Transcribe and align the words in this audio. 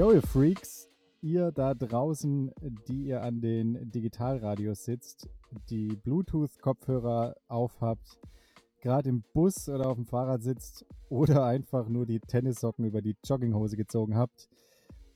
Yo, 0.00 0.12
ihr 0.12 0.22
Freaks, 0.22 0.88
ihr 1.20 1.52
da 1.52 1.74
draußen, 1.74 2.50
die 2.88 3.08
ihr 3.08 3.22
an 3.22 3.42
den 3.42 3.90
Digitalradios 3.90 4.82
sitzt, 4.82 5.28
die 5.68 5.88
Bluetooth-Kopfhörer 5.88 7.36
aufhabt, 7.48 8.18
gerade 8.80 9.10
im 9.10 9.22
Bus 9.34 9.68
oder 9.68 9.90
auf 9.90 9.96
dem 9.96 10.06
Fahrrad 10.06 10.42
sitzt 10.42 10.86
oder 11.10 11.44
einfach 11.44 11.90
nur 11.90 12.06
die 12.06 12.18
Tennissocken 12.18 12.86
über 12.86 13.02
die 13.02 13.14
Jogginghose 13.22 13.76
gezogen 13.76 14.16
habt, 14.16 14.48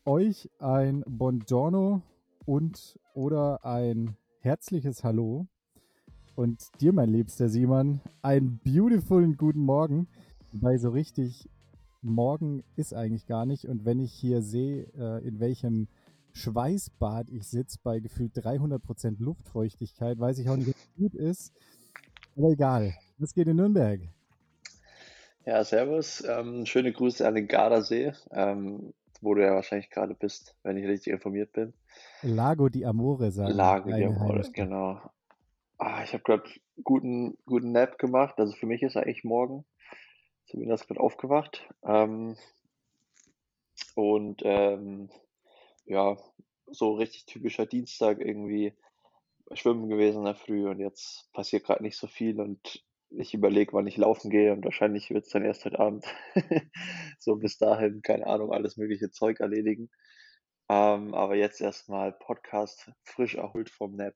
euch 0.04 0.50
ein 0.58 1.02
Buongiorno 1.06 2.02
und 2.44 2.98
oder 3.14 3.64
ein 3.64 4.18
herzliches 4.40 5.02
Hallo. 5.02 5.46
Und 6.34 6.62
dir, 6.82 6.92
mein 6.92 7.08
liebster 7.08 7.48
Simon, 7.48 8.02
einen 8.20 8.60
beautifulen 8.62 9.38
guten 9.38 9.60
Morgen, 9.60 10.08
weil 10.52 10.78
so 10.78 10.90
richtig 10.90 11.48
morgen 12.04 12.62
ist 12.76 12.94
eigentlich 12.94 13.26
gar 13.26 13.46
nicht. 13.46 13.64
Und 13.66 13.84
wenn 13.84 13.98
ich 13.98 14.12
hier 14.12 14.42
sehe, 14.42 14.86
äh, 14.96 15.26
in 15.26 15.40
welchem 15.40 15.88
Schweißbad 16.32 17.30
ich 17.30 17.46
sitze, 17.48 17.78
bei 17.82 18.00
gefühlt 18.00 18.36
300% 18.36 19.16
Luftfeuchtigkeit, 19.20 20.18
weiß 20.18 20.38
ich 20.38 20.48
auch 20.48 20.56
nicht, 20.56 20.68
was 20.68 20.94
gut 20.96 21.14
ist. 21.14 21.52
Aber 22.36 22.48
egal. 22.48 22.94
Was 23.18 23.34
geht 23.34 23.46
in 23.46 23.56
Nürnberg? 23.56 24.00
Ja, 25.46 25.62
servus. 25.62 26.24
Ähm, 26.26 26.66
schöne 26.66 26.92
Grüße 26.92 27.26
an 27.26 27.34
den 27.34 27.46
Gardasee, 27.46 28.12
ähm, 28.30 28.94
wo 29.20 29.34
du 29.34 29.42
ja 29.42 29.54
wahrscheinlich 29.54 29.90
gerade 29.90 30.14
bist, 30.14 30.56
wenn 30.62 30.76
ich 30.76 30.86
richtig 30.86 31.12
informiert 31.12 31.52
bin. 31.52 31.74
Lago 32.22 32.68
di 32.68 32.84
Amore, 32.84 33.30
sagen 33.30 33.54
Lago 33.54 33.90
di 33.90 34.04
Amore, 34.04 34.36
Heimstadt. 34.36 34.54
genau. 34.54 35.00
Ah, 35.78 36.02
ich 36.02 36.12
habe 36.12 36.22
gerade 36.22 36.44
guten, 36.82 37.36
guten 37.44 37.72
Nap 37.72 37.98
gemacht. 37.98 38.34
Also 38.38 38.54
für 38.54 38.66
mich 38.66 38.82
ist 38.82 38.96
eigentlich 38.96 39.24
morgen. 39.24 39.64
Zumindest 40.54 40.86
gerade 40.86 41.00
aufgewacht. 41.00 41.68
Ähm, 41.82 42.36
und 43.96 44.40
ähm, 44.44 45.10
ja, 45.84 46.16
so 46.68 46.92
richtig 46.94 47.26
typischer 47.26 47.66
Dienstag 47.66 48.20
irgendwie 48.20 48.72
schwimmen 49.52 49.88
gewesen 49.88 50.18
in 50.18 50.24
der 50.26 50.36
Früh 50.36 50.68
und 50.68 50.78
jetzt 50.78 51.28
passiert 51.32 51.64
gerade 51.64 51.82
nicht 51.82 51.98
so 51.98 52.06
viel 52.06 52.40
und 52.40 52.84
ich 53.10 53.34
überlege, 53.34 53.72
wann 53.72 53.88
ich 53.88 53.96
laufen 53.96 54.30
gehe 54.30 54.52
und 54.52 54.64
wahrscheinlich 54.64 55.10
wird 55.10 55.24
es 55.24 55.32
dann 55.32 55.44
erst 55.44 55.64
heute 55.64 55.80
Abend. 55.80 56.06
so 57.18 57.34
bis 57.34 57.58
dahin, 57.58 58.00
keine 58.02 58.28
Ahnung, 58.28 58.52
alles 58.52 58.76
mögliche 58.76 59.10
Zeug 59.10 59.40
erledigen. 59.40 59.90
Ähm, 60.68 61.14
aber 61.14 61.34
jetzt 61.34 61.60
erstmal 61.60 62.12
Podcast 62.12 62.92
frisch 63.02 63.34
erholt 63.34 63.70
vom 63.70 63.96
Nap. 63.96 64.14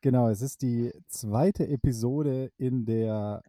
Genau, 0.00 0.30
es 0.30 0.40
ist 0.40 0.62
die 0.62 0.92
zweite 1.08 1.68
Episode 1.68 2.50
in 2.56 2.86
der, 2.86 3.42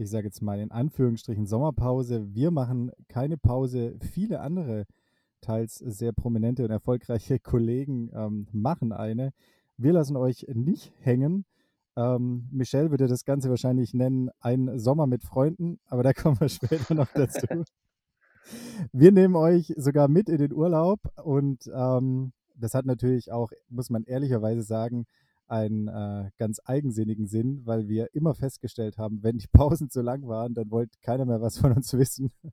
ich 0.00 0.10
sage 0.10 0.26
jetzt 0.26 0.40
mal 0.40 0.58
in 0.58 0.70
Anführungsstrichen, 0.70 1.46
Sommerpause. 1.46 2.34
Wir 2.34 2.50
machen 2.50 2.90
keine 3.08 3.36
Pause. 3.36 3.96
Viele 4.00 4.40
andere, 4.40 4.86
teils 5.42 5.76
sehr 5.76 6.12
prominente 6.12 6.64
und 6.64 6.70
erfolgreiche 6.70 7.38
Kollegen 7.42 8.10
ähm, 8.14 8.48
machen 8.52 8.92
eine. 8.92 9.32
Wir 9.76 9.92
lassen 9.92 10.16
euch 10.16 10.46
nicht 10.52 10.92
hängen. 11.00 11.44
Ähm, 11.96 12.48
Michelle 12.50 12.90
würde 12.90 13.08
das 13.08 13.24
Ganze 13.24 13.50
wahrscheinlich 13.50 13.92
nennen, 13.92 14.30
ein 14.40 14.78
Sommer 14.78 15.06
mit 15.06 15.22
Freunden, 15.22 15.78
aber 15.86 16.02
da 16.02 16.12
kommen 16.14 16.40
wir 16.40 16.48
später 16.48 16.94
noch 16.94 17.12
dazu. 17.12 17.46
Wir 18.92 19.12
nehmen 19.12 19.36
euch 19.36 19.74
sogar 19.76 20.08
mit 20.08 20.28
in 20.28 20.38
den 20.38 20.52
Urlaub 20.52 21.00
und 21.22 21.70
ähm, 21.74 22.32
das 22.56 22.74
hat 22.74 22.86
natürlich 22.86 23.32
auch, 23.32 23.50
muss 23.68 23.90
man 23.90 24.04
ehrlicherweise 24.04 24.62
sagen, 24.62 25.06
einen 25.50 25.88
äh, 25.88 26.30
ganz 26.38 26.60
eigensinnigen 26.64 27.26
Sinn, 27.26 27.62
weil 27.64 27.88
wir 27.88 28.14
immer 28.14 28.34
festgestellt 28.34 28.98
haben, 28.98 29.22
wenn 29.22 29.38
die 29.38 29.48
Pausen 29.52 29.90
zu 29.90 30.02
lang 30.02 30.26
waren, 30.26 30.54
dann 30.54 30.70
wollte 30.70 30.98
keiner 31.02 31.24
mehr 31.24 31.40
was 31.40 31.58
von 31.58 31.72
uns 31.72 31.92
wissen. 31.92 32.30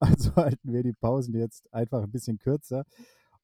Also 0.00 0.34
halten 0.34 0.72
wir 0.72 0.82
die 0.82 0.92
Pausen 0.92 1.36
jetzt 1.36 1.72
einfach 1.72 2.02
ein 2.02 2.10
bisschen 2.10 2.40
kürzer 2.40 2.82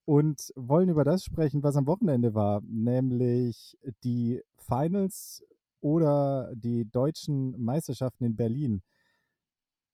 und 0.05 0.53
wollen 0.57 0.89
über 0.89 1.05
das 1.05 1.23
sprechen, 1.23 1.63
was 1.63 1.77
am 1.77 1.87
Wochenende 1.87 2.35
war, 2.35 2.61
nämlich 2.65 3.79
die 4.03 4.43
Finals 4.57 5.45
oder 5.81 6.53
die 6.57 6.91
deutschen 6.91 7.55
Meisterschaften 7.63 8.25
in 8.25 8.35
Berlin. 8.35 8.83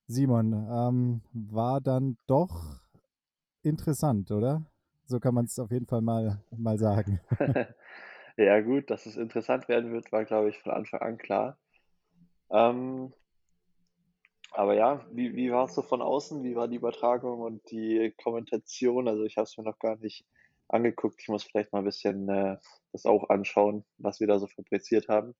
Simon, 0.06 0.52
ähm, 0.52 1.20
war 1.32 1.82
dann 1.82 2.16
doch 2.26 2.80
interessant, 3.62 4.30
oder? 4.30 4.64
So 5.06 5.20
kann 5.20 5.34
man 5.34 5.44
es 5.44 5.58
auf 5.58 5.70
jeden 5.70 5.86
Fall 5.86 6.00
mal, 6.00 6.42
mal 6.56 6.78
sagen. 6.78 7.20
Ja, 8.36 8.60
gut, 8.60 8.90
dass 8.90 9.06
es 9.06 9.16
interessant 9.16 9.68
werden 9.68 9.92
wird, 9.92 10.10
war, 10.10 10.24
glaube 10.24 10.50
ich, 10.50 10.58
von 10.58 10.72
Anfang 10.72 11.00
an 11.00 11.18
klar. 11.18 11.58
Ähm, 12.50 13.12
aber 14.50 14.74
ja, 14.74 15.04
wie, 15.12 15.34
wie 15.34 15.50
war 15.50 15.64
es 15.64 15.74
so 15.74 15.82
von 15.82 16.02
außen? 16.02 16.42
Wie 16.42 16.54
war 16.54 16.68
die 16.68 16.76
Übertragung 16.76 17.40
und 17.40 17.70
die 17.70 18.12
Kommentation? 18.22 19.08
Also 19.08 19.24
ich 19.24 19.36
habe 19.36 19.44
es 19.44 19.56
mir 19.56 19.64
noch 19.64 19.78
gar 19.78 19.96
nicht 19.96 20.24
angeguckt. 20.68 21.20
Ich 21.20 21.28
muss 21.28 21.44
vielleicht 21.44 21.72
mal 21.72 21.80
ein 21.80 21.84
bisschen 21.84 22.28
äh, 22.28 22.56
das 22.92 23.04
auch 23.04 23.28
anschauen, 23.30 23.84
was 23.98 24.20
wir 24.20 24.26
da 24.26 24.38
so 24.38 24.46
fabriziert 24.46 25.08
haben. 25.08 25.34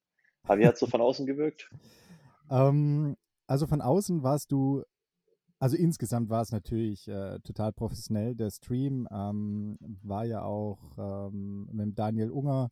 Aber 0.44 0.58
wie 0.58 0.66
hat 0.66 0.74
es 0.74 0.80
so 0.80 0.86
von 0.86 1.00
außen 1.00 1.26
gewirkt? 1.26 1.70
Ähm, 2.50 3.16
also 3.46 3.66
von 3.66 3.80
außen 3.80 4.22
warst 4.22 4.52
du, 4.52 4.82
also 5.58 5.78
insgesamt 5.78 6.28
war 6.28 6.42
es 6.42 6.52
natürlich 6.52 7.08
äh, 7.08 7.38
total 7.40 7.72
professionell. 7.72 8.34
Der 8.34 8.50
Stream 8.50 9.08
ähm, 9.10 9.78
war 10.02 10.26
ja 10.26 10.42
auch 10.42 10.78
ähm, 10.98 11.70
mit 11.72 11.98
Daniel 11.98 12.30
Unger 12.30 12.70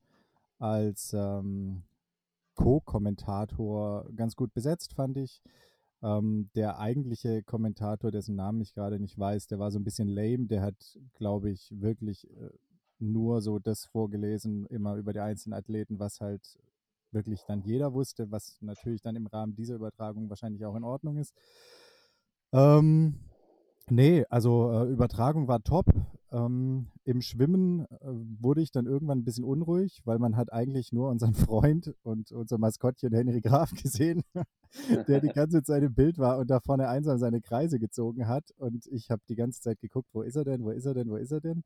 als 0.62 1.12
ähm, 1.12 1.82
Co-Kommentator 2.54 4.08
ganz 4.14 4.36
gut 4.36 4.54
besetzt, 4.54 4.94
fand 4.94 5.16
ich. 5.16 5.42
Ähm, 6.02 6.50
der 6.54 6.78
eigentliche 6.78 7.42
Kommentator, 7.42 8.10
dessen 8.10 8.36
Namen 8.36 8.60
ich 8.60 8.72
gerade 8.72 8.98
nicht 9.00 9.18
weiß, 9.18 9.48
der 9.48 9.58
war 9.58 9.70
so 9.70 9.78
ein 9.78 9.84
bisschen 9.84 10.08
lame. 10.08 10.46
Der 10.46 10.62
hat, 10.62 10.98
glaube 11.14 11.50
ich, 11.50 11.68
wirklich 11.74 12.30
äh, 12.30 12.50
nur 12.98 13.40
so 13.40 13.58
das 13.58 13.84
vorgelesen, 13.86 14.66
immer 14.66 14.96
über 14.96 15.12
die 15.12 15.20
einzelnen 15.20 15.58
Athleten, 15.58 15.98
was 15.98 16.20
halt 16.20 16.58
wirklich 17.10 17.44
dann 17.46 17.60
jeder 17.62 17.92
wusste, 17.92 18.30
was 18.30 18.56
natürlich 18.60 19.02
dann 19.02 19.16
im 19.16 19.26
Rahmen 19.26 19.54
dieser 19.54 19.74
Übertragung 19.74 20.28
wahrscheinlich 20.28 20.64
auch 20.64 20.76
in 20.76 20.84
Ordnung 20.84 21.18
ist. 21.18 21.34
Ähm, 22.52 23.16
nee, 23.88 24.24
also 24.30 24.72
äh, 24.72 24.90
Übertragung 24.90 25.48
war 25.48 25.62
top. 25.62 25.86
Ähm, 26.32 26.86
Im 27.04 27.20
Schwimmen 27.20 27.80
äh, 27.80 27.96
wurde 28.40 28.62
ich 28.62 28.72
dann 28.72 28.86
irgendwann 28.86 29.18
ein 29.18 29.24
bisschen 29.24 29.44
unruhig, 29.44 30.00
weil 30.04 30.18
man 30.18 30.36
hat 30.36 30.50
eigentlich 30.50 30.90
nur 30.90 31.10
unseren 31.10 31.34
Freund 31.34 31.94
und 32.02 32.32
unser 32.32 32.56
Maskottchen 32.56 33.12
Henry 33.12 33.42
Graf 33.42 33.70
gesehen, 33.82 34.22
der 35.06 35.20
die 35.20 35.28
ganze 35.28 35.62
Zeit 35.62 35.82
im 35.82 35.94
Bild 35.94 36.16
war 36.16 36.38
und 36.38 36.50
da 36.50 36.60
vorne 36.60 36.88
einsam 36.88 37.18
seine 37.18 37.42
Kreise 37.42 37.78
gezogen 37.78 38.28
hat. 38.28 38.50
Und 38.56 38.86
ich 38.86 39.10
habe 39.10 39.20
die 39.28 39.34
ganze 39.36 39.60
Zeit 39.60 39.78
geguckt, 39.80 40.08
wo 40.14 40.22
ist 40.22 40.36
er 40.36 40.44
denn, 40.44 40.64
wo 40.64 40.70
ist 40.70 40.86
er 40.86 40.94
denn, 40.94 41.10
wo 41.10 41.16
ist 41.16 41.32
er 41.32 41.40
denn? 41.42 41.64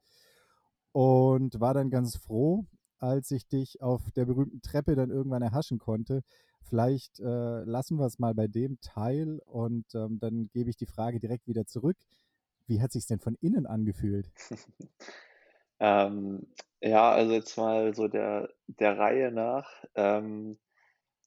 Und 0.90 1.60
war 1.60 1.74
dann 1.74 1.90
ganz 1.90 2.16
froh, 2.16 2.64
als 2.98 3.30
ich 3.30 3.46
dich 3.46 3.80
auf 3.82 4.10
der 4.16 4.24
berühmten 4.24 4.62
Treppe 4.62 4.96
dann 4.96 5.10
irgendwann 5.10 5.42
erhaschen 5.42 5.78
konnte. 5.78 6.22
Vielleicht 6.62 7.20
äh, 7.20 7.62
lassen 7.62 7.98
wir 7.98 8.06
es 8.06 8.18
mal 8.18 8.34
bei 8.34 8.48
dem 8.48 8.80
Teil 8.80 9.40
und 9.44 9.86
ähm, 9.94 10.18
dann 10.18 10.48
gebe 10.52 10.70
ich 10.70 10.76
die 10.76 10.86
Frage 10.86 11.20
direkt 11.20 11.46
wieder 11.46 11.66
zurück. 11.66 11.96
Wie 12.66 12.80
hat 12.80 12.92
sich 12.92 13.06
denn 13.06 13.20
von 13.20 13.36
innen 13.40 13.66
angefühlt? 13.66 14.30
Ähm, 15.78 16.46
ja, 16.80 17.10
also 17.10 17.32
jetzt 17.32 17.56
mal 17.58 17.94
so 17.94 18.08
der, 18.08 18.48
der 18.66 18.98
Reihe 18.98 19.30
nach 19.30 19.84
ähm, 19.94 20.58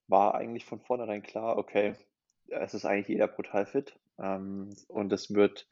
war 0.07 0.35
eigentlich 0.35 0.65
von 0.65 0.79
vornherein 0.79 1.21
klar, 1.21 1.57
okay, 1.57 1.95
es 2.47 2.73
ist 2.73 2.85
eigentlich 2.85 3.09
jeder 3.09 3.27
brutal 3.27 3.65
fit 3.65 3.99
ähm, 4.17 4.75
und 4.87 5.13
es 5.13 5.33
wird 5.33 5.67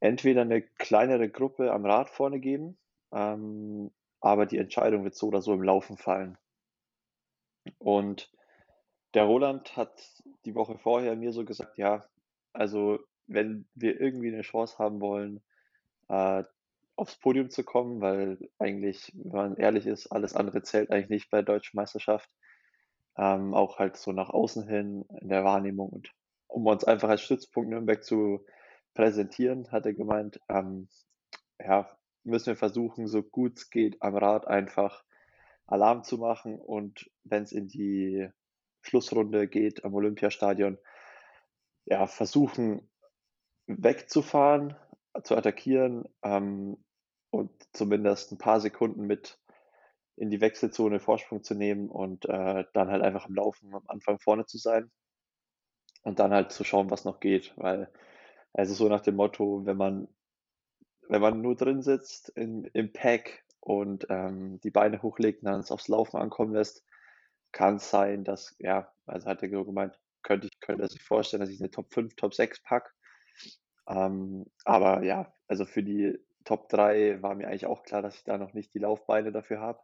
entweder 0.00 0.42
eine 0.42 0.62
kleinere 0.62 1.28
Gruppe 1.28 1.72
am 1.72 1.84
Rad 1.86 2.08
vorne 2.08 2.38
geben, 2.40 2.78
ähm, 3.12 3.90
aber 4.20 4.46
die 4.46 4.58
Entscheidung 4.58 5.04
wird 5.04 5.16
so 5.16 5.28
oder 5.28 5.42
so 5.42 5.52
im 5.52 5.62
Laufen 5.62 5.96
fallen. 5.96 6.38
Und 7.78 8.30
der 9.14 9.24
Roland 9.24 9.76
hat 9.76 10.22
die 10.44 10.54
Woche 10.54 10.78
vorher 10.78 11.16
mir 11.16 11.32
so 11.32 11.44
gesagt, 11.44 11.78
ja, 11.78 12.04
also 12.52 13.00
wenn 13.26 13.66
wir 13.74 14.00
irgendwie 14.00 14.28
eine 14.32 14.42
Chance 14.42 14.78
haben 14.78 15.00
wollen, 15.00 15.42
äh, 16.08 16.44
aufs 16.96 17.16
Podium 17.18 17.50
zu 17.50 17.64
kommen, 17.64 18.00
weil 18.00 18.38
eigentlich, 18.58 19.12
wenn 19.14 19.32
man 19.32 19.56
ehrlich 19.56 19.86
ist, 19.86 20.08
alles 20.08 20.34
andere 20.34 20.62
zählt 20.62 20.90
eigentlich 20.90 21.08
nicht 21.08 21.30
bei 21.30 21.38
der 21.38 21.54
deutschen 21.54 21.76
Meisterschaft. 21.76 22.30
Ähm, 23.16 23.54
auch 23.54 23.78
halt 23.78 23.96
so 23.96 24.12
nach 24.12 24.30
außen 24.30 24.66
hin 24.66 25.04
in 25.20 25.28
der 25.28 25.44
Wahrnehmung 25.44 25.90
und 25.90 26.14
um 26.46 26.66
uns 26.66 26.84
einfach 26.84 27.08
als 27.08 27.22
Stützpunkt 27.22 27.70
Nürnberg 27.70 28.02
zu 28.04 28.44
präsentieren, 28.94 29.70
hat 29.70 29.86
er 29.86 29.94
gemeint, 29.94 30.40
ähm, 30.48 30.88
ja, 31.58 31.90
müssen 32.24 32.48
wir 32.48 32.56
versuchen, 32.56 33.06
so 33.08 33.22
gut 33.22 33.58
es 33.58 33.70
geht, 33.70 34.00
am 34.02 34.16
Rad 34.16 34.46
einfach 34.46 35.02
Alarm 35.66 36.04
zu 36.04 36.18
machen 36.18 36.58
und 36.58 37.10
wenn 37.24 37.42
es 37.42 37.52
in 37.52 37.68
die 37.68 38.28
Schlussrunde 38.82 39.48
geht 39.48 39.84
am 39.84 39.94
Olympiastadion, 39.94 40.78
ja, 41.84 42.06
versuchen 42.06 42.88
wegzufahren, 43.66 44.76
zu 45.24 45.36
attackieren 45.36 46.04
ähm, 46.22 46.78
und 47.30 47.50
zumindest 47.72 48.32
ein 48.32 48.38
paar 48.38 48.60
Sekunden 48.60 49.02
mit 49.06 49.38
in 50.16 50.30
die 50.30 50.40
Wechselzone 50.40 51.00
Vorsprung 51.00 51.42
zu 51.44 51.54
nehmen 51.54 51.88
und 51.90 52.26
äh, 52.26 52.64
dann 52.74 52.90
halt 52.90 53.02
einfach 53.02 53.26
am 53.26 53.34
Laufen 53.34 53.74
am 53.74 53.84
Anfang 53.88 54.18
vorne 54.20 54.46
zu 54.46 54.58
sein 54.58 54.90
und 56.04 56.18
dann 56.18 56.32
halt 56.32 56.52
zu 56.52 56.64
schauen, 56.64 56.90
was 56.90 57.04
noch 57.04 57.20
geht, 57.20 57.52
weil 57.56 57.90
also 58.52 58.74
so 58.74 58.88
nach 58.88 59.00
dem 59.00 59.16
Motto, 59.16 59.64
wenn 59.66 59.76
man 59.76 60.08
wenn 61.08 61.20
man 61.22 61.40
nur 61.42 61.56
drin 61.56 61.82
sitzt 61.82 62.30
in 62.30 62.64
im 62.74 62.92
Pack 62.92 63.44
und, 63.60 64.06
ähm, 64.10 64.60
die 64.62 64.70
Beine 64.70 65.02
hochlegt 65.02 65.42
und 65.42 65.46
dann 65.50 65.60
es 65.60 65.70
aufs 65.72 65.88
Laufen 65.88 66.16
ankommen 66.18 66.54
lässt, 66.54 66.84
kann's 67.52 67.90
sein, 67.90 68.24
dass 68.24 68.56
ja, 68.60 68.92
also 69.06 69.26
hat 69.28 69.42
er 69.42 69.50
so 69.50 69.64
gemeint, 69.64 69.98
könnte 70.22 70.48
ich 70.52 70.60
könnte 70.60 70.88
sich 70.88 71.02
vorstellen, 71.02 71.40
dass 71.42 71.50
ich 71.50 71.60
'ne 71.60 71.70
Top 71.70 71.92
5, 71.92 72.16
Top 72.16 72.34
6 72.34 72.62
packe. 72.62 72.90
Ähm, 73.92 74.46
aber 74.64 75.02
ja, 75.04 75.32
also 75.48 75.64
für 75.66 75.82
die 75.82 76.18
Top 76.44 76.68
3 76.68 77.22
war 77.22 77.34
mir 77.34 77.48
eigentlich 77.48 77.66
auch 77.66 77.82
klar, 77.84 78.02
dass 78.02 78.16
ich 78.16 78.24
da 78.24 78.38
noch 78.38 78.54
nicht 78.54 78.74
die 78.74 78.78
Laufbeine 78.80 79.32
dafür 79.32 79.60
habe 79.60 79.80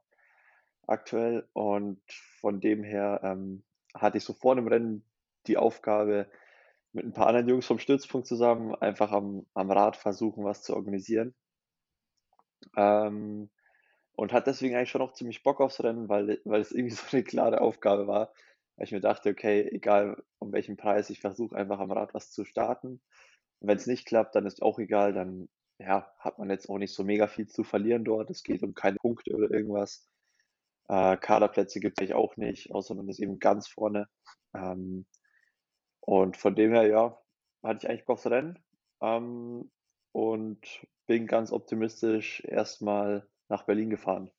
aktuell. 0.87 1.49
Und 1.55 2.01
von 2.41 2.61
dem 2.61 2.85
her, 2.85 3.21
ähm, 3.25 3.65
hatte 3.95 4.19
ich 4.19 4.25
so 4.25 4.35
vor 4.35 4.57
dem 4.57 4.69
Rennen 4.69 5.05
die 5.47 5.57
Aufgabe, 5.59 6.29
mit 6.93 7.05
'n 7.07 7.13
paar 7.15 7.29
anderen 7.29 7.49
Jungs 7.49 7.67
vom 7.67 7.79
Stützpunkt 7.81 8.27
zusammen 8.29 8.75
einfach 8.77 9.13
am 9.13 9.47
am 9.55 9.71
Rad 9.71 9.97
versuchen, 9.97 10.45
was 10.45 10.63
zu 10.65 10.75
organisieren. 10.77 11.35
Ähm, 12.77 13.51
und 14.17 14.33
hatte 14.33 14.51
deswegen 14.51 14.77
eigentlich 14.77 14.91
schon 14.91 15.03
auch 15.03 15.13
ziemlich 15.15 15.43
Bock 15.43 15.61
aufs 15.61 15.83
Rennen, 15.85 16.09
weil 16.09 16.41
weil 16.45 16.61
es 16.61 16.73
irgendwie 16.73 16.95
so 16.97 17.17
'ne 17.17 17.25
klare 17.25 17.61
Aufgabe 17.61 18.07
war, 18.09 18.33
weil 18.77 18.87
ich 18.87 18.93
mir 18.93 19.01
dachte: 19.01 19.31
„Okay, 19.31 19.69
egal 19.73 20.23
um 20.39 20.53
welchen 20.53 20.77
Preis, 20.77 21.11
ich 21.11 21.21
versuche 21.21 21.57
einfach 21.57 21.81
am 21.81 21.93
Rad 21.93 22.15
was 22.15 22.33
zu 22.33 22.45
starten. 22.45 23.01
Und 23.61 23.69
wenn's 23.69 23.87
nicht 23.87 24.07
klappt, 24.07 24.35
dann 24.35 24.47
ist 24.47 24.63
auch 24.63 24.79
egal, 24.79 25.13
dann, 25.13 25.49
ja, 25.79 26.13
hat 26.19 26.39
man 26.39 26.51
jetzt 26.51 26.69
auch 26.69 26.79
nicht 26.79 26.95
so 26.95 27.05
mega 27.05 27.27
viel 27.27 27.47
zu 27.47 27.65
verlieren 27.65 28.05
dort. 28.05 28.31
Es 28.31 28.43
geht 28.43 28.63
um 28.63 28.75
keine 28.75 28.97
Punkte 28.97 29.35
oder 29.35 29.51
irgendwas. 29.51 30.09
Äh, 30.89 31.17
Kaderplätze 31.17 31.81
gibt's 31.81 32.01
eigentlich 32.01 32.15
auch 32.15 32.37
nicht, 32.37 32.73
außer 32.73 32.95
man 32.95 33.09
ist 33.09 33.21
eben 33.21 33.39
ganz 33.39 33.69
vorne. 33.69 34.09
Ähm, 34.55 35.07
und 36.01 36.37
von 36.37 36.55
dem 36.55 36.73
her, 36.73 36.87
ja, 36.87 37.21
hatte 37.63 37.85
ich 37.85 37.91
eigentlich 37.91 38.07
Bock 38.07 38.19
aufs 38.19 38.27
Rennen, 38.27 38.59
ähm, 39.01 39.71
und 40.13 40.87
bin 41.07 41.27
ganz 41.27 41.53
optimistisch 41.53 42.43
erst 42.47 42.83
mal 42.83 43.29
nach 43.49 43.65
Berlin 43.65 43.91
gefahren. 43.91 44.31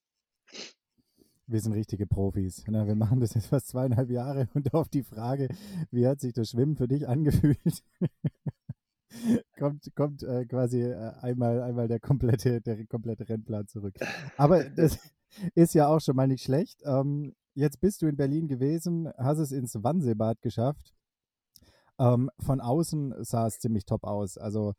Wir 1.48 1.62
sind 1.62 1.74
richtige 1.74 2.06
Profis, 2.06 2.68
ne? 2.68 2.86
Wir 2.86 2.96
machen 2.96 3.20
das 3.20 3.34
jetzt 3.34 3.48
fast 3.48 3.74
2,5 3.74 4.12
Jahre 4.12 4.50
und 4.54 4.74
auf 4.74 4.88
die 4.88 5.04
Frage: 5.04 5.48
„Wie 5.90 6.06
hat 6.06 6.20
sich 6.20 6.34
das 6.34 6.50
Schwimmen 6.52 6.76
für 6.76 6.88
dich 6.88 7.08
angefühlt?“ 7.08 7.84
kommt 9.58 9.90
kommt, 9.96 10.24
äh, 10.24 10.46
quasi, 10.46 10.82
äh, 10.82 11.12
einmal 11.22 11.62
einmal 11.62 11.88
der 11.88 12.00
komplette 12.00 12.62
der 12.62 12.86
komplette 12.88 13.28
Rennplan 13.28 13.68
zurück. 13.68 13.96
Aber 14.38 14.64
das 14.70 14.98
ist 15.56 15.74
ja 15.74 15.88
auch 15.88 16.00
schon 16.02 16.16
mal 16.16 16.28
nicht 16.28 16.44
schlecht. 16.44 16.82
Ähm, 16.86 17.36
jetzt 17.56 17.82
bist 17.82 18.02
du 18.02 18.08
in 18.08 18.18
Berlin 18.18 18.48
gewesen, 18.48 19.10
hast 19.18 19.40
es 19.40 19.52
ins 19.52 19.76
Wannseebad 19.84 20.42
geschafft. 20.42 20.94
Ähm, 22.00 22.30
von 22.40 22.62
außen 22.62 23.14
sah 23.24 23.48
es 23.48 23.60
ziemlich 23.60 23.86
top 23.86 24.04
aus. 24.06 24.38
Also, 24.38 24.74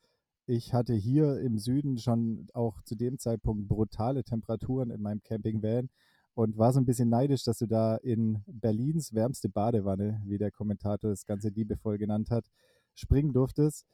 ich 0.47 0.73
hatte 0.75 0.95
hier 0.95 1.39
im 1.41 1.59
Süden 1.59 1.99
schon 1.99 2.49
auch 2.55 2.83
zu 2.83 2.97
dem 2.97 3.19
Zeitpunkt 3.19 3.69
brutale 3.69 4.25
Temperaturen 4.25 4.91
in 4.91 5.03
meinem 5.03 5.23
Campingvan 5.23 5.91
und 6.35 6.57
war 6.59 6.73
so 6.73 6.81
'n 6.81 6.87
bisschen 6.87 7.09
neidisch, 7.11 7.45
dass 7.45 7.59
du 7.59 7.67
da 7.67 7.97
in 7.97 8.43
Berlins 8.47 9.13
wärmste 9.15 9.49
Badewanne, 9.49 10.23
wie 10.27 10.39
der 10.39 10.51
Kommentator 10.51 11.11
das 11.11 11.27
Ganze 11.27 11.49
liebevoll 11.51 11.99
genannt 11.99 12.31
hat, 12.31 12.47
springen 12.95 13.33
durftest. 13.33 13.87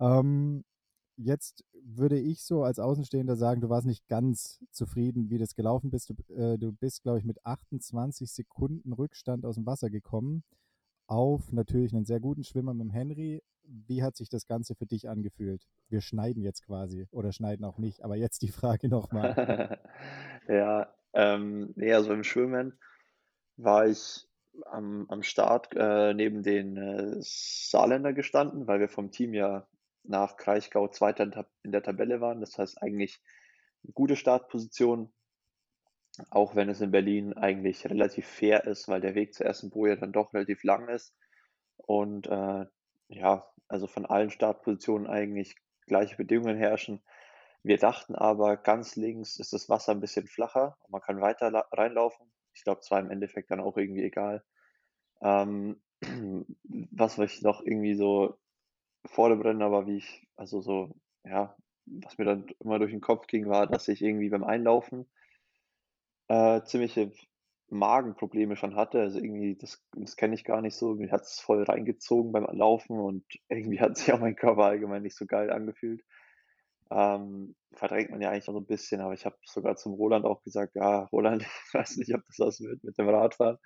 Ähm, 0.00 0.64
jetzt 1.16 1.64
würde 1.84 2.18
ich 2.18 2.42
so 2.44 2.64
als 2.64 2.78
Außenstehender 2.78 3.36
sagen, 3.36 3.60
du 3.60 3.68
warst 3.70 3.86
nicht 3.86 4.08
ganz 4.08 4.60
zufrieden, 4.72 5.30
wie 5.30 5.38
das 5.38 5.54
gelaufen 5.54 5.90
bist. 5.90 6.10
Du 6.10 6.34
äh, 6.34 6.58
du 6.58 6.72
bist, 6.72 7.02
glaube 7.02 7.18
ich, 7.18 7.24
mit 7.24 7.44
28 7.46 8.32
Sekunden 8.32 8.92
Rückstand 8.92 9.44
aus'm 9.46 9.66
Wasser 9.66 9.90
gekommen 9.90 10.44
auf 11.08 11.52
natürlich 11.52 11.92
'nen 11.92 12.04
sehr 12.06 12.20
guten 12.20 12.44
Schwimmer 12.44 12.72
mit'm 12.72 12.92
Henry. 12.92 13.42
Wie 13.64 14.02
hat 14.02 14.16
sich 14.16 14.28
das 14.30 14.46
Ganze 14.46 14.74
für 14.76 14.86
dich 14.86 15.08
angefühlt? 15.08 15.64
Wir 15.88 16.00
schneiden 16.02 16.42
jetzt 16.42 16.64
quasi 16.64 17.06
oder 17.12 17.32
schneiden 17.32 17.64
auch 17.64 17.78
nicht, 17.78 18.02
aber 18.04 18.16
jetzt 18.16 18.42
die 18.42 18.48
Frage 18.52 18.88
noch 18.88 19.12
mal. 19.12 19.36
Ja, 20.48 20.94
ähm, 21.12 21.72
ne, 21.76 21.92
also 21.94 22.12
im 22.12 22.24
Schwimmen 22.24 22.78
war 23.56 23.86
ich 23.88 24.26
am 24.66 25.06
am 25.10 25.22
Start, 25.22 25.70
äh, 25.76 26.14
neben 26.14 26.42
den, 26.42 26.76
äh, 26.76 27.16
Saarländern 27.20 28.14
gestanden, 28.14 28.66
weil 28.66 28.80
wir 28.80 28.88
vom 28.88 29.10
Team 29.12 29.34
ja 29.34 29.66
nach 30.04 30.36
Kraichgau 30.36 30.88
Zweiter 30.88 31.46
in 31.62 31.72
der 31.72 31.82
Tabelle 31.82 32.20
waren. 32.20 32.40
Das 32.40 32.58
heißt 32.58 32.82
eigentlich 32.82 33.20
'ne 33.84 33.92
gute 33.94 34.16
Startposition, 34.16 35.12
auch 36.30 36.54
wenn 36.56 36.68
es 36.70 36.80
in 36.80 36.90
Berlin 36.92 37.34
eigentlich 37.34 37.88
relativ 37.90 38.26
fair 38.26 38.64
ist, 38.66 38.88
weil 38.88 39.00
der 39.00 39.14
Weg 39.16 39.34
zur 39.34 39.46
1. 39.46 39.70
Boje 39.70 39.96
dann 39.98 40.12
doch 40.12 40.34
relativ 40.34 40.64
lang 40.64 40.88
ist. 40.88 41.14
Und, 41.78 42.26
äh, 42.28 42.66
ja, 43.08 43.46
also 43.68 43.86
von 43.88 44.06
allen 44.06 44.30
Startpositionen 44.30 45.08
eigentlich 45.08 45.56
gleiche 45.86 46.16
Bedingungen 46.16 46.56
herrschen. 46.58 47.02
Wir 47.64 47.78
dachten 47.78 48.14
aber, 48.16 48.56
ganz 48.58 48.96
links 48.96 49.38
ist 49.38 49.52
das 49.54 49.68
Wasser 49.70 49.92
'n 49.94 50.00
bisschen 50.00 50.26
flacher 50.28 50.78
und 50.82 50.92
man 50.92 51.02
kann 51.02 51.20
weiter 51.22 51.50
la 51.50 51.66
reinlaufen. 51.72 52.32
Ich 52.54 52.64
glaube, 52.64 52.80
es 52.82 52.90
war 52.92 53.00
im 53.00 53.10
Endeffekt 53.10 53.50
dann 53.52 53.60
auch 53.60 53.76
irgendwie 53.78 54.04
egal. 54.04 54.44
Ähm, 55.22 55.82
was 56.92 57.18
mich 57.18 57.42
noch 57.42 57.62
irgendwie 57.62 57.94
so 57.96 58.38
vor 59.06 59.28
dem 59.30 59.40
Rennen 59.42 59.62
aber 59.62 59.86
wie 59.86 59.98
ich 59.98 60.26
also 60.36 60.60
so 60.62 60.94
ja, 61.24 61.56
was 61.86 62.18
mir 62.18 62.24
dann 62.24 62.46
immer 62.60 62.78
durch 62.78 62.92
'n 62.94 63.00
Kopf 63.00 63.26
ging, 63.26 63.48
war, 63.48 63.66
dass 63.66 63.88
ich 63.88 64.02
irgendwie 64.02 64.30
beim 64.30 64.44
Einlaufen 64.44 65.06
äh, 66.28 66.62
ziemliche 66.64 67.12
Magenprobleme 67.68 68.56
schon 68.56 68.74
hatte. 68.76 69.00
Also 69.00 69.18
irgendwie, 69.18 69.56
das 69.56 69.84
das 69.92 70.16
kenne 70.16 70.34
ich 70.34 70.44
gar 70.44 70.60
nicht 70.62 70.76
so. 70.76 70.94
Mir 70.94 71.10
hat's 71.12 71.40
voll 71.40 71.62
reingezogen 71.64 72.32
beim 72.32 72.46
Laufen 72.56 72.98
und 72.98 73.24
irgendwie 73.48 73.80
hat 73.80 73.96
sich 73.98 74.12
auch 74.12 74.20
mein 74.20 74.36
Körper 74.36 74.64
allgemein 74.64 75.02
nicht 75.02 75.16
so 75.16 75.26
geil 75.26 75.50
angefühlt. 75.50 76.02
Ähm, 76.90 77.56
verdrängt 77.74 78.10
man 78.10 78.20
ja 78.22 78.30
eigentlich 78.30 78.48
auch 78.48 78.54
so 78.54 78.58
'n 78.60 78.66
bisschen, 78.66 79.00
aber 79.00 79.14
ich 79.14 79.26
habe 79.26 79.36
sogar 79.44 79.76
zum 79.76 79.94
Roland 79.94 80.24
auch 80.26 80.42
gesagt: 80.42 80.74
„Ja, 80.76 81.04
Roland, 81.12 81.42
ich 81.68 81.74
weiß 81.74 81.96
nicht, 81.98 82.14
ob 82.14 82.22
das 82.28 82.38
was 82.40 82.60
wird 82.60 82.84
mit 82.84 82.98
dem 82.98 83.08
Radfahren.“ 83.08 83.58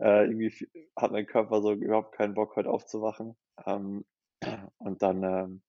Äh, 0.00 0.26
irgendwie 0.26 0.52
hat 0.96 1.12
mein 1.12 1.26
Körper 1.26 1.62
so 1.62 1.72
überhaupt 1.72 2.12
keinen 2.16 2.34
Bock, 2.34 2.56
heute 2.56 2.70
aufzuwachen. 2.70 3.36
Ähm, 3.66 4.04
und 4.86 5.02
dann, 5.02 5.22
ähm, 5.24 5.62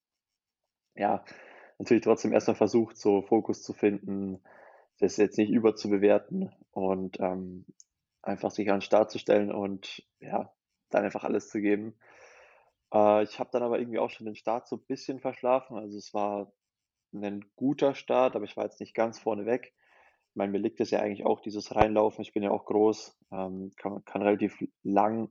ja, 0.95 1.23
natürlich 1.79 2.03
trotzdem 2.03 2.33
erst 2.33 2.47
mal 2.47 2.55
versucht, 2.55 2.97
so 2.97 3.21
Fokus 3.21 3.61
zu 3.63 3.73
finden, 3.73 4.41
das 4.99 5.17
jetzt 5.17 5.37
nicht 5.37 5.51
überzubewerten 5.51 6.51
und, 6.71 7.19
ähm, 7.19 7.65
einfach 8.23 8.51
sich 8.51 8.69
an 8.69 8.77
'n 8.79 8.81
Start 8.81 9.11
zu 9.11 9.19
stellen 9.19 9.51
und, 9.51 10.03
ja, 10.19 10.53
dann 10.89 11.05
einfach 11.05 11.23
alles 11.23 11.49
zu 11.49 11.61
geben. 11.61 11.95
Äh, 12.93 13.23
ich 13.23 13.39
habe 13.39 13.49
dann 13.53 13.63
aber 13.63 13.79
irgendwie 13.79 13.99
auch 13.99 14.09
schon 14.11 14.25
den 14.27 14.35
Start 14.35 14.67
so 14.67 14.77
bisschen 14.77 15.19
verschlafen. 15.21 15.77
Also, 15.77 15.97
es 15.97 16.13
war 16.13 16.53
'nen 17.13 17.45
guter 17.55 17.95
Start, 17.95 18.35
aber 18.35 18.45
ich 18.45 18.57
war 18.57 18.65
jetzt 18.65 18.79
nicht 18.81 18.95
ganz 18.95 19.19
vorne 19.19 19.45
weg. 19.45 19.73
Ich 20.31 20.35
meine, 20.37 20.51
mir 20.53 20.59
liegt 20.59 20.79
es 20.81 20.91
ja 20.91 20.99
eigentlich 21.01 21.25
auch 21.25 21.41
dieses 21.41 21.75
Reinlaufen. 21.75 22.21
Ich 22.23 22.33
bin 22.33 22.43
ja 22.43 22.51
auch 22.51 22.65
groß, 22.65 23.17
ähm, 23.31 23.71
kann 23.77 24.03
kann 24.05 24.21
relativ 24.23 24.57
lang 24.83 25.29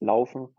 laufen, 0.00 0.56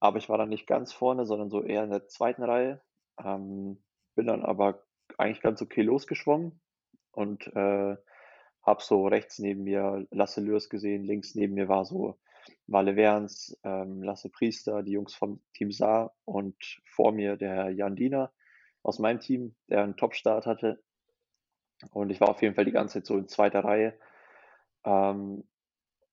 aber 0.00 0.18
ich 0.18 0.28
war 0.28 0.38
dann 0.38 0.48
nicht 0.50 0.66
ganz 0.66 0.92
vorne, 0.92 1.26
sondern 1.26 1.50
so 1.50 1.62
eher 1.62 1.84
in 1.84 1.90
der 1.90 2.08
2. 2.08 2.44
Reihe. 2.44 2.82
Ähm, 3.24 3.82
bin 4.16 4.26
dann 4.26 4.44
aber 4.44 4.84
eigentlich 5.18 5.42
ganz 5.42 5.62
okay 5.62 5.82
losgeschwommen 5.82 6.60
und, 7.12 7.46
äh, 7.56 7.96
habe 8.62 8.82
so 8.82 9.06
rechts 9.08 9.38
neben 9.38 9.64
mir 9.64 10.06
Lasse 10.10 10.40
Lürs 10.42 10.68
gesehen, 10.70 11.04
links 11.04 11.34
neben 11.36 11.54
mir 11.54 11.68
war 11.68 11.84
so 11.86 12.18
Wolle 12.68 12.96
Werns, 12.96 13.58
ähm, 13.64 14.02
Lasse 14.02 14.30
Priester, 14.30 14.82
die 14.82 14.92
Jungs 14.92 15.14
vom 15.14 15.42
Team 15.54 15.72
Saar 15.72 16.14
und 16.24 16.56
vor 16.86 17.12
mir 17.12 17.36
der 17.36 17.70
Jan 17.70 17.96
Diener 17.96 18.32
aus 18.82 18.98
meinem 19.00 19.20
Team, 19.20 19.56
der 19.70 19.84
'n 19.84 19.96
Topstart 19.96 20.46
hatte. 20.46 20.82
Und 21.94 22.10
ich 22.10 22.20
war 22.20 22.28
auf 22.28 22.42
jeden 22.42 22.54
Fall 22.54 22.64
die 22.64 22.72
ganze 22.72 22.94
Zeit 23.00 23.06
so 23.06 23.16
in 23.16 23.28
2. 23.28 23.64
Reihe. 23.64 23.98
Ähm, 24.84 25.44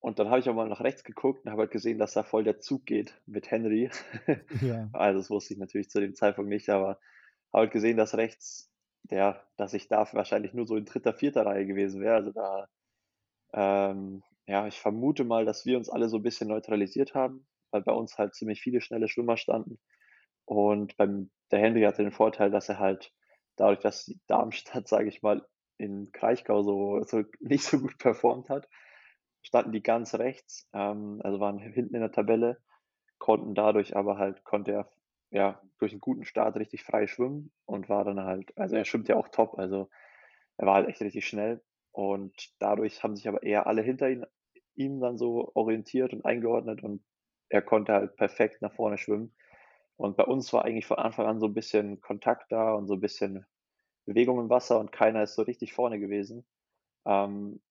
und 0.03 0.19
dann 0.19 0.29
habe 0.29 0.39
ich 0.41 0.49
auch 0.49 0.55
mal 0.55 0.69
nach 0.69 0.81
rechts 0.81 1.03
geguckt 1.05 1.45
und 1.45 1.51
habe 1.51 1.63
halt 1.63 1.71
gesehen, 1.71 1.99
dass 1.99 2.13
da 2.13 2.23
voll 2.23 2.43
der 2.45 2.59
Zug 2.59 2.85
geht 2.85 3.21
mit 3.27 3.51
Henry. 3.51 3.89
Ja. 4.61 4.93
Also, 4.93 5.19
das 5.19 5.29
wusste 5.31 5.53
ich 5.55 5.59
natürlich 5.61 5.89
zu 5.89 6.01
dem 6.01 6.15
Zeitpunkt 6.15 6.49
nicht, 6.49 6.69
aber 6.69 6.89
habe 7.53 7.63
halt 7.65 7.71
gesehen, 7.73 7.97
dass 7.97 8.15
rechts 8.17 8.71
ja, 9.11 9.43
dass 9.57 9.73
ich 9.75 9.87
da 9.89 10.07
wahrscheinlich 10.13 10.53
nur 10.53 10.65
so 10.67 10.77
in 10.77 10.85
3., 10.85 11.13
4. 11.13 11.45
Reihe 11.45 11.65
gewesen 11.67 12.01
wäre. 12.01 12.15
Also 12.15 12.31
da 12.33 12.67
ähm, 13.53 14.23
ja, 14.47 14.67
ich 14.67 14.79
vermute 14.81 15.23
mal, 15.25 15.45
dass 15.45 15.65
wir 15.65 15.77
uns 15.77 15.89
alle 15.89 16.09
so 16.09 16.17
'n 16.17 16.23
bisschen 16.23 16.49
neutralisiert 16.49 17.15
haben, 17.15 17.47
weil 17.71 17.83
bei 17.83 17.93
uns 17.93 18.17
halt 18.17 18.35
ziemlich 18.35 18.61
viele 18.61 18.81
schnelle 18.81 19.07
Schwimmer 19.09 19.37
standen. 19.37 19.79
Und 20.45 20.97
beim 20.97 21.31
der 21.51 21.59
Henry 21.59 21.83
hatte 21.83 22.03
den 22.03 22.11
Vorteil, 22.13 22.51
dass 22.51 22.69
er 22.69 22.79
halt 22.79 23.13
dadurch, 23.57 23.79
dass 23.81 24.13
Darmstadt, 24.27 24.87
sage 24.89 25.09
ich 25.09 25.21
mal, 25.23 25.47
in 25.77 26.11
Kraichgau 26.13 26.63
so 26.63 27.03
so 27.03 27.23
nicht 27.41 27.65
so 27.65 27.79
gut 27.81 27.97
performt 27.99 28.49
hat, 28.49 28.69
standen 29.43 29.73
die 29.73 29.83
ganz 29.83 30.15
rechts, 30.15 30.69
ähm, 30.73 31.21
also 31.23 31.39
waren 31.41 31.59
hinten 31.59 31.95
in 31.95 32.01
der 32.01 32.11
Tabelle, 32.13 32.59
konnten 33.19 33.55
dadurch 33.55 33.95
aber 33.97 34.17
halt 34.19 34.43
konnte 34.45 34.71
er, 34.73 34.91
ja, 35.31 35.61
durch 35.79 35.93
'n 35.93 35.99
guten 36.01 36.25
Start 36.25 36.57
richtig 36.57 36.83
frei 36.83 37.07
schwimmen 37.07 37.53
und 37.65 37.89
war 37.89 38.05
dann 38.05 38.21
halt 38.21 38.57
also 38.57 38.75
er 38.77 38.85
schwimmt 38.85 39.09
ja 39.09 39.17
auch 39.17 39.29
top, 39.29 39.59
also 39.59 39.89
er 40.57 40.67
war 40.67 40.75
halt 40.75 40.89
echt 40.89 41.01
richtig 41.01 41.27
schnell. 41.27 41.63
Und 41.93 42.33
dadurch 42.59 43.03
haben 43.03 43.15
sich 43.17 43.27
aber 43.29 43.43
eher 43.43 43.67
alle 43.67 43.81
hinter 43.83 44.09
ihn 44.11 44.25
ihm 44.75 44.99
dann 45.01 45.17
so 45.19 45.51
orientiert 45.55 46.13
und 46.13 46.25
eingeordnet 46.25 46.83
und 46.83 47.03
er 47.49 47.61
konnte 47.63 47.93
halt 47.93 48.15
perfekt 48.17 48.61
nach 48.63 48.73
vorne 48.73 48.97
schwimmen. 48.99 49.35
Und 49.97 50.17
bei 50.17 50.25
uns 50.25 50.53
war 50.53 50.65
eigentlich 50.65 50.87
von 50.87 50.97
Anfang 50.99 51.27
an 51.27 51.39
so 51.41 51.47
'n 51.47 51.53
bisschen 51.55 52.01
Kontakt 52.01 52.51
da 52.51 52.73
und 52.75 52.87
so 52.87 52.95
'n 52.95 53.01
bisschen 53.01 53.45
Bewegung 54.07 54.39
im 54.41 54.49
Wasser 54.51 54.79
und 54.79 54.91
keiner 54.93 55.23
ist 55.23 55.35
so 55.35 55.43
richtig 55.43 55.73
vorne 55.73 55.99
gewesen. 55.99 56.45
Ähm, 57.07 57.61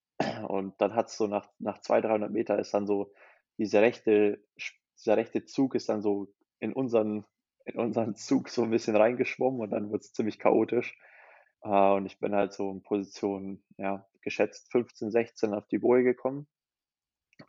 und 0.47 0.79
dann 0.79 0.95
hat's 0.95 1.17
so 1.17 1.27
nach 1.27 1.49
nach 1.59 1.79
200, 1.79 2.11
300 2.11 2.31
Meter 2.31 2.59
ist 2.59 2.73
dann 2.73 2.87
so 2.87 3.13
dieser 3.57 3.81
rechte 3.81 4.43
dieser 4.97 5.17
rechte 5.17 5.45
Zug 5.45 5.75
ist 5.75 5.89
dann 5.89 6.01
so 6.01 6.33
in 6.59 6.73
unseren 6.73 7.25
in 7.65 7.79
unseren 7.79 8.15
Zug 8.15 8.49
so 8.49 8.63
ein 8.63 8.71
bisschen 8.71 8.95
reingeschwommen 8.95 9.61
und 9.61 9.71
dann 9.71 9.89
wurde 9.89 9.99
es 9.99 10.13
ziemlich 10.13 10.39
chaotisch. 10.39 10.97
Äh, 11.61 11.69
und 11.69 12.05
ich 12.05 12.19
bin 12.19 12.35
halt 12.35 12.53
so 12.53 12.69
in 12.71 12.83
Position, 12.83 13.63
ja, 13.77 14.05
geschätzt 14.21 14.71
15, 14.71 15.11
16 15.11 15.53
auf 15.53 15.67
die 15.67 15.79
Boje 15.79 16.03
gekommen. 16.03 16.47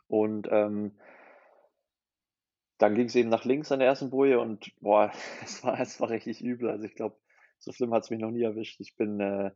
Und, 0.07 0.47
ähm 0.51 0.97
dann 2.77 2.95
ging 2.95 3.05
es 3.05 3.15
eben 3.15 3.29
nach 3.29 3.45
links 3.45 3.71
an 3.71 3.79
der 3.79 3.87
ersten 3.87 4.09
Boje 4.09 4.39
und 4.39 4.73
boah, 4.81 5.11
es 5.43 5.63
war 5.63 5.79
es 5.79 5.99
war 5.99 6.09
richtig 6.09 6.41
übel. 6.41 6.69
Also, 6.69 6.85
ich 6.85 6.95
glaube, 6.95 7.17
so 7.59 7.71
schlimm 7.71 7.93
hat 7.93 8.03
es 8.03 8.09
mich 8.09 8.19
noch 8.19 8.31
nie 8.31 8.43
erwischt. 8.43 8.79
Ich 8.81 8.95
bin, 8.95 9.19
äh, 9.19 9.51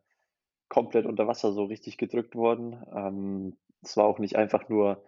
komplett 0.69 1.05
unter 1.05 1.27
Wasser 1.27 1.51
so 1.53 1.65
richtig 1.65 1.97
gedrückt 1.97 2.35
worden. 2.35 2.83
Ähm, 2.95 3.57
es 3.81 3.97
war 3.97 4.05
auch 4.05 4.19
nicht 4.19 4.35
einfach 4.35 4.69
nur 4.69 5.03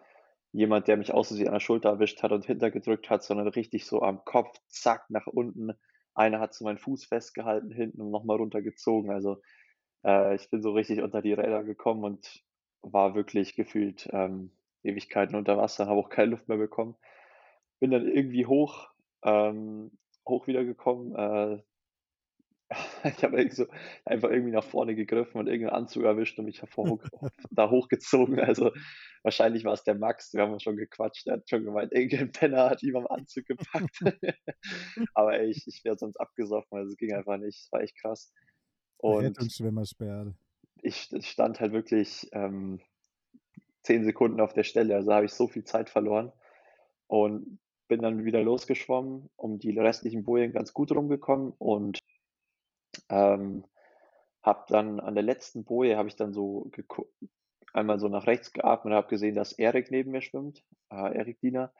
jemand, 0.51 0.88
der 0.88 0.98
mich 0.98 1.13
aus 1.13 1.30
Versehen 1.30 1.48
an 1.48 1.53
der 1.53 1.60
Schulter 1.60 1.89
erwischt 1.89 2.24
hat 2.24 2.32
und 2.32 2.46
hintergedrückt 2.46 3.10
hat, 3.10 3.24
sondern 3.24 3.48
richtig 3.48 3.86
so 3.86 4.01
am 4.01 4.25
Kopf, 4.25 4.58
zack, 4.68 5.10
nach 5.10 5.27
unten. 5.27 5.72
Einer 6.13 6.39
hat 6.39 6.53
so 6.53 6.65
meinen 6.65 6.77
Fuß 6.77 7.06
festgehalten 7.06 7.72
hinten 7.72 8.01
und 8.01 8.12
noch 8.12 8.24
mal 8.24 8.38
runtergezogen. 8.38 9.12
Also, 9.12 9.41
äh, 10.03 10.36
ich 10.36 10.50
bin 10.50 10.62
so 10.62 10.74
richtig 10.74 11.01
unter 11.01 11.22
die 11.22 11.34
Räder 11.34 11.63
gekommen 11.63 12.03
und 12.03 12.44
war 12.82 13.15
wirklich 13.15 13.56
gefühlt, 13.56 14.10
ähm, 14.12 14.51
Ewigkeiten 14.84 15.36
unter 15.36 15.58
Wasser, 15.58 15.88
habe 15.88 16.00
auch 16.00 16.10
keine 16.10 16.32
Luft 16.32 16.50
mehr 16.50 16.58
bekommen. 16.58 16.96
Bin 17.80 17.91
dann 17.91 18.08
irgendwie 18.08 18.46
hoch 18.46 18.89
ähm, 19.24 19.91
hoch 20.27 20.48
wiedergekommen, 20.48 21.15
äh, 21.15 21.62
ich 23.03 23.23
habe 23.23 23.51
so 23.51 23.65
einfach 24.05 24.29
irgendwie 24.29 24.51
nach 24.51 24.63
vorne 24.63 24.95
gegriffen 24.95 25.39
und 25.39 25.47
irgendeinen 25.47 25.83
Anzug 25.83 26.03
erwischt 26.03 26.39
und 26.39 26.45
mich 26.45 26.61
da 27.51 27.69
hochgezogen. 27.69 28.39
Also, 28.39 28.71
wahrscheinlich 29.23 29.63
war 29.63 29.73
es 29.73 29.83
der 29.83 29.95
Max, 29.95 30.33
wir 30.33 30.43
haben 30.43 30.59
schon 30.59 30.77
gequatscht, 30.77 31.27
der 31.27 31.33
hat 31.35 31.49
schon 31.49 31.63
gemeint, 31.63 31.91
irgendein 31.91 32.31
Penner 32.31 32.69
hat 32.69 32.83
ihm 32.83 32.95
am 32.95 33.07
Anzug 33.07 33.45
gepackt. 33.45 33.99
Aber 35.13 35.37
ey, 35.37 35.49
ich 35.49 35.67
ich 35.67 35.83
wäre 35.83 35.97
sonst 35.97 36.17
abgesoffen, 36.17 36.77
also 36.77 36.91
es 36.91 36.97
ging 36.97 37.13
einfach 37.13 37.37
nicht. 37.37 37.59
Es 37.59 37.71
war 37.71 37.81
echt 37.81 37.97
krass. 37.97 38.31
Und 38.97 39.25
Rettungsschwimmersperre. 39.25 40.35
ich 40.81 41.11
ich 41.11 41.27
stand 41.27 41.59
halt 41.59 41.73
wirklich, 41.73 42.29
ähm, 42.33 42.79
10 43.83 44.03
Sekunden 44.03 44.39
auf 44.41 44.53
der 44.53 44.63
Stelle, 44.63 44.95
also 44.95 45.13
habe 45.13 45.25
ich 45.25 45.33
so 45.33 45.47
viel 45.47 45.63
Zeit 45.63 45.89
verloren 45.89 46.31
und 47.07 47.59
bin 47.87 48.01
dann 48.01 48.23
wieder 48.23 48.41
losgeschwommen, 48.41 49.29
um 49.35 49.59
die 49.59 49.77
restlichen 49.77 50.23
Bojen 50.23 50.53
ganz 50.53 50.73
gut 50.73 50.91
rumgekommen 50.91 51.53
und 51.57 51.99
ähm, 53.12 53.65
habe 54.44 54.65
dann 54.70 55.00
an 55.00 55.13
der 55.15 55.24
letzten 55.24 55.65
Boje 55.65 55.98
habe 55.98 56.10
ich 56.10 56.15
dann 56.15 56.34
so 56.34 56.72
einmal 57.74 58.00
so 58.00 58.08
nach 58.08 58.27
rechts 58.27 58.53
geatmet 58.53 58.91
und 58.94 58.98
habe 58.98 59.08
gesehen, 59.10 59.36
dass 59.36 59.53
Erik 59.53 59.91
neben 59.91 60.12
mir 60.12 60.22
schwimmt, 60.22 60.63
äh, 60.91 61.18
Erik 61.18 61.39
Diener. 61.41 61.74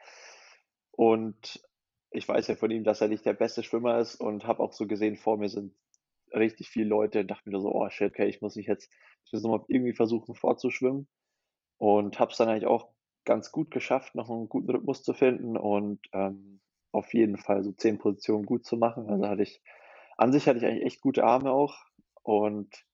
Und 0.92 1.62
ich 2.10 2.28
weiß 2.28 2.46
ja 2.48 2.56
von 2.56 2.70
ihm, 2.70 2.84
dass 2.84 3.00
er 3.00 3.08
nicht 3.08 3.26
der 3.26 3.32
beste 3.34 3.62
Schwimmer 3.62 3.98
ist 3.98 4.16
und 4.16 4.46
habe 4.46 4.62
auch 4.62 4.72
so 4.72 4.86
gesehen, 4.86 5.16
vor 5.16 5.38
mir 5.38 5.48
sind 5.48 5.74
richtig 6.34 6.68
viele 6.68 6.88
Leute 6.88 7.20
und 7.20 7.30
dachte 7.30 7.50
mir 7.50 7.60
so, 7.60 7.72
oh 7.74 7.88
shit, 7.90 8.12
okay, 8.12 8.28
ich 8.28 8.40
muss 8.40 8.56
mich 8.56 8.66
jetzt 8.66 8.90
ich 9.24 9.32
muss 9.32 9.42
noch 9.42 9.50
mal 9.50 9.64
irgendwie 9.68 9.94
versuchen 9.94 10.34
vorzuschwimmen 10.34 11.08
und 11.78 12.18
habe 12.18 12.32
es 12.32 12.38
dann 12.38 12.48
eigentlich 12.48 12.66
auch 12.66 12.88
ganz 13.24 13.52
gut 13.52 13.70
geschafft, 13.70 14.14
noch 14.14 14.30
einen 14.30 14.48
guten 14.48 14.70
Rhythmus 14.70 15.02
zu 15.02 15.14
finden 15.14 15.56
und, 15.56 16.00
ähm, 16.12 16.60
auf 16.92 17.14
jeden 17.14 17.38
Fall 17.38 17.64
so 17.64 17.72
10 17.72 17.98
Positionen 17.98 18.44
gut 18.46 18.64
zu 18.66 18.76
machen. 18.76 19.08
Also, 19.08 19.26
hatte 19.28 19.42
ich 19.42 19.62
an 20.22 20.32
sich 20.32 20.46
hatte 20.48 20.58
ich 20.58 20.66
eigentlich 20.66 20.84
echt 20.86 21.00
gute 21.02 21.24
Arme 21.24 21.52
auch 21.52 21.76
und 22.22 22.84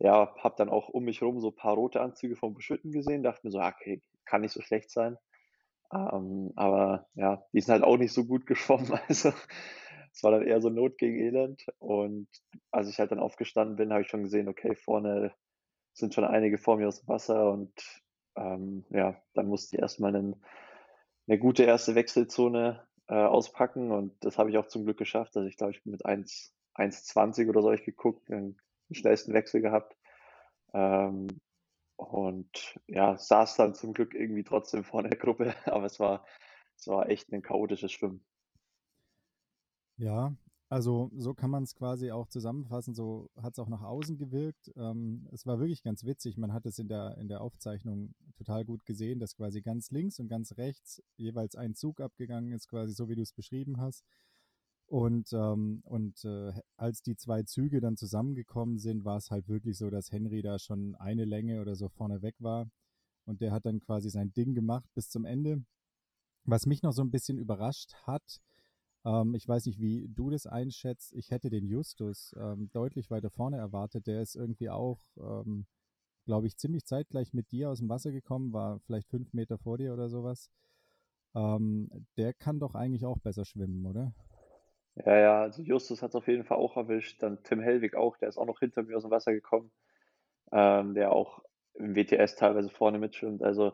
ja, 0.00 0.34
habe 0.38 0.56
dann 0.58 0.70
auch 0.70 0.88
um 0.90 1.04
mich 1.04 1.20
herum 1.22 1.40
so 1.40 1.50
paar 1.52 1.74
rote 1.74 2.00
Anzüge 2.02 2.36
vom 2.36 2.54
Beschwitten 2.54 2.92
gesehen, 2.92 3.22
dachte 3.24 3.42
mir 3.46 3.52
so: 3.52 3.60
„Ah, 3.60 3.70
okay, 3.76 4.02
kann 4.26 4.42
nicht 4.42 4.52
so 4.52 4.62
schlecht 4.62 4.90
sein.“ 4.90 5.18
Ähm, 5.92 6.52
aber 6.56 7.08
ja, 7.14 7.44
die 7.52 7.60
sind 7.60 7.72
halt 7.72 7.84
auch 7.84 7.96
nicht 7.98 8.12
so 8.12 8.24
gut 8.26 8.46
geschwommen. 8.46 8.92
Also, 9.08 9.32
es 10.12 10.22
war 10.22 10.32
dann 10.32 10.42
eher 10.46 10.60
so 10.60 10.70
Not 10.70 10.98
gegen 10.98 11.18
Elend. 11.18 11.66
Und 11.78 12.28
als 12.70 12.88
ich 12.88 12.98
halt 12.98 13.12
dann 13.12 13.20
aufgestanden 13.20 13.76
bin, 13.76 13.92
habe 13.92 14.02
ich 14.02 14.08
schon 14.08 14.22
gesehen, 14.24 14.48
okay, 14.48 14.74
vorne 14.76 15.34
sind 15.94 16.14
schon 16.14 16.24
einige 16.24 16.58
vor 16.58 16.76
mir 16.78 16.88
aus 16.88 17.00
dem 17.00 17.08
Wasser 17.08 17.50
und, 17.52 17.72
ähm, 18.36 18.84
ja, 18.90 19.22
dann 19.34 19.48
musste 19.48 19.76
ich 19.76 19.82
erst 19.82 20.00
mal 20.00 20.12
'nen 20.12 20.42
'ne 21.26 21.38
gute 21.38 21.64
erste 21.64 21.94
Wechselzone, 21.94 22.86
äh, 23.08 23.14
auspacken 23.14 23.92
und 23.92 24.14
das 24.24 24.38
habe 24.38 24.50
ich 24.50 24.58
auch 24.58 24.66
zum 24.66 24.84
Glück 24.84 24.98
geschafft. 24.98 25.36
Also, 25.36 25.48
ich 25.48 25.56
glaube, 25.58 25.72
ich 25.72 25.82
bin 25.82 25.92
mit 25.92 26.06
1 26.06 26.54
1,20 26.74 27.48
oder 27.48 27.62
so 27.62 27.72
ich 27.72 27.84
geguckt, 27.84 28.28
den 28.28 28.58
schnellsten 28.92 29.34
Wechsel 29.34 29.60
gehabt. 29.62 29.96
Ähm, 30.74 31.28
und 31.96 32.80
ja, 32.88 33.18
saß 33.18 33.56
dann 33.56 33.74
zum 33.74 33.94
Glück 33.94 34.14
irgendwie 34.14 34.44
trotzdem 34.44 34.84
vor 34.84 35.02
der 35.04 35.18
Gruppe, 35.18 35.54
aber 35.66 35.86
es 35.86 36.00
war 36.00 36.26
es 36.78 36.88
war 36.88 37.08
echt 37.10 37.32
'nen 37.32 37.42
chaotisches 37.42 37.92
Schwimmen. 37.92 38.24
Ja, 39.98 40.36
also 40.68 41.10
so 41.16 41.34
kann 41.34 41.50
man 41.50 41.62
es 41.62 41.74
quasi 41.74 42.10
auch 42.10 42.26
zusammenfassen, 42.26 42.94
so 42.94 43.30
hat 43.40 43.52
es 43.52 43.58
auch 43.60 43.68
nach 43.68 43.82
außen 43.82 44.16
gewirkt. 44.18 44.72
Ähm, 44.76 45.28
es 45.32 45.46
war 45.46 45.58
wirklich 45.60 45.82
ganz 45.84 46.04
witzig. 46.04 46.36
Man 46.36 46.52
hat 46.52 46.66
es 46.66 46.78
in 46.78 46.88
der 46.88 47.16
in 47.18 47.28
der 47.28 47.40
Aufzeichnung 47.42 48.14
total 48.36 48.64
gut 48.64 48.84
gesehen, 48.84 49.20
dass 49.20 49.36
quasi 49.36 49.62
ganz 49.62 49.90
links 49.92 50.18
und 50.18 50.26
ganz 50.28 50.56
rechts 50.56 51.00
jeweils 51.16 51.54
ein 51.54 51.74
Zug 51.74 52.00
abgegangen 52.00 52.52
ist, 52.52 52.66
quasi 52.68 52.92
so, 52.92 53.08
wie 53.08 53.14
du 53.14 53.22
es 53.22 53.32
beschrieben 53.32 53.80
hast. 53.80 54.04
Und, 54.86 55.32
ähm, 55.32 55.80
und 55.84 56.24
äh, 56.24 56.52
als 56.76 57.02
die 57.02 57.16
zwei 57.16 57.42
Züge 57.42 57.80
dann 57.80 57.96
zusammengekommen 57.96 58.78
sind, 58.78 59.04
war 59.04 59.16
es 59.16 59.30
halt 59.30 59.48
wirklich 59.48 59.78
so, 59.78 59.90
dass 59.90 60.12
Henry 60.12 60.42
da 60.42 60.58
schon 60.58 60.94
eine 60.96 61.24
Länge 61.24 61.60
oder 61.60 61.74
so 61.74 61.88
vorne 61.88 62.22
weg 62.22 62.36
war. 62.38 62.68
Und 63.24 63.40
der 63.40 63.52
hat 63.52 63.64
dann 63.64 63.80
quasi 63.80 64.10
sein 64.10 64.32
Ding 64.32 64.54
gemacht 64.54 64.88
bis 64.94 65.08
zum 65.08 65.24
Ende. 65.24 65.64
Was 66.44 66.66
mich 66.66 66.82
noch 66.82 66.92
so 66.92 67.02
ein 67.02 67.10
bisschen 67.10 67.38
überrascht 67.38 67.94
hat, 68.06 68.40
ähm, 69.04 69.34
ich 69.34 69.46
weiß 69.46 69.66
nicht, 69.66 69.80
wie 69.80 70.08
du 70.08 70.30
das 70.30 70.46
einschätzt. 70.46 71.12
Ich 71.14 71.30
hätte 71.30 71.50
den 71.50 71.66
Justus 71.66 72.34
ähm, 72.38 72.70
deutlich 72.72 73.10
weiter 73.10 73.30
vorne 73.30 73.56
erwartet. 73.56 74.06
Der 74.06 74.22
ist 74.22 74.34
irgendwie 74.36 74.70
auch, 74.70 75.00
ähm, 75.18 75.66
glaube 76.26 76.46
ich, 76.46 76.56
ziemlich 76.56 76.84
zeitgleich 76.84 77.32
mit 77.32 77.50
dir 77.50 77.70
aus 77.70 77.78
dem 77.78 77.88
Wasser 77.88 78.12
gekommen, 78.12 78.52
war 78.52 78.80
vielleicht 78.80 79.08
fünf 79.08 79.32
Meter 79.32 79.58
vor 79.58 79.78
dir 79.78 79.92
oder 79.92 80.08
sowas. 80.08 80.50
Ähm, 81.34 81.90
der 82.16 82.32
kann 82.32 82.60
doch 82.60 82.74
eigentlich 82.74 83.04
auch 83.04 83.18
besser 83.18 83.44
schwimmen, 83.44 83.84
oder? 83.86 84.14
Ja, 84.96 85.16
ja, 85.18 85.42
also 85.42 85.62
Justus 85.62 86.02
hat's 86.02 86.14
auf 86.14 86.28
jeden 86.28 86.44
Fall 86.44 86.56
auch 86.58 86.76
erwischt, 86.76 87.20
dann 87.22 87.42
Tim 87.42 87.60
Hellwig 87.60 87.96
auch, 87.96 88.16
der 88.16 88.28
ist 88.28 88.38
auch 88.38 88.46
noch 88.46 88.60
hinter 88.60 88.82
mir 88.84 88.96
aus 88.96 89.02
dem 89.02 89.10
Wasser 89.10 89.32
gekommen, 89.32 89.72
ähm, 90.52 90.94
der 90.94 91.12
auch 91.12 91.40
im 91.74 91.96
WTS 91.96 92.36
teilweise 92.36 92.70
vorne 92.70 92.98
mitschwimmt. 92.98 93.42
Also, 93.42 93.72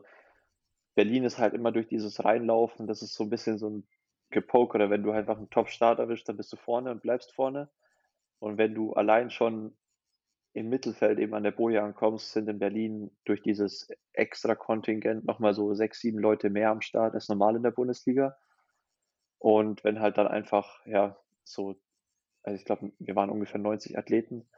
Berlin 0.96 1.24
ist 1.24 1.38
halt 1.38 1.54
immer 1.54 1.72
durch 1.72 1.88
dieses 1.88 2.24
Reinlaufen, 2.24 2.86
das 2.88 3.02
ist 3.02 3.14
so 3.14 3.24
'n 3.24 3.30
bisschen 3.30 3.58
so 3.58 3.68
'n 3.68 3.86
Gepokere. 4.30 4.90
Wenn 4.90 5.02
du 5.04 5.12
einfach 5.12 5.38
'n 5.38 5.50
Top-Start 5.50 5.98
erwischt, 6.00 6.28
dann 6.28 6.36
bist 6.38 6.52
du 6.52 6.56
vorne 6.58 6.90
und 6.92 7.02
bleibst 7.02 7.34
vorne. 7.34 7.70
Und 8.40 8.58
wenn 8.58 8.74
du 8.74 8.94
allein 8.94 9.30
schon 9.30 9.76
im 10.54 10.68
Mittelfeld 10.70 11.18
eben 11.20 11.34
an 11.34 11.44
der 11.44 11.52
Boje 11.52 11.82
ankommst, 11.82 12.32
sind 12.32 12.48
in 12.48 12.58
Berlin 12.60 13.10
durch 13.26 13.42
dieses 13.42 13.88
Extrakontingent 14.14 15.24
noch 15.26 15.40
mal 15.40 15.54
so 15.54 15.74
6, 15.74 16.00
7 16.00 16.18
Leute 16.20 16.50
mehr 16.50 16.70
am 16.70 16.80
Start 16.82 17.14
als 17.14 17.28
normal 17.28 17.56
in 17.56 17.62
der 17.64 17.72
Bundesliga. 17.72 18.36
Und 19.40 19.82
wenn 19.82 20.00
halt 20.00 20.18
dann 20.18 20.28
einfach, 20.28 20.86
ja, 20.86 21.18
so 21.42 21.76
also 22.42 22.56
ich 22.56 22.64
glaube, 22.64 22.92
wir 22.98 23.16
waren 23.16 23.30
ungefähr 23.30 23.60
90 23.60 23.98
Athleten. 23.98 24.48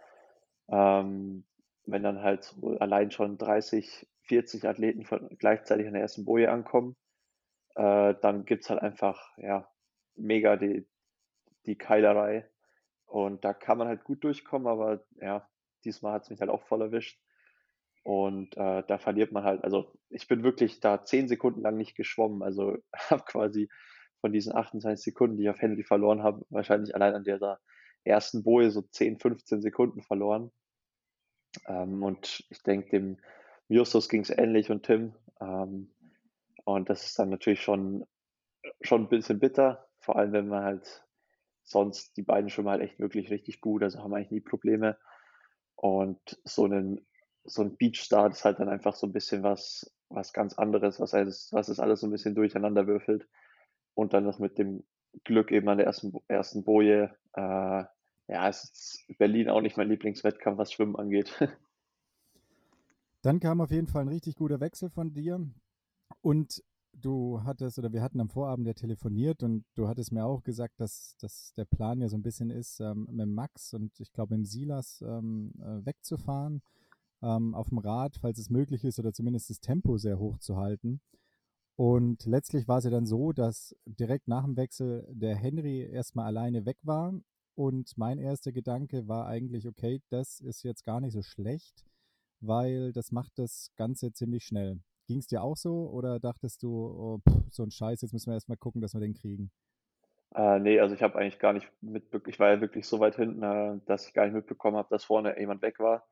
Ähm, 0.68 1.44
wenn 1.84 2.02
dann 2.02 2.22
halt 2.22 2.44
so 2.44 2.78
allein 2.78 3.10
schon 3.10 3.38
30, 3.38 4.06
40 4.22 4.64
Athleten 4.66 5.04
von 5.04 5.28
gleichzeitig 5.38 5.86
an 5.86 5.94
der 5.94 6.02
ersten 6.02 6.24
Boje 6.24 6.50
ankommen, 6.50 6.96
äh, 7.74 8.14
dann 8.20 8.44
gibt's 8.44 8.70
halt 8.70 8.80
einfach, 8.82 9.36
ja, 9.38 9.68
mega 10.14 10.56
die 10.56 10.86
die 11.66 11.76
Keilerei. 11.78 12.48
Und 13.06 13.44
da 13.44 13.54
kann 13.54 13.78
man 13.78 13.88
halt 13.88 14.04
gut 14.04 14.24
durchkommen, 14.24 14.66
aber 14.68 15.04
ja, 15.20 15.48
diesmal 15.84 16.14
hat's 16.14 16.30
mich 16.30 16.40
halt 16.40 16.50
auch 16.50 16.62
voll 16.64 16.82
erwischt. 16.82 17.20
Und, 18.04 18.56
äh, 18.56 18.82
da 18.86 18.98
verliert 18.98 19.32
man 19.32 19.44
halt 19.44 19.62
also, 19.64 19.92
ich 20.08 20.26
bin 20.28 20.42
wirklich 20.42 20.80
da 20.80 21.04
10 21.04 21.28
Sekunden 21.28 21.62
lang 21.62 21.76
nicht 21.76 21.94
geschwommen. 21.96 22.42
Also, 22.42 22.78
habe 23.10 23.24
quasi 23.24 23.68
von 24.22 24.32
diesen 24.34 24.56
28 24.56 25.04
Sekunden, 25.04 25.38
die 25.38 25.44
ich 25.44 25.50
auf 25.50 25.62
Henry 25.62 25.84
verloren 25.84 26.24
habe, 26.24 26.46
wahrscheinlich 26.50 26.96
allein 26.96 27.14
an 27.16 27.24
dieser 27.24 27.60
ersten 28.04 28.44
Boje 28.44 28.72
so 28.72 28.82
10, 28.84 29.18
15 29.20 29.62
Sekunden 29.62 30.02
verloren. 30.02 30.50
Ähm, 31.68 32.02
und 32.02 32.44
ich 32.50 32.62
denke, 32.62 32.90
dem 32.90 33.18
Justus 33.68 34.08
ging's 34.08 34.30
ähnlich 34.30 34.70
und 34.70 34.84
Tim. 34.84 35.14
Ähm, 35.40 35.90
und 36.64 36.90
das 36.90 37.04
ist 37.04 37.18
dann 37.18 37.30
natürlich 37.30 37.62
schon 37.62 38.04
schon 38.82 39.04
'n 39.06 39.08
bisschen 39.08 39.40
bitter, 39.40 39.88
vor 40.00 40.16
allem, 40.16 40.32
wenn 40.32 40.48
man 40.48 40.64
halt 40.64 41.04
sonst 41.64 42.16
die 42.18 42.22
beiden 42.22 42.50
schwimmen 42.50 42.70
halt 42.70 42.82
echt 42.82 43.00
wirklich 43.00 43.30
richtig 43.30 43.60
gut, 43.62 43.82
also 43.84 44.00
haben 44.00 44.14
eigentlich 44.14 44.30
nie 44.32 44.40
Probleme. 44.42 44.98
Und 45.76 46.20
so 46.44 46.66
'nen 46.68 47.06
so 47.44 47.62
'n 47.62 47.76
Beachstart 47.78 48.34
ist 48.34 48.44
halt 48.44 48.60
dann 48.60 48.68
einfach 48.70 48.94
so 48.96 49.06
'n 49.08 49.12
bisschen 49.14 49.42
was 49.44 49.92
was 50.10 50.32
ganz 50.34 50.54
anderes, 50.58 51.00
was 51.00 51.14
alles 51.14 51.50
was 51.52 51.68
das 51.68 51.80
alles 51.80 52.00
so 52.02 52.06
'n 52.08 52.12
bisschen 52.12 52.34
durcheinanderwürfelt. 52.36 53.28
Und 53.94 54.12
dann 54.14 54.24
noch 54.24 54.38
mit 54.38 54.58
dem 54.58 54.84
Glück 55.24 55.50
eben 55.52 55.68
an 55.68 55.78
der 55.78 55.86
ersten 55.86 56.12
ersten 56.28 56.64
Boje, 56.64 57.14
äh, 57.34 57.84
Ja, 58.28 58.48
es 58.48 58.64
ist 59.08 59.18
Berlin 59.18 59.50
auch 59.50 59.60
nicht 59.60 59.76
mein 59.76 59.88
Lieblingswettkampf, 59.88 60.58
was 60.58 60.72
Schwimmen 60.72 60.96
angeht. 60.96 61.32
Dann 63.22 63.40
kam 63.40 63.60
auf 63.60 63.70
jeden 63.70 63.86
Fall 63.86 64.02
ein 64.02 64.08
richtig 64.08 64.36
guter 64.36 64.60
Wechsel 64.60 64.90
von 64.90 65.12
dir 65.14 65.40
und 66.22 66.62
du 66.92 67.42
hattest 67.44 67.78
oder 67.78 67.92
wir 67.92 68.02
hatten 68.02 68.20
am 68.20 68.28
Vorabend 68.28 68.66
ja 68.66 68.74
telefoniert 68.74 69.42
und 69.42 69.64
du 69.74 69.88
hattest 69.88 70.12
mir 70.12 70.24
auch 70.24 70.42
gesagt, 70.42 70.80
dass 70.80 71.16
dass 71.18 71.52
der 71.54 71.64
Plan 71.64 72.00
ja 72.00 72.08
so 72.08 72.16
ein 72.16 72.22
bisschen 72.22 72.50
ist, 72.50 72.80
ähm, 72.80 73.08
mit 73.10 73.28
Max 73.28 73.74
und 73.74 73.98
ich 74.00 74.12
glaube 74.12 74.36
mit 74.36 74.46
Silas, 74.48 75.02
ähm, 75.06 75.52
äh, 75.60 75.86
wegzufahren, 75.86 76.62
ähm, 77.22 77.54
auf'm 77.54 77.82
Rad, 77.84 78.16
falls 78.20 78.38
es 78.38 78.50
möglich 78.50 78.84
ist 78.84 78.98
oder 78.98 79.12
zumindest 79.12 79.50
das 79.50 79.60
Tempo 79.60 79.98
sehr 79.98 80.18
hoch 80.18 80.38
zu 80.38 80.56
halten. 80.56 81.00
Und 81.84 82.26
letztlich 82.26 82.68
war 82.68 82.78
es 82.78 82.84
ja 82.84 82.90
dann 82.92 83.06
so, 83.06 83.32
dass 83.32 83.74
direkt 83.86 84.28
nach 84.28 84.44
dem 84.44 84.56
Wechsel 84.56 85.04
der 85.10 85.34
Henry 85.34 85.80
erstmal 85.82 86.26
alleine 86.26 86.64
weg 86.64 86.76
war 86.82 87.12
und 87.56 87.98
mein 87.98 88.18
erster 88.18 88.52
Gedanke 88.52 89.08
war 89.08 89.26
eigentlich: 89.26 89.66
„Okay, 89.66 90.00
das 90.08 90.38
ist 90.38 90.62
jetzt 90.62 90.84
gar 90.84 91.00
nicht 91.00 91.12
so 91.12 91.22
schlecht, 91.22 91.84
weil 92.40 92.92
das 92.92 93.10
macht 93.10 93.32
das 93.36 93.72
Ganze 93.74 94.12
ziemlich 94.12 94.44
schnell.“ 94.44 94.78
Ging 95.08 95.18
es 95.18 95.26
dir 95.26 95.42
auch 95.42 95.56
so 95.56 95.90
oder 95.90 96.20
dachtest 96.20 96.62
du: 96.62 96.70
„Oh, 96.70 97.18
pff, 97.28 97.46
so 97.50 97.64
ein 97.64 97.72
Scheiß, 97.72 98.00
jetzt 98.02 98.12
müssen 98.12 98.30
wir 98.30 98.34
erst 98.34 98.48
mal 98.48 98.56
gucken, 98.56 98.80
dass 98.80 98.94
wir 98.94 99.00
den 99.00 99.14
kriegen?“ 99.14 99.50
Äh, 100.34 100.58
ne, 100.60 100.80
also 100.80 100.94
ich 100.94 101.02
habe 101.02 101.18
eigentlich 101.18 101.38
gar 101.38 101.52
nicht 101.52 101.68
mitbe 101.82 102.22
ich 102.26 102.38
war 102.40 102.50
ja 102.50 102.60
wirklich 102.60 102.86
so 102.86 103.00
weit 103.00 103.16
hinten, 103.16 103.42
äh, 103.42 103.78
dass 103.86 104.06
ich 104.06 104.14
gar 104.14 104.24
nicht 104.24 104.34
mitbekommen 104.34 104.76
habe, 104.76 104.88
dass 104.90 105.04
vorne 105.04 105.38
jemand 105.38 105.62
weg 105.62 105.78
war. 105.78 106.06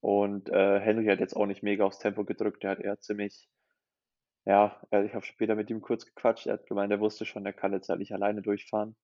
Und, 0.00 0.50
äh, 0.50 0.80
Henry 0.80 1.06
hat 1.06 1.20
jetzt 1.20 1.36
auch 1.36 1.46
nicht 1.46 1.62
mega 1.64 1.84
aufs 1.84 1.98
Tempo 2.00 2.24
gedrückt. 2.24 2.62
Der 2.64 2.70
hat 2.72 2.80
eher 2.80 3.00
ziemlich 3.00 3.48
ja, 4.48 4.80
äh, 4.90 5.04
ich 5.04 5.14
habe 5.14 5.26
später 5.26 5.54
mit 5.54 5.68
ihm 5.70 5.82
kurz 5.82 6.06
gequatscht. 6.06 6.46
Er 6.46 6.54
hat 6.54 6.66
gemeint, 6.66 6.90
er 6.90 7.00
wusste 7.00 7.26
schon, 7.26 7.44
er 7.44 7.52
kann 7.52 7.72
jetzt 7.74 7.90
halt 7.90 7.98
nicht 8.00 8.12
alleine 8.14 8.40
durchfahren. 8.40 8.96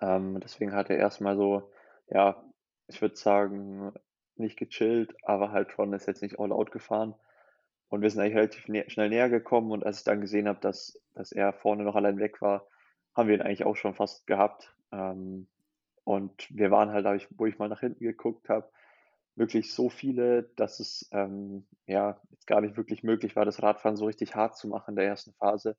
Ähm, 0.00 0.38
deswegen 0.40 0.72
hat 0.72 0.88
er 0.88 0.98
erst 0.98 1.20
mal 1.20 1.36
so, 1.36 1.72
ja, 2.08 2.42
ich 2.86 3.02
würde 3.02 3.16
sagen, 3.16 3.92
nicht 4.36 4.56
gechillt, 4.56 5.16
aber 5.24 5.50
halt 5.50 5.72
schon 5.72 5.92
ist 5.92 6.06
jetzt 6.06 6.22
nicht 6.22 6.38
all 6.38 6.52
out 6.52 6.70
gefahren. 6.70 7.14
Und 7.88 8.02
wir 8.02 8.10
sind 8.10 8.20
eigentlich 8.20 8.36
relativ 8.36 8.68
nä 8.68 8.88
schnell 8.88 9.08
näher 9.08 9.28
gekommen 9.28 9.72
und 9.72 9.84
als 9.84 9.98
ich 9.98 10.04
dann 10.04 10.20
gesehen 10.20 10.48
habe, 10.48 10.60
dass 10.60 11.00
dass 11.14 11.32
er 11.32 11.52
vorne 11.52 11.82
noch 11.82 11.96
allein 11.96 12.18
weg 12.18 12.40
war, 12.40 12.68
haben 13.14 13.28
wir 13.28 13.34
ihn 13.34 13.42
eigentlich 13.42 13.64
auch 13.64 13.76
schon 13.76 13.94
fast 13.94 14.28
gehabt. 14.28 14.72
Ähm, 14.92 15.48
und 16.04 16.46
wir 16.56 16.70
waren 16.70 16.90
halt, 16.92 17.06
ich 17.20 17.28
wo 17.36 17.46
ich 17.46 17.58
mal 17.58 17.68
nach 17.68 17.80
hinten 17.80 18.04
geguckt 18.04 18.48
habe, 18.48 18.70
wirklich 19.40 19.74
so 19.74 19.90
viele, 19.90 20.44
dass 20.56 20.80
es, 20.80 21.08
ähm, 21.12 21.66
ja, 21.88 22.22
jetzt 22.30 22.46
gar 22.48 22.62
nicht 22.62 22.78
wirklich 22.78 23.04
möglich 23.04 23.36
war, 23.36 23.46
das 23.46 23.62
Radfahren 23.64 23.96
so 23.98 24.06
richtig 24.06 24.36
hart 24.36 24.58
zu 24.58 24.68
machen 24.68 24.92
in 24.92 24.96
der 24.98 25.06
ersten 25.06 25.34
Phase, 25.34 25.76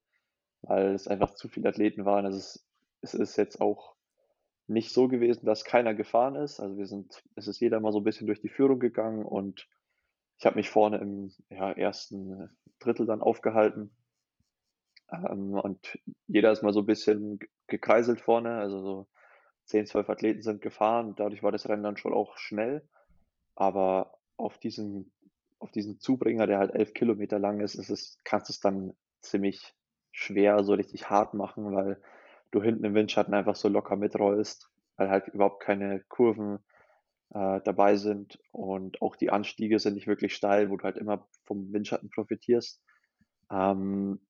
weil 0.63 0.95
es 0.95 1.07
einfach 1.07 1.35
zu 1.35 1.49
viele 1.49 1.69
Athleten 1.69 2.05
waren. 2.05 2.25
Also, 2.27 2.39
es 2.39 2.65
es 3.03 3.13
ist 3.15 3.37
jetzt 3.37 3.61
auch 3.61 3.95
nicht 4.67 4.93
so 4.93 5.07
gewesen, 5.09 5.45
dass 5.45 5.65
keiner 5.65 5.95
gefahren 5.95 6.35
ist. 6.37 6.59
Also, 6.61 6.77
wir 6.77 6.87
sind 6.87 7.23
es 7.35 7.47
ist 7.47 7.59
jeder 7.61 7.79
mal 7.81 7.93
so 7.93 7.99
'n 7.99 8.05
bisschen 8.05 8.27
durch 8.27 8.41
die 8.41 8.49
Führung 8.49 8.79
gegangen 8.79 9.25
und 9.25 9.67
ich 10.39 10.45
habe 10.47 10.57
mich 10.57 10.69
vorne 10.71 10.97
im, 10.99 11.33
ja, 11.49 11.71
1. 11.73 12.49
Drittel 12.79 13.05
dann 13.07 13.21
aufgehalten. 13.21 13.91
Ähm, 15.09 15.53
und 15.55 15.99
jeder 16.27 16.51
ist 16.51 16.63
mal 16.63 16.73
so 16.73 16.81
'n 16.81 16.85
bisschen 16.85 17.39
gekreiselt 17.67 18.21
vorne, 18.21 18.57
also 18.57 18.81
so 18.81 19.07
10, 19.65 19.85
12 19.85 20.09
Athleten 20.09 20.41
sind 20.41 20.61
gefahren. 20.61 21.15
Dadurch 21.17 21.43
war 21.43 21.51
das 21.51 21.67
Rennen 21.69 21.83
dann 21.83 21.97
schon 21.97 22.13
auch 22.13 22.37
schnell. 22.37 22.87
Aber 23.57 24.13
auf 24.37 24.57
diesen 24.57 25.11
auf 25.59 25.71
diesen 25.71 25.99
Zubringer, 25.99 26.47
der 26.47 26.57
halt 26.57 26.73
11 26.73 26.93
Kilometer 26.93 27.37
lang 27.39 27.59
ist, 27.59 27.75
ist 27.75 27.89
es 27.91 28.17
kannst 28.23 28.49
du's 28.49 28.59
dann 28.59 28.93
ziemlich 29.21 29.75
schwer 30.11 30.63
so 30.63 30.73
richtig 30.73 31.09
hart 31.09 31.35
machen, 31.35 31.71
weil 31.75 32.01
du 32.51 32.63
hinten 32.63 32.83
im 32.83 32.95
Windschatten 32.95 33.33
einfach 33.35 33.55
so 33.55 33.67
locker 33.69 33.95
mitrollst, 33.95 34.69
weil 34.97 35.09
halt 35.09 35.27
überhaupt 35.29 35.61
keine 35.63 36.01
Kurven, 36.09 36.59
äh, 37.33 37.61
dabei 37.63 37.95
sind 37.97 38.39
und 38.51 39.01
auch 39.01 39.15
die 39.15 39.31
Anstiege 39.31 39.79
sind 39.79 39.95
nicht 39.95 40.07
wirklich 40.07 40.35
steil, 40.35 40.69
wo 40.71 40.77
du 40.77 40.83
halt 40.85 40.97
immer 40.97 41.27
vom 41.45 41.73
Windschatten 41.73 42.09
profitierst. 42.09 42.81
Ähm, 43.51 44.21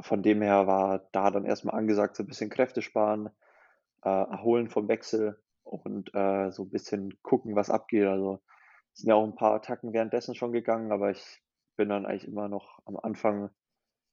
von 0.00 0.22
dem 0.22 0.42
her 0.42 0.66
war 0.66 1.08
da 1.12 1.30
dann 1.30 1.46
erst 1.46 1.64
mal 1.64 1.72
angesagt, 1.74 2.16
so 2.16 2.24
'n 2.24 2.26
bisschen 2.28 2.50
Kräfte 2.50 2.82
sparen, 2.82 3.28
äh, 4.04 4.10
erholen 4.10 4.68
vom 4.70 4.88
Wechsel 4.88 5.40
und, 5.64 6.14
äh, 6.14 6.50
so 6.52 6.64
'n 6.64 6.70
bisschen 6.70 7.18
gucken, 7.22 7.56
was 7.56 7.70
abgeht. 7.70 8.06
Also, 8.06 8.40
sind 8.94 9.08
ja 9.08 9.14
auch 9.16 9.24
'n 9.24 9.34
paar 9.36 9.54
Attacken 9.54 9.92
währenddessen 9.92 10.34
schon 10.34 10.52
gegangen, 10.52 10.92
aber 10.92 11.10
ich 11.10 11.42
bin 11.76 11.88
dann 11.88 12.06
eigentlich 12.06 12.28
immer 12.28 12.48
noch 12.48 12.80
am 12.86 12.96
Anfang 12.96 13.50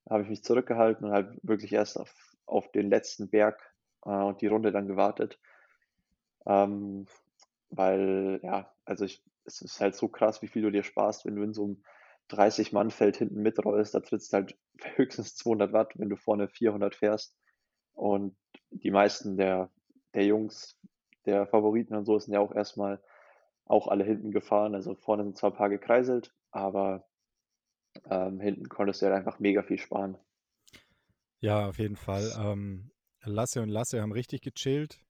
habe 0.10 0.24
ich 0.24 0.30
mich 0.30 0.44
zurückgehalten 0.44 1.08
und 1.08 1.14
halt 1.14 1.40
wirklich 1.44 1.74
erst 1.74 2.00
auf 2.00 2.14
auf 2.48 2.72
den 2.74 2.90
letzten 2.92 3.30
Berg, 3.30 3.60
äh, 4.06 4.10
und 4.12 4.42
die 4.42 4.48
Runde 4.48 4.72
dann 4.74 4.88
gewartet. 4.88 5.38
Ähm, 6.48 7.06
weil 7.70 8.40
ja, 8.44 8.72
also 8.86 9.06
ich 9.06 9.24
es 9.46 9.62
ist 9.62 9.82
halt 9.82 9.96
so 9.96 10.08
krass, 10.08 10.42
wie 10.42 10.48
viel 10.48 10.62
du 10.62 10.72
dir 10.72 10.84
sparst, 10.84 11.26
wenn 11.26 11.36
du 11.36 11.44
in 11.44 11.54
so 11.54 11.66
'm 11.66 11.84
30-Mann-Feld 12.30 13.18
hinten 13.18 13.42
mitrollst. 13.42 13.94
Da 13.96 14.00
trittst 14.02 14.34
halt 14.34 14.58
höchstens 14.96 15.36
200 15.36 15.74
Watt, 15.74 15.94
wenn 15.98 16.10
du 16.10 16.16
vorne 16.18 16.48
400 16.50 16.96
fährst. 16.96 17.36
Und 17.94 18.36
die 18.72 18.92
meisten 18.92 19.38
der 19.38 19.72
der 20.16 20.26
Jungs, 20.26 20.78
der 21.26 21.48
Favoriten 21.48 21.96
und 21.96 22.06
so, 22.06 22.20
sind 22.20 22.34
ja 22.34 22.40
auch 22.42 22.54
erst 22.56 22.78
mal 22.78 23.02
auch 23.66 23.88
alle 23.88 24.04
hinten 24.04 24.32
gefahren. 24.32 24.76
Also, 24.76 24.96
vorne 24.96 25.24
sind 25.24 25.38
zwar 25.38 25.52
'n 25.52 25.56
paar 25.56 25.70
gekreiselt, 25.70 26.34
aber, 26.52 27.08
ähm, 28.10 28.40
hinten 28.42 28.70
konntest 28.70 29.02
du 29.02 29.08
halt 29.08 29.16
einfach 29.18 29.40
mega 29.40 29.64
viel 29.64 29.80
sparen. 29.80 30.18
Ja, 31.44 31.68
auf 31.68 31.80
jeden 31.80 31.96
Fall. 31.96 32.32
Ähm, 32.38 32.92
Lasse 33.24 33.64
und 33.64 33.70
Lasse 33.70 34.00
haben 34.02 34.12
richtig 34.12 34.42
gechillt. 34.42 35.02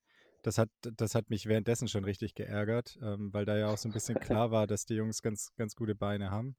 Das 0.43 0.57
hat 0.57 0.69
das 0.81 1.13
hat 1.13 1.29
mich 1.29 1.45
währenddessen 1.45 1.89
schon 1.89 2.05
richtig 2.05 2.35
geärgert, 2.35 2.97
ähm, 3.01 3.33
weil 3.33 3.43
da 3.45 3.57
ja 3.57 3.67
auch 3.69 3.77
so 3.77 3.89
'n 3.89 3.91
bisschen 3.93 4.17
klar 4.17 4.49
war, 4.49 4.65
dass 4.65 4.85
die 4.85 4.95
Jungs 4.95 5.21
ganz 5.21 5.49
ganz 5.57 5.75
gute 5.75 5.93
Beine 5.93 6.31
haben. 6.31 6.55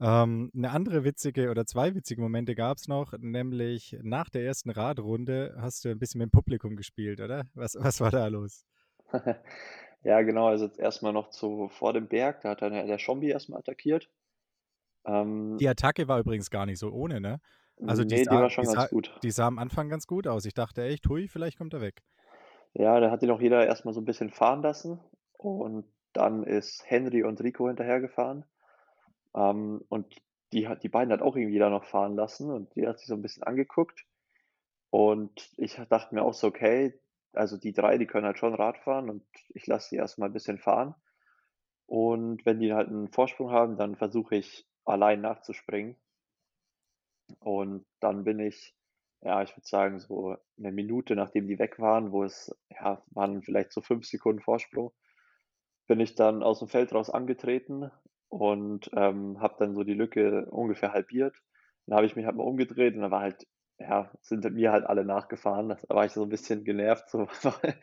Ähm, 0.00 0.50
'ne 0.54 0.70
andere 0.70 1.04
witzige 1.04 1.50
oder 1.50 1.66
2 1.66 1.94
witzige 1.94 2.22
Momente 2.22 2.54
gab's 2.56 2.88
noch, 2.88 3.14
nämlich 3.18 3.96
nach 4.02 4.30
der 4.30 4.44
ersten 4.44 4.70
Radrunde 4.70 5.56
hast 5.60 5.84
du 5.84 5.90
'n 5.90 5.98
bisschen 5.98 6.22
mit'm 6.22 6.32
Publikum 6.32 6.76
gespielt, 6.76 7.20
oder? 7.20 7.46
Was 7.54 7.76
was 7.78 8.00
war 8.00 8.10
da 8.12 8.28
los? 8.28 8.62
Ja, 10.04 10.20
genau, 10.22 10.48
also 10.48 10.64
jetzt 10.66 10.78
erst 10.80 11.02
mal 11.02 11.12
noch 11.12 11.30
zu 11.30 11.68
vor 11.68 11.92
dem 11.92 12.08
Berg, 12.08 12.40
da 12.40 12.50
hat 12.50 12.62
dann 12.62 12.72
der 12.72 12.98
Schombi 12.98 13.28
erst 13.30 13.48
mal 13.48 13.58
attackiert. 13.58 14.10
Ähm 15.06 15.60
Die 15.60 15.68
Attacke 15.68 16.08
war 16.08 16.18
übrigens 16.20 16.50
gar 16.50 16.66
nicht 16.66 16.78
so 16.78 16.90
ohne, 16.90 17.20
ne? 17.20 17.40
Also, 17.84 18.04
die 18.04 18.16
Ne, 18.16 18.24
die 18.26 18.38
sah 18.38 18.40
war 18.40 18.48
die 18.48 18.48
schon 18.48 18.66
ganz 18.66 18.86
sah 18.86 18.88
gut. 18.88 19.10
die 19.22 19.30
sah 19.30 19.46
am 19.46 19.58
Anfang 19.58 19.88
ganz 19.88 20.06
gut 20.06 20.26
aus. 20.26 20.44
Ich 20.46 20.54
dachte 20.54 20.82
echt: 20.84 21.08
„Hui, 21.08 21.28
vielleicht 21.28 21.58
kommt 21.58 21.74
er 21.74 21.80
weg.“ 21.80 22.02
Ja, 22.74 23.00
da 23.00 23.10
hat 23.10 23.22
ihn 23.22 23.30
auch 23.30 23.40
jeder 23.40 23.66
erst 23.66 23.84
mal 23.84 23.92
so 23.92 24.00
'n 24.00 24.04
bisschen 24.06 24.30
fahren 24.30 24.62
lassen 24.62 24.98
und 25.34 25.84
dann 26.14 26.42
ist 26.44 26.82
Henry 26.90 27.22
und 27.22 27.40
Rico 27.42 27.66
hinterhergefahren. 27.68 28.44
Ähm, 29.36 29.84
und 29.88 30.16
die 30.52 30.68
die 30.82 30.88
beiden 30.90 31.12
hat 31.12 31.22
auch 31.22 31.36
irgendwie 31.36 31.54
jeder 31.54 31.70
noch 31.70 31.84
fahren 31.84 32.16
lassen 32.16 32.50
und 32.52 32.74
jeder 32.76 32.90
hat 32.90 33.00
sich 33.00 33.08
so 33.08 33.14
'n 33.14 33.22
bisschen 33.22 33.44
angeguckt. 33.44 34.06
Und 34.90 35.52
ich 35.58 35.76
dachte 35.90 36.14
mir 36.14 36.22
auch 36.24 36.34
so: 36.34 36.48
„Okay, 36.48 37.00
also 37.34 37.56
die 37.58 37.72
3, 37.72 37.98
die 37.98 38.06
können 38.06 38.26
halt 38.26 38.38
schon 38.38 38.54
Rad 38.54 38.78
fahren 38.78 39.10
und 39.10 39.24
ich 39.50 39.66
lasse 39.66 39.90
die 39.90 39.96
erst 39.96 40.18
mal 40.18 40.26
'n 40.28 40.32
bisschen 40.32 40.58
fahren. 40.58 40.94
Und 41.86 42.46
wenn 42.46 42.60
die 42.60 42.72
halt 42.74 42.88
'n 42.90 43.08
Vorsprung 43.12 43.50
haben, 43.52 43.76
dann 43.78 43.96
versuche 43.96 44.36
ich 44.36 44.66
allein 44.86 45.20
nachzuspringen.“ 45.22 45.96
Und 47.42 47.84
dann 48.00 48.24
bin 48.24 48.38
ich, 48.38 48.74
ja, 49.22 49.42
ich 49.42 49.56
würde 49.56 49.66
sagen, 49.66 49.98
so 49.98 50.36
'ne 50.56 50.72
Minute, 50.72 51.16
nachdem 51.16 51.46
die 51.48 51.58
weg 51.58 51.78
waren, 51.80 52.12
wo 52.12 52.22
es 52.24 52.56
ja, 52.70 53.02
waren 53.10 53.42
vielleicht 53.42 53.72
so 53.72 53.80
5 53.80 54.06
Sekunden 54.06 54.40
Vorsprung, 54.42 54.92
bin 55.88 56.00
ich 56.00 56.14
dann 56.16 56.42
aus'm 56.42 56.68
Feld 56.68 56.94
raus 56.94 57.10
angetreten 57.10 57.90
und, 58.30 58.90
ähm, 58.96 59.40
habe 59.40 59.56
dann 59.58 59.74
so 59.74 59.84
die 59.84 59.94
Lücke 59.94 60.46
ungefähr 60.50 60.92
halbiert. 60.92 61.36
Dann 61.86 61.96
habe 61.96 62.06
ich 62.06 62.16
mich 62.16 62.26
halt 62.26 62.36
mal 62.36 62.44
umgedreht 62.44 62.94
und 62.96 63.02
da 63.02 63.10
war 63.12 63.20
halt 63.22 63.46
ja, 63.82 64.10
sind 64.22 64.44
mir 64.54 64.72
halt 64.72 64.86
alle 64.86 65.04
nachgefahren. 65.04 65.70
Da 65.70 65.94
war 65.96 66.04
ich 66.06 66.12
so 66.12 66.22
'n 66.24 66.28
bisschen 66.30 66.64
genervt, 66.64 67.10
so: 67.10 67.28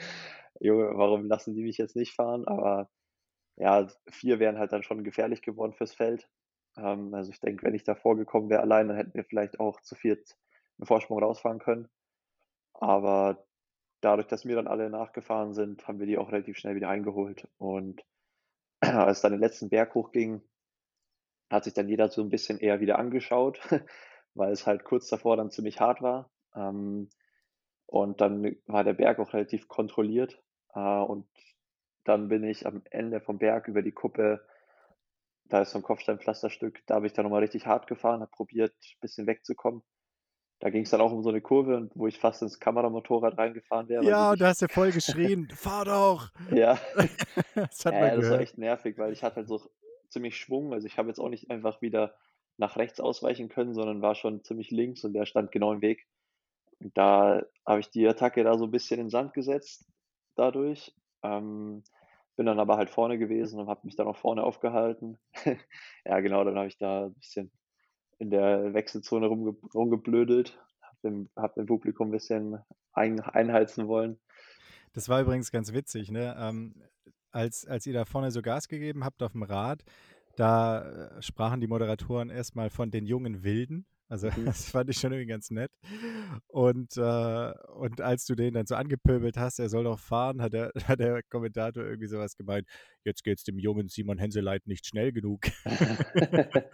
„Junge, 0.60 0.92
warum 0.98 1.28
lassen 1.28 1.56
die 1.56 1.64
mich 1.64 1.78
jetzt 1.78 1.96
nicht 1.96 2.16
fahren?“ 2.16 2.48
Aber 2.48 2.90
ja, 3.58 3.88
4 4.10 4.40
wären 4.40 4.60
halt 4.60 4.74
dann 4.74 4.84
schon 4.84 5.04
gefährlich 5.06 5.42
geworden 5.44 5.74
fürs 5.74 5.94
Feld. 5.96 6.30
Ähm, 6.78 7.14
also, 7.16 7.32
ich 7.32 7.40
denke, 7.42 7.66
wenn 7.66 7.76
ich 7.76 7.84
da 7.86 7.96
vorgekommen 7.96 8.50
wäre 8.52 8.62
allein, 8.62 8.88
dann 8.90 8.98
hätten 8.98 9.14
wir 9.16 9.26
vielleicht 9.26 9.60
auch 9.60 9.82
zu 9.82 9.96
4 9.96 10.18
'n 10.80 10.86
Vorsprung 10.88 11.20
rausfahren 11.24 11.60
können. 11.60 11.90
Aber 12.76 13.46
dadurch, 14.02 14.28
dass 14.28 14.46
mir 14.46 14.56
dann 14.58 14.68
alle 14.70 14.90
nachgefahren 14.92 15.54
sind, 15.56 15.88
haben 15.88 16.00
wir 16.00 16.08
die 16.08 16.18
auch 16.20 16.32
relativ 16.32 16.58
schnell 16.58 16.76
wieder 16.76 16.90
eingeholt. 16.90 17.48
Und 17.60 18.04
als 18.82 19.22
dann 19.22 19.34
den 19.34 19.42
letzten 19.42 19.70
Berg 19.70 19.96
hochging 19.96 20.44
hat 21.52 21.64
sich 21.64 21.74
dann 21.74 21.90
jeder 21.90 22.10
so 22.10 22.22
'n 22.22 22.30
bisschen 22.30 22.60
eher 22.60 22.80
wieder 22.80 23.00
angeschaut, 23.00 23.60
weil 24.40 24.54
es 24.54 24.68
halt 24.68 24.86
kurz 24.86 25.10
davor 25.10 25.38
dann 25.38 25.52
ziemlich 25.52 25.82
hart 25.82 26.02
war. 26.04 26.32
Ähm, 26.56 27.10
und 27.88 28.22
dann 28.22 28.58
war 28.68 28.84
der 28.86 28.94
Berg 28.96 29.20
auch 29.20 29.34
relativ 29.34 29.68
kontrolliert. 29.70 30.44
Äh, 30.76 30.80
und 30.82 31.28
dann 32.06 32.30
bin 32.30 32.44
ich 32.46 32.68
am 32.68 32.84
Ende 32.92 33.22
vom 33.22 33.40
Berg 33.40 33.68
über 33.70 33.82
die 33.84 33.94
Kuppe 33.94 34.46
da 35.46 35.62
ist 35.62 35.72
so 35.72 35.80
'n 35.80 35.84
Kopfsteinpflasterstück, 35.84 36.84
da 36.86 36.96
bin 37.00 37.06
ich 37.08 37.14
dann 37.14 37.24
noch 37.26 37.32
mal 37.32 37.40
richtig 37.42 37.66
hart 37.66 37.88
gefahren, 37.88 38.22
habe 38.22 38.32
probiert, 38.32 38.76
bisschen 39.02 39.28
wegzukommen. 39.28 39.84
da 40.60 40.70
ging's 40.72 40.92
dann 40.92 41.02
auch 41.02 41.12
um 41.14 41.24
so 41.24 41.32
'ne 41.32 41.42
Kurve 41.42 41.90
wo 41.96 42.08
ich 42.08 42.20
fast 42.20 42.42
ins 42.44 42.60
Kameramotorrad 42.60 43.38
reingefahren 43.38 43.90
wäre, 43.90 44.06
Ja, 44.06 44.32
und 44.32 44.40
da 44.40 44.48
hast 44.48 44.62
du 44.62 44.68
voll 44.70 44.92
geschrien: 44.94 45.50
„Fahr 45.54 45.86
doch!“ 45.86 46.30
Ja. 46.52 46.80
Das 47.72 47.86
hat 47.86 48.00
man 48.00 48.12
Ja, 48.12 48.16
das 48.16 48.30
war 48.30 48.40
echt 48.40 48.58
nervig, 48.58 48.98
weil 48.98 49.14
ich 49.14 49.24
hatte 49.24 49.38
halt 49.38 49.48
so 49.48 49.62
ziemlich 50.10 50.38
Schwung. 50.38 50.74
Also, 50.74 50.88
ich 50.88 50.98
habe 50.98 51.10
jetzt 51.10 51.20
auch 51.20 51.30
nicht 51.30 51.50
einfach 51.52 51.82
wieder 51.82 52.16
nach 52.60 52.78
rechts 52.78 53.02
ausweichen 53.02 53.50
können, 53.50 53.76
sondern 53.76 54.04
war 54.04 54.16
schon 54.16 54.44
ziemlich 54.46 54.72
links 54.72 55.06
und 55.06 55.14
der 55.14 55.28
stand 55.28 55.52
genau 55.54 55.74
im 55.74 55.82
Weg. 55.84 56.08
Und 56.80 56.98
da 56.98 57.44
habe 57.68 57.82
ich 57.82 57.90
die 57.92 58.08
Attacke 58.08 58.44
da 58.46 58.58
so 58.58 58.66
'n 58.66 58.72
bisschen 58.72 59.00
in 59.00 59.06
den 59.08 59.12
Sand 59.12 59.34
gesetzt 59.34 59.88
dadurch. 60.36 60.96
Ähm, 61.24 61.84
bin 62.38 62.46
dann 62.48 62.60
aber 62.60 62.78
halt 62.78 62.90
vorne 62.92 63.20
gewesen 63.20 63.60
und 63.62 63.70
habe 63.70 63.82
mich 63.86 63.96
dann 63.98 64.08
auch 64.08 64.18
vorne 64.18 64.44
aufgehalten. 64.44 65.20
Ja, 66.06 66.20
genau, 66.22 66.44
dann 66.46 66.58
habe 66.58 66.68
ich 66.70 66.78
da 66.80 67.08
'n 67.08 67.16
bisschen 67.16 67.52
in 68.20 68.32
der 68.32 68.74
Wechselzone 68.76 69.28
rumge 69.28 69.56
rumgeblödelt, 69.76 70.60
habe 70.84 70.98
dem 71.06 71.30
habe 71.38 71.56
dem 71.56 71.68
Publikum 71.68 72.10
'n 72.10 72.12
bisschen 72.12 72.60
ein 72.94 73.20
einheizen 73.22 73.88
wollen. 73.90 74.20
Das 74.96 75.08
war 75.10 75.22
übrigens 75.22 75.52
ganz 75.52 75.74
witzig, 75.74 76.10
ne? 76.12 76.36
Ähm, 76.38 76.76
als 77.32 77.66
als 77.66 77.86
ihr 77.86 77.94
da 77.94 78.06
vorne 78.06 78.32
so 78.32 78.42
Gas 78.42 78.68
gegeben 78.68 79.04
habt 79.04 79.22
aufm 79.22 79.44
Rad, 79.44 79.84
da, 80.40 80.82
äh, 81.18 81.22
sprachen 81.22 81.62
die 81.62 81.68
Moderatoren 81.68 82.30
erst 82.30 82.56
mal 82.56 82.70
von 82.70 82.92
den 82.92 83.06
jungen 83.06 83.44
Wilden. 83.44 83.86
Also, 84.10 84.30
Mhm. 84.36 84.54
das 84.54 84.70
fand 84.72 84.90
ich 84.90 84.98
schon 85.00 85.12
irgendwie 85.14 85.28
ganz 85.30 85.52
nett. 85.52 85.72
Und, 86.48 86.98
äh 86.98 87.52
und 87.76 88.02
als 88.02 88.26
du 88.26 88.36
den 88.36 88.54
dann 88.56 88.66
so 88.68 88.76
angepöbelt 88.76 89.38
hast, 89.38 89.60
er 89.60 89.70
soll 89.70 89.84
doch 89.86 90.00
fahren, 90.00 90.42
hat 90.42 90.54
der 90.54 90.72
hat 90.88 91.00
der 91.00 91.22
Kommentator 91.30 91.84
irgendwie 91.84 92.08
so 92.08 92.18
was 92.20 92.36
gemeint: 92.38 92.68
„Jetzt 93.06 93.24
geht's 93.24 93.44
dem 93.44 93.60
jungen 93.60 93.88
Simon 93.88 94.18
Henseleit 94.20 94.66
nicht 94.68 94.86
schnell 94.88 95.12
genug.“ 95.14 95.42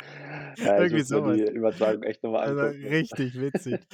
Ja, 0.63 0.78
Irgendwie 0.78 1.04
so 1.04 1.21
die. 1.21 1.43
Übertragung 1.50 2.04
echt 2.04 2.24
noch 2.24 2.32
mal 2.32 2.43
Also, 2.43 2.62
richtig 2.65 3.36
witzig. 3.36 3.88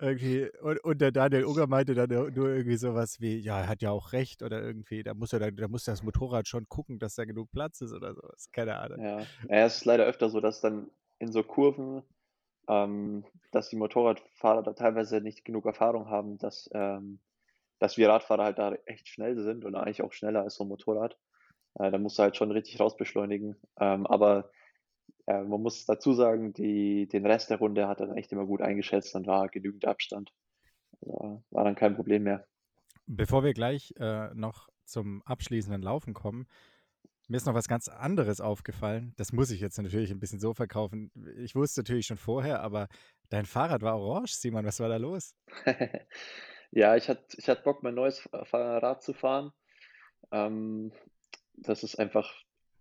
Irgendwie 0.00 0.48
und 0.62 0.78
und 0.84 1.00
der 1.00 1.12
Daniel 1.12 1.44
Unger 1.44 1.66
meinte 1.66 1.94
dann 1.94 2.08
nur 2.10 2.48
irgendwie 2.50 2.76
so 2.78 2.94
was 2.94 3.20
wie: 3.20 3.36
„Ja, 3.38 3.60
er 3.62 3.68
hat 3.68 3.82
ja 3.82 3.90
auch 3.90 4.12
recht“ 4.12 4.42
oder 4.42 4.62
irgendwie, 4.62 5.02
da 5.02 5.14
muss 5.14 5.32
er 5.34 5.40
dann 5.40 5.56
da 5.56 5.68
muss 5.68 5.84
das 5.84 6.02
Motorrad 6.02 6.48
schon 6.48 6.66
gucken, 6.68 6.98
dass 6.98 7.14
da 7.16 7.24
genug 7.26 7.50
Platz 7.52 7.80
ist 7.82 7.92
oder 7.92 8.14
so 8.14 8.22
was, 8.24 8.50
keine 8.52 8.78
Ahnung. 8.78 8.98
Ja. 8.98 9.28
Ja, 9.48 9.64
es 9.66 9.76
ist 9.78 9.84
leider 9.84 10.04
öfter 10.06 10.28
so, 10.30 10.40
dass 10.40 10.60
dann 10.60 10.90
in 11.18 11.32
so 11.32 11.42
Kurven 11.42 12.02
ähm, 12.68 13.24
dass 13.52 13.68
die 13.68 13.76
Motorradfahrer 13.76 14.62
da 14.62 14.72
teilweise 14.72 15.20
nicht 15.20 15.44
genug 15.44 15.66
Erfahrung 15.66 16.08
haben, 16.08 16.38
dass 16.38 16.68
ähm, 16.74 17.20
dass 17.80 17.96
wir 17.96 18.08
Radfahrer 18.10 18.44
halt 18.44 18.58
da 18.58 18.74
echt 18.86 19.08
schnell 19.08 19.38
sind 19.38 19.64
und 19.64 19.74
eigentlich 19.74 20.02
auch 20.02 20.12
schneller 20.12 20.42
als 20.42 20.56
so 20.56 20.64
'n 20.64 20.68
Motorrad. 20.68 21.18
Äh, 21.78 21.90
da 21.90 21.98
musst 21.98 22.18
du 22.18 22.22
halt 22.24 22.36
schon 22.36 22.50
richtig 22.52 22.80
rausbeschleunigen. 22.80 23.56
Ähm, 23.80 24.06
aber, 24.06 24.50
äh, 25.26 25.42
man 25.42 25.62
muss 25.62 25.86
dazu 25.86 26.12
sagen, 26.14 26.52
die 26.52 27.08
den 27.08 27.26
Rest 27.26 27.50
der 27.50 27.58
Runde 27.58 27.88
hat 27.88 28.00
er 28.00 28.08
dann 28.08 28.18
echt 28.18 28.32
immer 28.32 28.46
gut 28.46 28.62
eingeschätzt 28.62 29.14
und 29.16 29.26
war 29.26 29.48
genügend 29.48 29.86
Abstand. 29.86 30.32
Ja, 31.02 31.42
war 31.50 31.64
dann 31.64 31.76
kein 31.76 31.96
Problem 31.96 32.24
mehr. 32.24 32.46
Bevor 33.06 33.44
wir 33.44 33.54
gleich, 33.54 33.94
äh, 33.98 34.32
noch 34.34 34.68
zum 34.84 35.22
abschließenden 35.24 35.82
Laufen 35.82 36.14
kommen, 36.14 36.46
mir 37.30 37.36
ist 37.36 37.46
noch 37.46 37.54
was 37.54 37.68
ganz 37.68 37.88
anderes 37.88 38.40
aufgefallen. 38.40 39.14
Das 39.16 39.32
muss 39.32 39.50
ich 39.50 39.60
jetzt 39.60 39.78
natürlich 39.78 40.10
'n 40.10 40.18
bisschen 40.20 40.40
so 40.40 40.52
verkaufen. 40.54 41.10
Ich 41.38 41.54
wusste 41.54 41.80
natürlich 41.80 42.06
schon 42.06 42.16
vorher, 42.16 42.60
aber 42.60 42.88
dein 43.30 43.46
Fahrrad 43.46 43.82
war 43.82 43.98
orange, 44.00 44.34
Simon. 44.34 44.64
Was 44.66 44.80
war 44.80 44.88
da 44.88 44.96
los? 44.96 45.34
Ja, 46.72 46.94
ich 46.96 47.08
hatte 47.08 47.24
ich 47.36 47.48
hatte 47.48 47.62
Bock, 47.62 47.82
mein 47.82 47.96
neues 47.96 48.20
Fahrrad 48.44 49.02
zu 49.02 49.12
fahren. 49.12 49.52
Ähm, 50.32 50.92
das 51.54 51.82
ist 51.82 51.98
einfach 51.98 52.32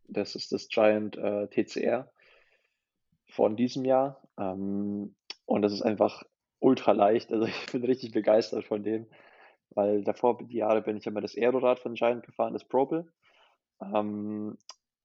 das 0.08 0.36
ist 0.36 0.52
das 0.52 0.68
Giant, 0.70 1.18
äh, 1.18 1.48
TCR 1.48 2.12
von 3.28 3.56
diesem 3.56 3.86
Jahr. 3.86 4.22
Ähm, 4.38 5.16
und 5.46 5.62
das 5.62 5.74
ist 5.74 5.82
einfach 5.82 6.24
ultraleicht. 6.60 7.32
Also, 7.32 7.46
ich 7.66 7.72
bin 7.72 7.84
richtig 7.84 8.12
begeistert 8.12 8.66
von 8.66 8.84
dem, 8.84 9.08
weil 9.72 10.04
davor 10.04 10.40
die 10.44 10.58
Jahre 10.58 10.82
bin 10.82 10.98
ich 10.98 11.08
immer 11.08 11.22
das 11.22 11.36
Aero-Rad 11.38 11.80
von 11.80 11.96
Giant 11.96 12.26
gefahren, 12.26 12.54
das 12.54 12.68
Propel. 12.68 13.12
Ähm, 13.82 14.58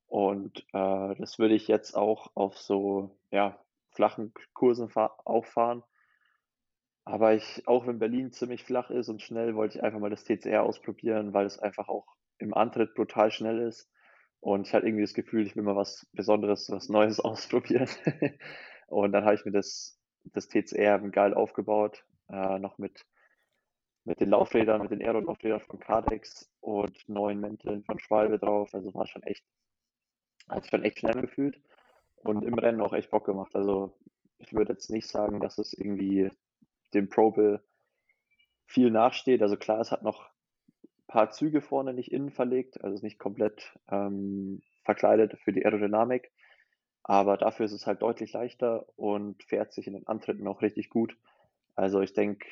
und, 0.08 0.58
äh, 0.72 1.14
das 1.16 1.38
würde 1.38 1.54
ich 1.54 1.68
jetzt 1.68 1.94
auch 1.96 2.30
auf 2.34 2.58
so, 2.58 3.16
ja, 3.30 3.58
flachen 3.90 4.32
Kursen 4.54 4.88
fahr 4.88 5.18
auch 5.24 5.44
fahren. 5.46 5.82
Aber 7.04 7.34
ich 7.34 7.66
auch 7.66 7.86
wenn 7.86 7.98
Berlin 7.98 8.32
ziemlich 8.32 8.64
flach 8.64 8.90
ist 8.90 9.08
und 9.08 9.22
schnell, 9.22 9.54
wollte 9.54 9.78
ich 9.78 9.84
einfach 9.84 9.98
mal 10.00 10.10
das 10.10 10.24
TCR 10.24 10.62
ausprobieren, 10.62 11.32
weil 11.34 11.46
es 11.46 11.58
einfach 11.58 11.88
auch 11.88 12.06
im 12.38 12.54
Antritt 12.54 12.94
brutal 12.94 13.30
schnell 13.30 13.60
ist. 13.60 13.90
Und 14.40 14.66
ich 14.66 14.74
hatte 14.74 14.86
irgendwie 14.86 15.04
das 15.04 15.14
Gefühl, 15.14 15.46
ich 15.46 15.56
will 15.56 15.62
mal 15.62 15.76
was 15.76 16.06
Besonderes, 16.12 16.70
was 16.70 16.88
Neues 16.88 17.20
ausprobieren. 17.20 17.88
Und 18.88 19.12
dann 19.12 19.24
habe 19.24 19.34
ich 19.34 19.44
mir 19.44 19.52
das 19.52 19.98
das 20.32 20.48
TCR 20.48 20.98
geil 21.10 21.34
aufgebaut, 21.34 22.04
äh, 22.30 22.58
noch 22.58 22.78
mit 22.78 23.04
mit 24.04 24.20
den 24.20 24.30
Laufrädern, 24.30 24.82
mit 24.82 24.90
den 24.90 25.02
Aero-Laufrädern 25.02 25.60
von 25.60 25.80
Kardex 25.80 26.50
und 26.60 27.08
neuen 27.08 27.40
Mänteln 27.40 27.84
von 27.84 27.98
Schwalbe 27.98 28.38
drauf. 28.38 28.74
Also, 28.74 28.92
war 28.94 29.06
schon 29.06 29.22
echt 29.22 29.44
hat 30.48 30.62
sich 30.62 30.70
schon 30.70 30.82
echt 30.82 30.98
schnell 30.98 31.14
angefühlt 31.14 31.60
und 32.16 32.44
im 32.44 32.54
Rennen 32.54 32.80
auch 32.80 32.92
echt 32.92 33.10
Bock 33.10 33.24
gemacht. 33.24 33.54
Also, 33.54 33.92
ich 34.38 34.52
würde 34.52 34.72
jetzt 34.72 34.90
nicht 34.90 35.08
sagen, 35.08 35.40
dass 35.40 35.58
es 35.58 35.72
irgendwie 35.72 36.30
dem 36.92 37.08
Propel 37.08 37.62
viel 38.66 38.90
nachsteht. 38.90 39.42
Also, 39.42 39.56
klar, 39.56 39.80
es 39.80 39.90
hat 39.90 40.02
noch 40.02 40.28
paar 41.06 41.30
Züge 41.30 41.60
vorne 41.60 41.94
nicht 41.94 42.12
innen 42.12 42.30
verlegt, 42.30 42.82
also, 42.82 42.94
ist 42.94 43.02
nicht 43.02 43.18
komplett, 43.18 43.74
ähm, 43.88 44.62
verkleidet 44.84 45.38
für 45.40 45.52
die 45.52 45.64
Aerodynamik. 45.64 46.30
Aber 47.02 47.36
dafür 47.36 47.66
ist 47.66 47.72
es 47.72 47.86
halt 47.86 48.02
deutlich 48.02 48.32
leichter 48.32 48.86
und 48.96 49.42
fährt 49.44 49.72
sich 49.72 49.86
in 49.86 49.92
den 49.92 50.06
Antritten 50.06 50.46
auch 50.48 50.62
richtig 50.62 50.90
gut. 50.90 51.16
Also, 51.74 52.00
ich 52.00 52.12
denke, 52.12 52.46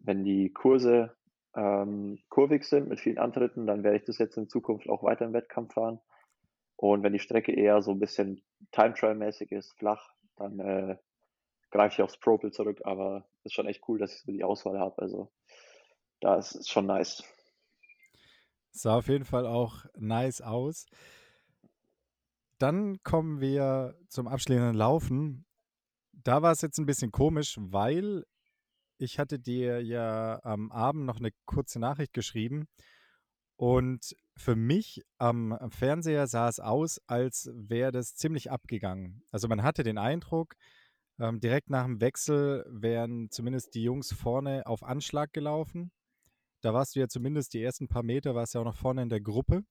wenn 0.00 0.24
die 0.24 0.52
Kurse, 0.52 1.16
ähm, 1.56 2.18
kurvig 2.28 2.64
sind 2.64 2.88
mit 2.88 3.00
vielen 3.00 3.18
Antritten, 3.18 3.66
dann 3.66 3.82
werde 3.84 3.98
ich 3.98 4.04
das 4.04 4.18
jetzt 4.18 4.36
in 4.36 4.48
Zukunft 4.48 4.88
auch 4.88 5.02
weiter 5.04 5.24
im 5.26 5.32
Wettkampf 5.32 5.74
fahren. 5.74 6.00
Und 6.76 7.02
wenn 7.04 7.12
die 7.14 7.20
Strecke 7.20 7.52
eher 7.54 7.82
so 7.82 7.92
'n 7.92 8.00
bisschen 8.00 8.42
Time 8.72 8.94
Trial 8.94 9.16
mäßig 9.16 9.52
ist, 9.52 9.72
flach, 9.78 10.10
dann, 10.36 10.60
äh, 10.60 10.98
greife 11.70 11.94
ich 11.94 12.02
aufs 12.02 12.18
Propel 12.20 12.52
zurück. 12.52 12.82
Aber 12.84 13.26
ist 13.44 13.54
schon 13.54 13.66
echt 13.68 13.82
cool, 13.88 13.98
dass 13.98 14.14
ich 14.14 14.22
so 14.22 14.32
die 14.32 14.44
Auswahl 14.44 14.78
habe. 14.80 15.00
Also, 15.02 15.32
da 16.20 16.36
ist 16.36 16.54
es 16.56 16.68
schon 16.70 16.86
nice. 16.86 17.24
Sah 18.74 18.96
auf 18.98 19.08
jeden 19.08 19.24
Fall 19.24 19.46
auch 19.46 19.86
nice 19.96 20.40
aus. 20.42 20.86
Dann 22.60 23.02
kommen 23.02 23.40
wir 23.40 23.98
zum 24.08 24.28
abschließenden 24.28 24.74
Laufen. 24.74 25.44
Da 26.12 26.42
war's 26.42 26.62
jetzt 26.62 26.78
'n 26.78 26.86
bisschen 26.86 27.12
komisch, 27.12 27.56
weil 27.60 28.24
ich 28.98 29.18
hatte 29.18 29.38
dir 29.38 29.82
ja 29.82 30.40
am 30.44 30.72
Abend 30.72 31.04
noch 31.06 31.20
'ne 31.20 31.30
kurze 31.46 31.78
Nachricht 31.80 32.12
geschrieben 32.14 32.66
und 33.56 34.16
für 34.36 34.56
mich 34.56 35.02
am 35.18 35.58
Fernseher 35.70 36.26
sah 36.28 36.48
es 36.48 36.60
aus, 36.60 37.00
als 37.08 37.50
wäre 37.54 37.92
das 37.92 38.14
ziemlich 38.16 38.50
abgegangen. 38.52 39.22
Also, 39.32 39.48
man 39.48 39.62
hatte 39.64 39.82
den 39.84 39.98
Eindruck, 39.98 40.54
ähm, 41.20 41.40
direkt 41.40 41.70
nach'm 41.70 42.00
Wechsel 42.00 42.64
wären 42.70 43.30
zumindest 43.30 43.74
die 43.74 43.82
Jungs 43.84 44.12
vorne 44.14 44.66
auf 44.66 44.82
Anschlag 44.84 45.32
gelaufen. 45.34 45.92
Da 46.62 46.74
warst 46.74 46.96
du 46.96 47.00
ja 47.00 47.08
zumindest 47.08 47.54
die 47.54 47.62
ersten 47.62 47.88
paar 47.88 48.02
Meter 48.04 48.34
warst 48.36 48.54
ja 48.54 48.60
auch 48.62 48.66
noch 48.66 48.76
vorne 48.76 49.02
in 49.02 49.10
der 49.10 49.20
Gruppe. 49.22 49.64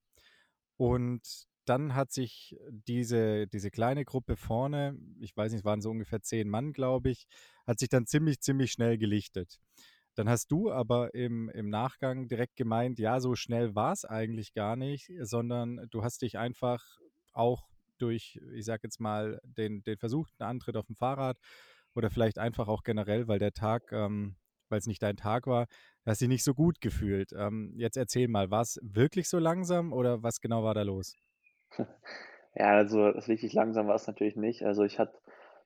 Und 0.78 1.22
dann 1.66 1.96
hat 1.96 2.12
sich 2.14 2.58
diese 2.72 3.48
diese 3.48 3.72
kleine 3.72 4.06
Gruppe 4.06 4.38
vorne, 4.38 4.98
ich 5.22 5.36
weiß 5.38 5.52
nicht, 5.54 5.62
es 5.62 5.66
waren 5.66 5.82
so 5.82 5.92
ungefähr 5.92 6.22
10 6.24 6.50
Mann, 6.50 6.74
glaube 6.74 7.10
ich, 7.12 7.26
hat 7.66 7.80
sich 7.80 7.90
dann 7.90 8.06
ziemlich, 8.06 8.42
ziemlich 8.42 8.72
schnell 8.72 8.98
gelichtet. 8.98 9.60
Dann 10.16 10.30
hast 10.30 10.52
du 10.52 10.72
aber 10.72 11.14
im 11.14 11.50
im 11.50 11.70
Nachgang 11.70 12.28
direkt 12.28 12.56
gemeint, 12.56 13.00
ja, 13.00 13.20
so 13.20 13.36
schnell 13.36 13.76
war's 13.76 14.06
eigentlich 14.06 14.54
gar 14.54 14.76
nicht, 14.76 15.12
sondern 15.22 15.88
du 15.92 16.04
hast 16.04 16.22
dich 16.22 16.38
einfach 16.38 16.84
auch 17.34 17.68
durch, 17.98 18.40
ich 18.54 18.66
sage 18.66 18.82
jetzt 18.84 19.00
mal, 19.00 19.40
den 19.44 19.84
den 19.84 19.98
versuchten 19.98 20.44
Antritt 20.44 20.78
aufm 20.78 20.96
Fahrrad 20.96 21.38
oder 21.96 22.10
vielleicht 22.10 22.40
einfach 22.40 22.68
auch 22.68 22.84
generell, 22.84 23.28
weil 23.28 23.40
der 23.40 23.54
Tag 23.54 23.92
ähm, 23.92 24.36
weil's 24.70 24.88
nicht 24.88 25.02
dein 25.02 25.18
Tag 25.18 25.48
war, 25.48 25.68
hast 26.06 26.22
dich 26.22 26.28
nicht 26.28 26.44
so 26.44 26.54
gut 26.54 26.82
gefühlt. 26.82 27.32
Ähm, 27.34 27.74
jetzt 27.78 27.98
erzähl 27.98 28.28
mal, 28.28 28.52
war's 28.52 28.80
wirklich 28.82 29.30
so 29.30 29.40
langsam 29.40 29.94
oder 29.94 30.24
was 30.24 30.42
genau 30.42 30.64
war 30.64 30.74
da 30.74 30.84
los? 30.84 31.16
Ja, 32.58 32.68
also, 32.78 33.06
richtig 33.10 33.52
langsam 33.52 33.90
war's 33.90 34.08
natürlich 34.08 34.38
nicht. 34.38 34.64
Also, 34.64 34.86
ich 34.86 34.98
hatte 34.98 35.20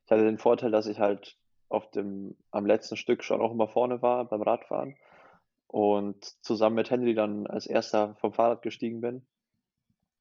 ich 0.06 0.12
hatte 0.12 0.24
den 0.24 0.40
Vorteil, 0.40 0.72
dass 0.72 0.88
ich 0.88 0.98
halt 0.98 1.38
auf 1.70 1.92
dem 1.92 2.38
am 2.52 2.66
letzten 2.66 2.98
Stück 2.98 3.24
schon 3.24 3.42
auch 3.42 3.52
immer 3.52 3.68
vorne 3.70 4.02
war 4.02 4.26
beim 4.30 4.42
Radfahren 4.44 4.98
und 5.68 6.26
zusammen 6.46 6.76
mit 6.78 6.92
Henry 6.92 7.16
dann 7.16 7.48
als 7.48 7.68
1. 7.68 8.16
vom 8.20 8.34
Fahrrad 8.34 8.62
gestiegen 8.64 9.02
bin. 9.02 9.28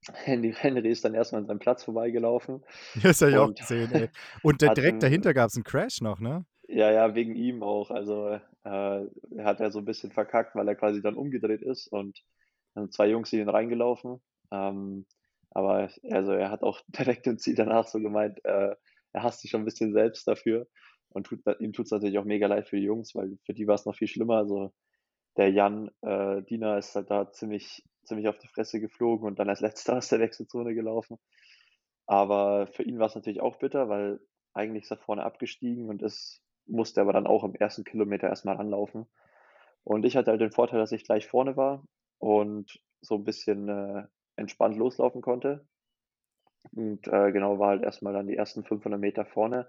Henry 0.15 0.53
Henry 0.55 0.91
ist 0.91 1.05
dann 1.05 1.15
erst 1.15 1.33
mal 1.33 1.39
an 1.39 1.47
seinem 1.47 1.59
Platz 1.59 1.85
vorbeigelaufen 1.85 2.65
Das 2.95 3.21
habe 3.21 3.31
ich 3.33 3.39
auch 3.39 3.49
und 3.49 3.59
gesehen, 3.59 3.93
ey. 3.93 4.09
Und 4.43 4.63
direkt 4.63 5.03
dahinter 5.03 5.35
gab's 5.35 5.57
'n 5.57 5.65
Crash 5.65 6.01
noch, 6.01 6.21
ne? 6.21 6.45
Ja, 6.71 6.91
ja, 6.93 7.15
wegen 7.15 7.35
ihm 7.35 7.63
auch. 7.63 7.91
Also, 7.91 8.29
äh, 8.29 8.41
er 8.65 9.45
hat 9.45 9.59
ja 9.61 9.71
so 9.71 9.79
'n 9.79 9.87
bisschen 9.87 10.11
verkackt, 10.13 10.55
weil 10.55 10.69
er 10.69 10.75
quasi 10.77 11.01
dann 11.01 11.17
umgedreht 11.17 11.63
ist 11.63 11.87
und 11.89 12.23
dann 12.75 12.85
sind 12.85 12.93
2 12.95 13.09
Jungs 13.09 13.33
in 13.33 13.41
ihn 13.41 13.49
reingelaufen. 13.49 14.21
Ähm, 14.53 15.07
aber 15.51 15.89
also, 16.11 16.33
er 16.33 16.51
hat 16.51 16.63
auch 16.63 16.81
direkt 16.89 17.27
im 17.27 17.39
Ziel 17.39 17.55
danach 17.55 17.87
so 17.89 18.01
gemeint, 18.01 18.45
äh, 18.45 18.75
er 19.13 19.23
hasst 19.23 19.41
sich 19.41 19.51
schon 19.51 19.63
'n 19.63 19.65
bisschen 19.65 19.95
selbst 19.95 20.29
dafür, 20.29 20.67
und 21.11 21.25
tut, 21.25 21.41
ihm 21.61 21.73
tut 21.73 21.87
es 21.87 21.93
natürlich 21.93 22.19
auch 22.19 22.25
mega 22.25 22.47
leid 22.47 22.69
für 22.69 22.77
die 22.77 22.85
Jungs, 22.85 23.15
weil 23.15 23.39
für 23.45 23.55
die 23.55 23.67
war 23.67 23.75
es 23.75 23.87
noch 23.87 23.95
viel 23.95 24.09
schlimmer. 24.09 24.37
Also 24.37 24.73
der 25.37 25.51
Jan 25.51 25.91
äh, 26.03 26.43
Diener 26.43 26.79
ist 26.79 26.95
halt 26.95 27.11
da 27.11 27.31
ziemlich, 27.31 27.85
ziemlich 28.05 28.29
auf 28.29 28.39
die 28.39 28.49
Fresse 28.49 28.81
geflogen 28.81 29.27
und 29.27 29.39
dann 29.39 29.49
als 29.49 29.61
letzter 29.61 29.97
aus 29.99 30.09
der 30.09 30.21
Wechselzone 30.21 30.75
gelaufen. 30.75 31.19
Aber 32.07 32.67
für 32.69 32.83
ihn 32.83 32.99
war 32.99 33.07
es 33.07 33.15
natürlich 33.15 33.41
auch 33.41 33.59
bitter, 33.59 33.89
weil 33.89 34.21
eigentlich 34.55 34.85
ist 34.85 34.91
er 34.91 34.97
vorne 34.97 35.25
abgestiegen 35.25 35.89
und 35.89 36.03
es 36.03 36.43
musste 36.67 37.01
aber 37.01 37.13
dann 37.13 37.27
auch 37.27 37.45
im 37.45 37.55
ersten 37.55 37.85
Kilometer 37.85 38.29
erstmal 38.29 38.57
anlaufen. 38.57 39.07
Und 39.85 40.05
ich 40.05 40.17
hatte 40.17 40.31
halt 40.31 40.41
den 40.41 40.53
Vorteil, 40.53 40.81
dass 40.81 40.93
ich 40.93 41.05
gleich 41.05 41.27
vorne 41.27 41.57
war 41.57 41.85
und 42.19 42.81
so 43.01 43.15
ein 43.15 43.25
bisschen 43.25 43.69
äh, 43.69 44.05
entspannt 44.37 44.77
loslaufen 44.77 45.23
konnte. 45.23 45.67
Und 46.73 47.07
äh, 47.09 47.33
genau 47.33 47.59
war 47.59 47.69
halt 47.69 47.83
erstmal 47.83 48.13
dann 48.13 48.27
die 48.27 48.37
ersten 48.37 48.65
500 48.65 49.01
Meter 49.01 49.25
vorne 49.25 49.69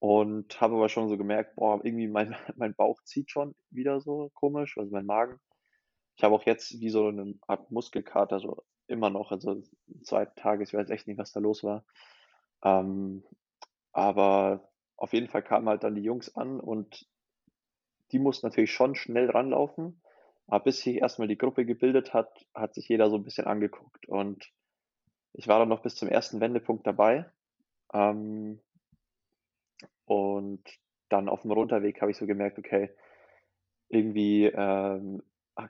und 0.00 0.60
habe 0.60 0.76
aber 0.76 0.88
schon 0.88 1.08
so 1.08 1.18
gemerkt, 1.18 1.56
boah, 1.56 1.78
irgendwie 1.84 2.08
mein, 2.08 2.34
mein 2.56 2.74
Bauch 2.74 3.00
zieht 3.04 3.30
schon 3.30 3.54
wieder 3.70 4.00
so 4.00 4.30
komisch, 4.34 4.76
also 4.78 4.90
mein 4.90 5.06
Magen. 5.06 5.38
Ich 6.16 6.24
habe 6.24 6.34
auch 6.34 6.44
jetzt 6.44 6.80
wie 6.80 6.90
so 6.90 7.06
eine 7.06 7.34
Art 7.46 7.70
Muskelkater, 7.70 8.40
so 8.40 8.64
immer 8.88 9.10
noch, 9.10 9.30
also 9.30 9.62
zwei 10.02 10.24
Tage, 10.24 10.64
ich 10.64 10.74
weiß 10.74 10.90
echt 10.90 11.06
nicht, 11.06 11.18
was 11.18 11.32
da 11.32 11.40
los 11.40 11.62
war. 11.62 11.84
Ähm, 12.64 13.22
aber 13.92 14.68
auf 14.96 15.12
jeden 15.12 15.28
Fall 15.28 15.42
kamen 15.42 15.68
halt 15.68 15.84
dann 15.84 15.94
die 15.94 16.02
Jungs 16.02 16.34
an 16.34 16.60
und 16.60 17.06
die 18.12 18.18
mussten 18.18 18.46
natürlich 18.46 18.72
schon 18.72 18.94
schnell 18.94 19.30
ranlaufen. 19.30 20.02
Aber 20.46 20.64
bis 20.64 20.80
sich 20.80 20.96
erstmal 20.96 21.28
die 21.28 21.38
Gruppe 21.38 21.64
gebildet 21.64 22.12
hat, 22.12 22.46
hat 22.54 22.74
sich 22.74 22.88
jeder 22.88 23.08
so 23.08 23.16
ein 23.16 23.22
bisschen 23.22 23.46
angeguckt. 23.46 24.08
Und 24.08 24.50
ich 25.32 25.46
war 25.46 25.58
dann 25.60 25.68
noch 25.68 25.82
bis 25.82 25.94
zum 25.94 26.08
ersten 26.08 26.40
Wendepunkt 26.40 26.86
dabei. 26.86 27.30
Ähm, 27.92 28.60
und 30.10 30.64
dann 31.08 31.28
auf 31.28 31.42
dem 31.42 31.52
Runterweg 31.52 32.00
habe 32.00 32.10
ich 32.10 32.16
so 32.16 32.26
gemerkt, 32.26 32.58
okay, 32.58 32.90
irgendwie 33.88 34.46
ähm, 34.46 35.22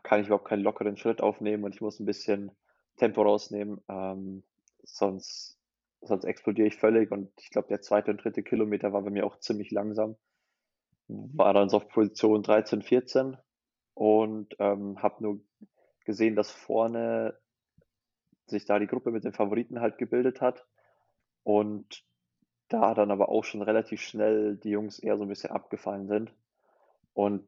kann 0.03 0.21
ich 0.23 0.29
überhaupt 0.29 0.49
keinen 0.49 0.63
lockeren 0.63 0.97
Schritt 0.97 1.21
aufnehmen 1.21 1.63
und 1.65 1.75
ich 1.75 1.83
muss 1.83 2.01
ein 2.01 2.07
bisschen 2.07 2.51
Tempo 2.97 3.21
rausnehmen, 3.21 3.83
ähm, 3.91 4.43
sonst, 4.83 5.59
sonst 6.01 6.25
explodiere 6.25 6.69
ich 6.69 6.77
völlig. 6.77 7.11
Und 7.11 7.31
ich 7.39 7.51
glaube, 7.51 7.69
der 7.69 7.83
zweite 7.83 8.13
und 8.13 8.25
dritte 8.25 8.43
Kilometer 8.43 8.95
war 8.95 9.03
bei 9.03 9.11
mir 9.11 9.27
auch 9.27 9.39
ziemlich 9.41 9.71
langsam. 9.73 10.17
War 11.09 11.53
dann 11.53 11.69
so 11.69 11.77
auf 11.77 11.89
Position 11.89 12.43
13, 12.43 12.81
14 12.81 13.37
und 13.93 14.57
ähm, 14.59 15.03
habe 15.03 15.23
nur 15.23 15.41
gesehen, 16.07 16.35
dass 16.35 16.51
vorne 16.51 17.39
sich 18.47 18.65
da 18.65 18.79
die 18.79 18.87
Gruppe 18.87 19.11
mit 19.11 19.25
den 19.25 19.35
Favoriten 19.35 19.83
halt 19.83 19.99
gebildet 19.99 20.41
hat. 20.41 20.65
Und 21.43 22.05
da 22.71 22.95
dann 22.95 23.11
aber 23.11 23.29
auch 23.29 23.45
schon 23.45 23.63
relativ 23.63 24.01
schnell 24.01 24.57
die 24.57 24.71
Jungs 24.71 24.99
eher 24.99 25.19
so 25.19 25.25
ein 25.25 25.29
bisschen 25.29 25.51
abgefallen 25.51 26.07
sind. 26.07 26.33
Und 27.13 27.47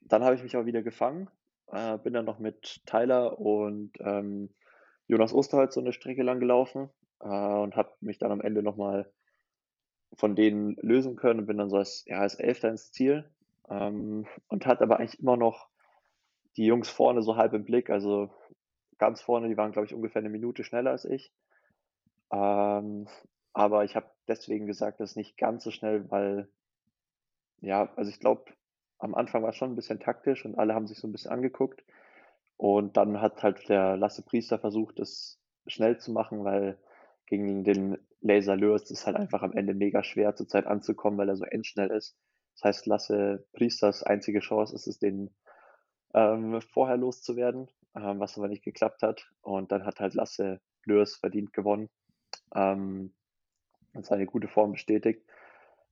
dann 0.00 0.24
habe 0.24 0.34
ich 0.34 0.42
mich 0.42 0.56
auch 0.56 0.64
wieder 0.64 0.82
gefangen, 0.82 1.28
äh, 1.68 1.98
bin 1.98 2.14
dann 2.14 2.24
noch 2.24 2.38
mit 2.38 2.80
Tyler 2.86 3.38
und 3.38 3.92
ähm, 4.00 4.50
Jonas 5.06 5.34
Osterholz 5.34 5.74
so 5.74 5.80
eine 5.80 5.92
Strecke 5.92 6.22
lang 6.22 6.40
gelaufen 6.40 6.88
äh, 7.20 7.26
und 7.26 7.76
habe 7.76 7.92
mich 8.00 8.18
dann 8.18 8.32
am 8.32 8.40
Ende 8.40 8.62
nochmal 8.62 9.10
von 10.14 10.34
denen 10.34 10.76
lösen 10.80 11.16
können 11.16 11.40
und 11.40 11.46
bin 11.46 11.58
dann 11.58 11.70
so 11.70 11.76
als, 11.76 12.04
ja, 12.06 12.20
als 12.20 12.34
Elfter 12.36 12.68
ins 12.68 12.90
Ziel 12.92 13.28
ähm, 13.68 14.26
und 14.48 14.66
hat 14.66 14.82
aber 14.82 14.98
eigentlich 14.98 15.20
immer 15.20 15.36
noch 15.36 15.68
die 16.56 16.66
Jungs 16.66 16.88
vorne 16.88 17.22
so 17.22 17.36
halb 17.36 17.52
im 17.52 17.64
Blick, 17.64 17.90
also 17.90 18.30
ganz 18.98 19.20
vorne, 19.20 19.48
die 19.48 19.56
waren, 19.56 19.72
glaube 19.72 19.86
ich, 19.86 19.94
ungefähr 19.94 20.20
eine 20.20 20.28
Minute 20.28 20.62
schneller 20.64 20.90
als 20.90 21.04
ich. 21.04 21.32
Ähm, 22.32 23.08
aber 23.52 23.84
ich 23.84 23.96
habe 23.96 24.10
deswegen 24.28 24.66
gesagt, 24.66 25.00
das 25.00 25.16
nicht 25.16 25.36
ganz 25.36 25.64
so 25.64 25.70
schnell, 25.70 26.10
weil, 26.10 26.48
ja, 27.60 27.92
also 27.96 28.10
ich 28.10 28.20
glaube, 28.20 28.52
am 28.98 29.14
Anfang 29.14 29.42
war 29.42 29.50
es 29.50 29.56
schon 29.56 29.72
ein 29.72 29.76
bisschen 29.76 30.00
taktisch 30.00 30.44
und 30.44 30.58
alle 30.58 30.74
haben 30.74 30.86
sich 30.86 30.98
so 30.98 31.08
ein 31.08 31.12
bisschen 31.12 31.32
angeguckt. 31.32 31.84
Und 32.56 32.96
dann 32.96 33.20
hat 33.20 33.42
halt 33.42 33.68
der 33.68 33.96
Lasse 33.96 34.22
Priester 34.22 34.58
versucht, 34.58 34.98
das 34.98 35.40
schnell 35.66 35.98
zu 35.98 36.12
machen, 36.12 36.44
weil 36.44 36.78
gegen 37.26 37.64
den 37.64 37.96
Laser 38.20 38.56
Lures 38.56 38.90
ist 38.90 39.06
halt 39.06 39.16
einfach 39.16 39.42
am 39.42 39.54
Ende 39.54 39.72
mega 39.72 40.04
schwer 40.04 40.36
zur 40.36 40.46
Zeit 40.46 40.66
anzukommen, 40.66 41.18
weil 41.18 41.30
er 41.30 41.36
so 41.36 41.44
endschnell 41.44 41.90
ist. 41.90 42.18
Das 42.54 42.64
heißt, 42.64 42.86
Lasse 42.86 43.46
Priesters 43.52 44.02
einzige 44.02 44.40
Chance 44.40 44.74
ist 44.74 44.86
es, 44.86 44.98
den 44.98 45.34
ähm, 46.12 46.60
vorher 46.60 46.98
loszuwerden, 46.98 47.68
ähm, 47.94 48.20
was 48.20 48.36
aber 48.36 48.48
nicht 48.48 48.64
geklappt 48.64 49.02
hat. 49.02 49.30
Und 49.40 49.72
dann 49.72 49.86
hat 49.86 50.00
halt 50.00 50.12
Lasse 50.12 50.60
Lures 50.84 51.16
verdient 51.16 51.54
gewonnen. 51.54 51.88
Ähm, 52.54 53.14
und 53.94 54.06
seine 54.06 54.26
gute 54.26 54.48
Form 54.48 54.72
bestätigt. 54.72 55.22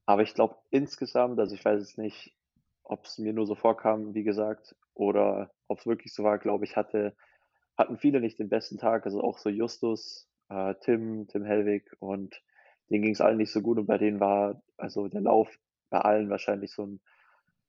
Aber 0.06 0.22
ich 0.22 0.34
glaube 0.34 0.56
insgesamt, 0.70 1.38
also 1.38 1.54
ich 1.54 1.64
weiß 1.64 1.80
jetzt 1.80 1.98
nicht, 1.98 2.34
ob 2.82 3.04
es 3.04 3.18
mir 3.18 3.32
nur 3.32 3.46
so 3.46 3.54
vorkam, 3.54 4.14
wie 4.14 4.24
gesagt, 4.24 4.74
oder 4.94 5.50
ob 5.68 5.78
es 5.78 5.86
wirklich 5.86 6.14
so 6.14 6.24
war, 6.24 6.38
glaube 6.38 6.64
ich, 6.64 6.76
hatte, 6.76 7.14
hatten 7.76 7.98
viele 7.98 8.20
nicht 8.20 8.38
den 8.38 8.48
besten 8.48 8.78
Tag. 8.78 9.04
Also 9.04 9.22
auch 9.22 9.38
so 9.38 9.50
Justus, 9.50 10.28
äh, 10.48 10.74
Tim, 10.80 11.28
Tim 11.28 11.44
Hellwig 11.44 11.94
und 12.00 12.40
denen 12.90 13.02
ging 13.02 13.12
es 13.12 13.20
allen 13.20 13.36
nicht 13.36 13.52
so 13.52 13.60
gut 13.60 13.78
und 13.78 13.86
bei 13.86 13.98
denen 13.98 14.20
war 14.20 14.62
also 14.76 15.08
der 15.08 15.20
Lauf 15.20 15.58
bei 15.90 16.00
allen 16.00 16.30
wahrscheinlich 16.30 16.72
so 16.72 16.86
ein, 16.86 17.00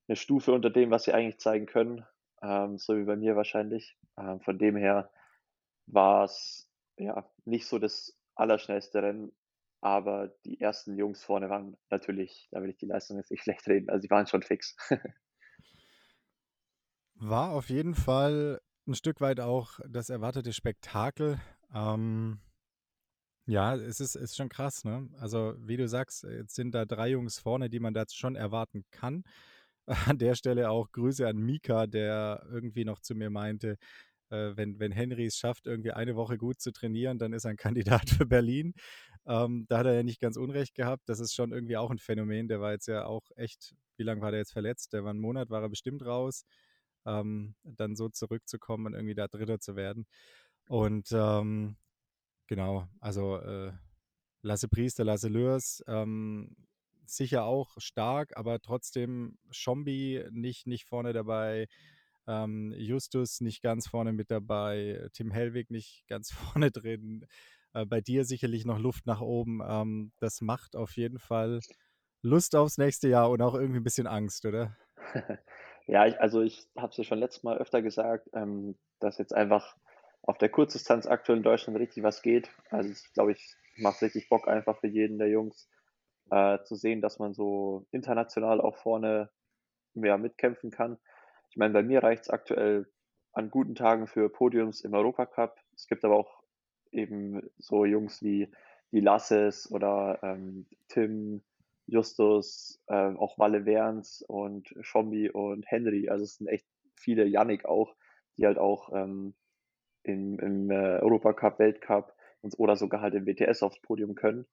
eine 0.08 0.16
Stufe 0.16 0.54
unter 0.54 0.70
dem, 0.70 0.92
was 0.92 1.04
sie 1.04 1.14
eigentlich 1.14 1.40
zeigen 1.40 1.66
können, 1.66 2.06
ähm, 2.42 2.78
so 2.78 2.98
wie 2.98 3.04
bei 3.04 3.16
mir 3.16 3.36
wahrscheinlich. 3.36 3.98
Ähm, 4.18 4.40
von 4.42 4.58
dem 4.58 4.76
her 4.76 5.10
war 5.88 6.24
es 6.24 6.70
ja 6.98 7.30
nicht 7.46 7.68
so 7.68 7.80
das 7.80 8.18
allerschnellste 8.36 9.04
Rennen, 9.04 9.32
aber 9.82 10.30
die 10.46 10.60
ersten 10.60 10.98
Jungs 10.98 11.24
vorne 11.24 11.50
waren 11.50 11.78
natürlich, 11.90 12.48
da 12.52 12.62
will 12.62 12.70
ich 12.70 12.78
die 12.78 12.86
Leistung 12.86 13.18
jetzt 13.18 13.32
nicht 13.32 13.44
schlecht 13.44 13.68
reden, 13.68 13.90
also 13.90 14.02
die 14.02 14.10
waren 14.10 14.28
schon 14.28 14.44
fix. 14.44 14.76
War 17.22 17.52
auf 17.52 17.70
jeden 17.70 17.96
Fall 17.96 18.62
ein 18.88 18.94
Stück 18.96 19.20
weit 19.20 19.42
auch 19.42 19.80
das 19.90 20.10
erwartete 20.10 20.54
Spektakel. 20.54 21.38
Ähm, 21.74 22.40
ja, 23.46 23.76
es 23.76 24.00
ist, 24.00 24.16
ist 24.16 24.38
schon 24.38 24.48
krass, 24.48 24.84
ne? 24.86 25.10
Also, 25.20 25.56
wie 25.60 25.76
du 25.76 25.88
sagst, 25.88 26.24
jetzt 26.24 26.56
sind 26.56 26.74
da 26.74 26.86
drei 26.86 27.10
Jungs 27.10 27.40
vorne, 27.40 27.70
die 27.70 27.80
man 27.80 27.94
da 27.94 28.04
schon 28.10 28.36
erwarten 28.36 28.86
kann. 28.92 29.24
An 30.16 30.18
der 30.18 30.36
Stelle 30.36 30.70
auch 30.70 30.92
Grüße 30.92 31.28
an 31.28 31.38
Mika, 31.38 31.88
der 31.88 32.46
irgendwie 32.52 32.86
noch 32.86 33.00
zu 33.00 33.16
mir 33.16 33.32
meinte, 33.32 33.78
äh, 34.30 34.56
wenn, 34.56 34.80
wenn 34.80 34.92
Henry 34.92 35.26
es 35.26 35.38
schafft, 35.38 35.68
irgendwie 35.68 35.92
eine 35.92 36.16
Woche 36.16 36.38
gut 36.38 36.60
zu 36.60 36.72
trainieren, 36.72 37.18
dann 37.20 37.34
ist 37.34 37.46
er 37.46 37.52
ein 37.52 37.58
Kandidat 38.04 38.10
für 38.10 38.26
Berlin. 38.26 38.74
Ähm, 39.28 39.66
da 39.70 39.80
hat 39.80 39.86
er 39.86 39.94
ja 39.94 40.04
nicht 40.04 40.20
ganz 40.22 40.38
Unrecht 40.38 40.76
gehabt. 40.76 41.08
Das 41.08 41.20
ist 41.20 41.34
schon 41.34 41.52
irgendwie 41.52 41.78
auch 41.78 41.92
ein 41.92 42.00
Phänomen. 42.00 42.48
Der 42.48 42.62
war 42.62 42.72
jetzt 42.72 42.88
ja 42.88 43.06
auch 43.06 43.30
echt, 43.36 43.76
wie 43.98 44.04
lange 44.04 44.22
war 44.22 44.32
der 44.32 44.40
jetzt 44.40 44.54
verletzt? 44.54 44.94
Der 44.94 45.04
war 45.04 45.12
einen 45.12 45.20
Monat, 45.20 45.50
war 45.50 45.62
er 45.62 45.70
bestimmt 45.70 46.06
raus. 46.06 46.46
Ähm, 47.06 47.56
dann 47.64 47.96
so 47.96 48.10
zurückzukommen 48.10 48.88
und 48.88 48.94
irgendwie 48.94 49.16
da 49.16 49.28
Dritter 49.28 49.60
zu 49.60 49.76
werden. 49.76 50.06
Und 50.68 51.10
ähm, 51.12 51.78
genau, 52.48 52.88
also 53.00 53.38
äh, 53.38 53.72
Lasse 54.42 54.68
Priester, 54.70 55.04
Lasse 55.04 55.28
Lörs, 55.28 55.84
ähm, 55.88 56.56
sicher 57.06 57.44
auch 57.46 57.76
stark, 57.78 58.38
aber 58.38 58.60
trotzdem 58.62 59.38
Schombi 59.52 60.24
nicht, 60.32 60.68
nicht 60.68 60.86
vorne 60.86 61.14
dabei. 61.14 61.68
Ähm, 62.30 62.72
Justus 62.78 63.42
nicht 63.42 63.64
ganz 63.64 63.88
vorne 63.88 64.14
mit 64.14 64.30
dabei, 64.30 65.10
Tim 65.14 65.32
Hellwig 65.32 65.72
nicht 65.72 66.06
ganz 66.08 66.32
vorne 66.54 66.70
drin. 66.70 67.26
Äh, 67.74 67.86
bei 67.86 68.02
dir 68.02 68.24
sicherlich 68.24 68.66
noch 68.66 68.80
Luft 68.80 69.08
nach 69.08 69.22
oben. 69.22 69.62
Ähm, 69.68 70.12
das 70.20 70.42
macht 70.42 70.76
auf 70.76 70.96
jeden 70.96 71.18
Fall 71.18 71.60
Lust 72.22 72.56
aufs 72.56 72.78
nächste 72.78 73.10
Jahr 73.10 73.30
und 73.30 73.42
auch 73.42 73.56
irgendwie 73.56 73.80
ein 73.80 73.84
bisschen 73.84 74.08
Angst, 74.08 74.46
oder? 74.46 74.78
ja, 75.88 76.06
ich, 76.06 76.20
also 76.20 76.42
ich 76.42 76.68
habe 76.78 76.92
es 76.92 76.98
ja 76.98 77.04
schon 77.04 77.20
letztes 77.20 77.44
Mal 77.44 77.58
öfter 77.58 77.82
gesagt, 77.82 78.30
ähm, 78.34 78.78
dass 79.00 79.18
jetzt 79.18 79.34
einfach 79.34 79.76
auf 80.22 80.38
der 80.38 80.50
Kurzdistanz 80.50 81.08
aktuell 81.08 81.38
in 81.38 81.44
Deutschland 81.44 81.80
richtig 81.80 82.04
was 82.04 82.22
geht. 82.22 82.52
Also 82.70 82.92
ich 82.92 83.14
glaube, 83.14 83.32
ich 83.32 83.56
macht 83.78 84.02
richtig 84.02 84.30
Bock 84.30 84.48
einfach 84.48 84.78
für 84.80 84.88
jeden 84.88 85.18
der 85.18 85.30
Jungs 85.30 85.70
äh, 86.30 86.60
zu 86.64 86.76
sehen, 86.76 87.02
dass 87.02 87.20
man 87.20 87.34
so 87.34 87.88
international 87.92 88.62
auch 88.62 88.78
vorne 88.78 89.32
mehr 89.94 90.18
mitkämpfen 90.18 90.70
kann. 90.72 90.98
Ich 91.50 91.58
meine, 91.58 91.74
bei 91.74 91.84
mir 91.84 92.04
reicht 92.04 92.24
es 92.24 92.30
aktuell 92.30 92.88
an 93.34 93.50
guten 93.50 93.76
Tagen 93.76 94.08
für 94.08 94.30
Podiums 94.30 94.82
im 94.82 94.94
Europacup. 94.94 95.60
Es 95.76 95.88
gibt 95.88 96.06
aber 96.06 96.16
auch 96.16 96.44
eben 96.92 97.42
so 97.58 97.86
Jungs 97.86 98.22
wie 98.22 98.52
die 98.92 99.00
Lasses 99.00 99.72
oder 99.72 100.20
ähm, 100.24 100.68
Tim, 100.88 101.44
Justus, 101.86 102.82
äh, 102.88 103.16
auch 103.16 103.38
Walle 103.38 103.66
Werns 103.66 104.24
und 104.28 104.74
Schombi 104.82 105.30
und 105.30 105.66
Henry. 105.68 106.10
Also 106.10 106.24
es 106.24 106.36
sind 106.36 106.48
echt 106.48 106.68
viele, 106.96 107.26
Yannick 107.26 107.66
auch, 107.66 107.96
die 108.38 108.46
halt 108.46 108.58
auch 108.58 108.92
ähm, 108.94 109.34
im, 110.04 110.40
im 110.40 110.72
äh, 110.72 111.00
Europacup, 111.00 111.60
Weltcup 111.60 112.14
oder 112.58 112.76
sogar 112.76 113.02
halt 113.02 113.16
im 113.16 113.26
WTS 113.26 113.64
aufs 113.64 113.82
Podium 113.82 114.16
können. 114.16 114.46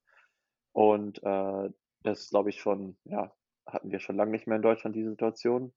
Und 0.72 1.22
äh, 1.22 1.70
das 2.02 2.30
glaube 2.30 2.50
ich 2.50 2.60
schon, 2.60 2.96
ja, 3.04 3.32
hatten 3.66 3.90
wir 3.90 4.00
schon 4.00 4.16
lange 4.16 4.32
nicht 4.32 4.46
mehr 4.46 4.56
in 4.56 4.62
Deutschland, 4.62 4.96
die 4.96 5.04
Situation. 5.04 5.72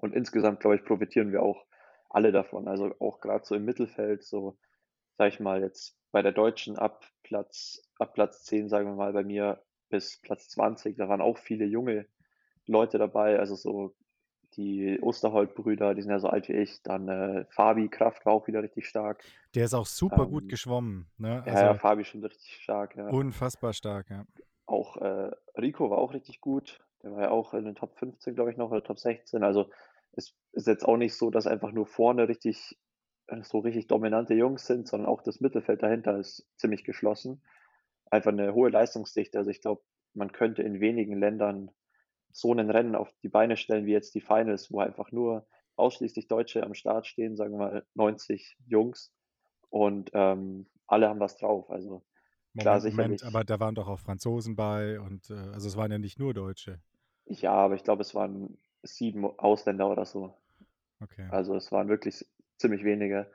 Und 0.00 0.14
insgesamt, 0.14 0.60
glaube 0.60 0.76
ich, 0.76 0.84
profitieren 0.84 1.32
wir 1.32 1.42
auch 1.42 1.64
alle 2.10 2.32
davon. 2.32 2.68
Also 2.68 2.94
auch 3.00 3.20
gerade 3.20 3.44
so 3.44 3.54
im 3.54 3.64
Mittelfeld, 3.64 4.24
so 4.24 4.58
sage 5.16 5.30
ich 5.30 5.40
mal, 5.40 5.60
jetzt 5.62 5.96
bei 6.12 6.22
der 6.22 6.32
Deutschen 6.32 6.78
ab 6.78 7.04
Platz, 7.22 7.82
ab 7.98 8.14
Platz 8.14 8.44
10, 8.44 8.68
sagen 8.68 8.88
wir 8.88 8.94
mal, 8.94 9.12
bei 9.12 9.24
mir 9.24 9.62
bis 9.90 10.20
Platz 10.22 10.48
20. 10.50 10.96
Da 10.96 11.08
waren 11.08 11.20
auch 11.20 11.38
viele 11.38 11.64
junge 11.64 12.06
Leute 12.66 12.98
dabei, 12.98 13.38
also 13.38 13.54
so 13.56 13.94
die 14.56 14.98
Osterholt-Brüder, 15.00 15.94
die 15.94 16.02
sind 16.02 16.10
ja 16.10 16.18
so 16.18 16.28
alt 16.28 16.48
wie 16.48 16.54
ich. 16.54 16.82
Dann 16.82 17.08
äh, 17.08 17.44
Fabi 17.50 17.88
Kraft 17.88 18.24
war 18.24 18.32
auch 18.32 18.46
wieder 18.46 18.62
richtig 18.62 18.86
stark. 18.88 19.22
Der 19.54 19.64
ist 19.64 19.74
auch 19.74 19.86
super 19.86 20.26
gut 20.26 20.44
Ähm, 20.44 20.48
geschwommen, 20.48 21.06
ne? 21.18 21.42
ja, 21.46 21.52
ja, 21.52 21.68
Also 21.68 21.80
Fabi 21.80 22.04
schon 22.04 22.22
richtig 22.22 22.56
stark, 22.62 22.96
ja. 22.96 23.08
unfassbar 23.08 23.72
stark, 23.72 24.10
ja. 24.10 24.24
Auch 24.66 24.96
äh, 24.96 25.30
Rico 25.56 25.90
war 25.90 25.98
auch 25.98 26.12
richtig 26.12 26.40
gut. 26.40 26.80
Der 27.02 27.12
war 27.12 27.22
ja 27.22 27.30
auch 27.30 27.54
in 27.54 27.64
den 27.64 27.74
Top 27.74 27.98
15, 27.98 28.34
glaube 28.34 28.50
ich, 28.50 28.56
noch, 28.56 28.70
oder 28.70 28.82
Top 28.82 28.98
16. 28.98 29.42
Also 29.42 29.70
es 30.12 30.34
ist 30.52 30.66
jetzt 30.66 30.84
auch 30.84 30.96
nicht 30.96 31.14
so, 31.14 31.30
dass 31.30 31.46
einfach 31.46 31.72
nur 31.72 31.86
vorne 31.86 32.28
richtig 32.28 32.78
äh, 33.28 33.42
so 33.42 33.58
richtig 33.60 33.86
dominante 33.86 34.34
Jungs 34.34 34.66
sind, 34.66 34.88
sondern 34.88 35.08
auch 35.08 35.22
das 35.22 35.40
Mittelfeld 35.40 35.82
dahinter 35.82 36.18
ist 36.18 36.46
ziemlich 36.56 36.84
geschlossen. 36.84 37.42
Einfach 38.10 38.32
eine 38.32 38.54
hohe 38.54 38.70
Leistungsdichte. 38.70 39.38
Also 39.38 39.50
ich 39.50 39.60
glaube, 39.60 39.82
man 40.14 40.32
könnte 40.32 40.62
in 40.62 40.80
wenigen 40.80 41.18
Ländern 41.18 41.70
so 42.32 42.52
ein 42.52 42.70
Rennen 42.70 42.94
auf 42.94 43.12
die 43.22 43.28
Beine 43.28 43.56
stellen 43.56 43.86
wie 43.86 43.92
jetzt 43.92 44.14
die 44.14 44.20
Finals, 44.20 44.70
wo 44.70 44.80
einfach 44.80 45.12
nur 45.12 45.46
ausschließlich 45.76 46.28
Deutsche 46.28 46.62
am 46.62 46.74
Start 46.74 47.06
stehen, 47.06 47.36
sagen 47.36 47.52
wir 47.52 47.58
mal 47.58 47.86
90 47.94 48.56
Jungs 48.66 49.12
und 49.70 50.10
ähm, 50.12 50.66
alle 50.86 51.08
haben 51.08 51.20
was 51.20 51.36
drauf. 51.36 51.70
Also 51.70 52.04
klar, 52.58 52.76
Moment, 52.78 52.96
Moment, 52.96 53.20
sicherlich, 53.20 53.24
aber 53.24 53.44
da 53.44 53.60
waren 53.60 53.74
doch 53.74 53.88
auch 53.88 54.00
Franzosen 54.00 54.56
bei 54.56 54.98
und 55.00 55.30
äh, 55.30 55.34
also 55.34 55.68
es 55.68 55.76
waren 55.76 55.92
ja 55.92 55.98
nicht 55.98 56.18
nur 56.18 56.34
Deutsche. 56.34 56.80
ja, 57.26 57.52
aber 57.52 57.74
ich 57.76 57.84
glaube, 57.84 58.02
es 58.02 58.14
waren 58.14 58.58
sieben 58.82 59.24
Ausländer 59.38 59.88
oder 59.90 60.04
so. 60.04 60.34
Okay. 61.00 61.28
Also 61.30 61.54
es 61.54 61.70
waren 61.72 61.88
wirklich 61.88 62.26
ziemlich 62.56 62.84
wenige. 62.84 63.30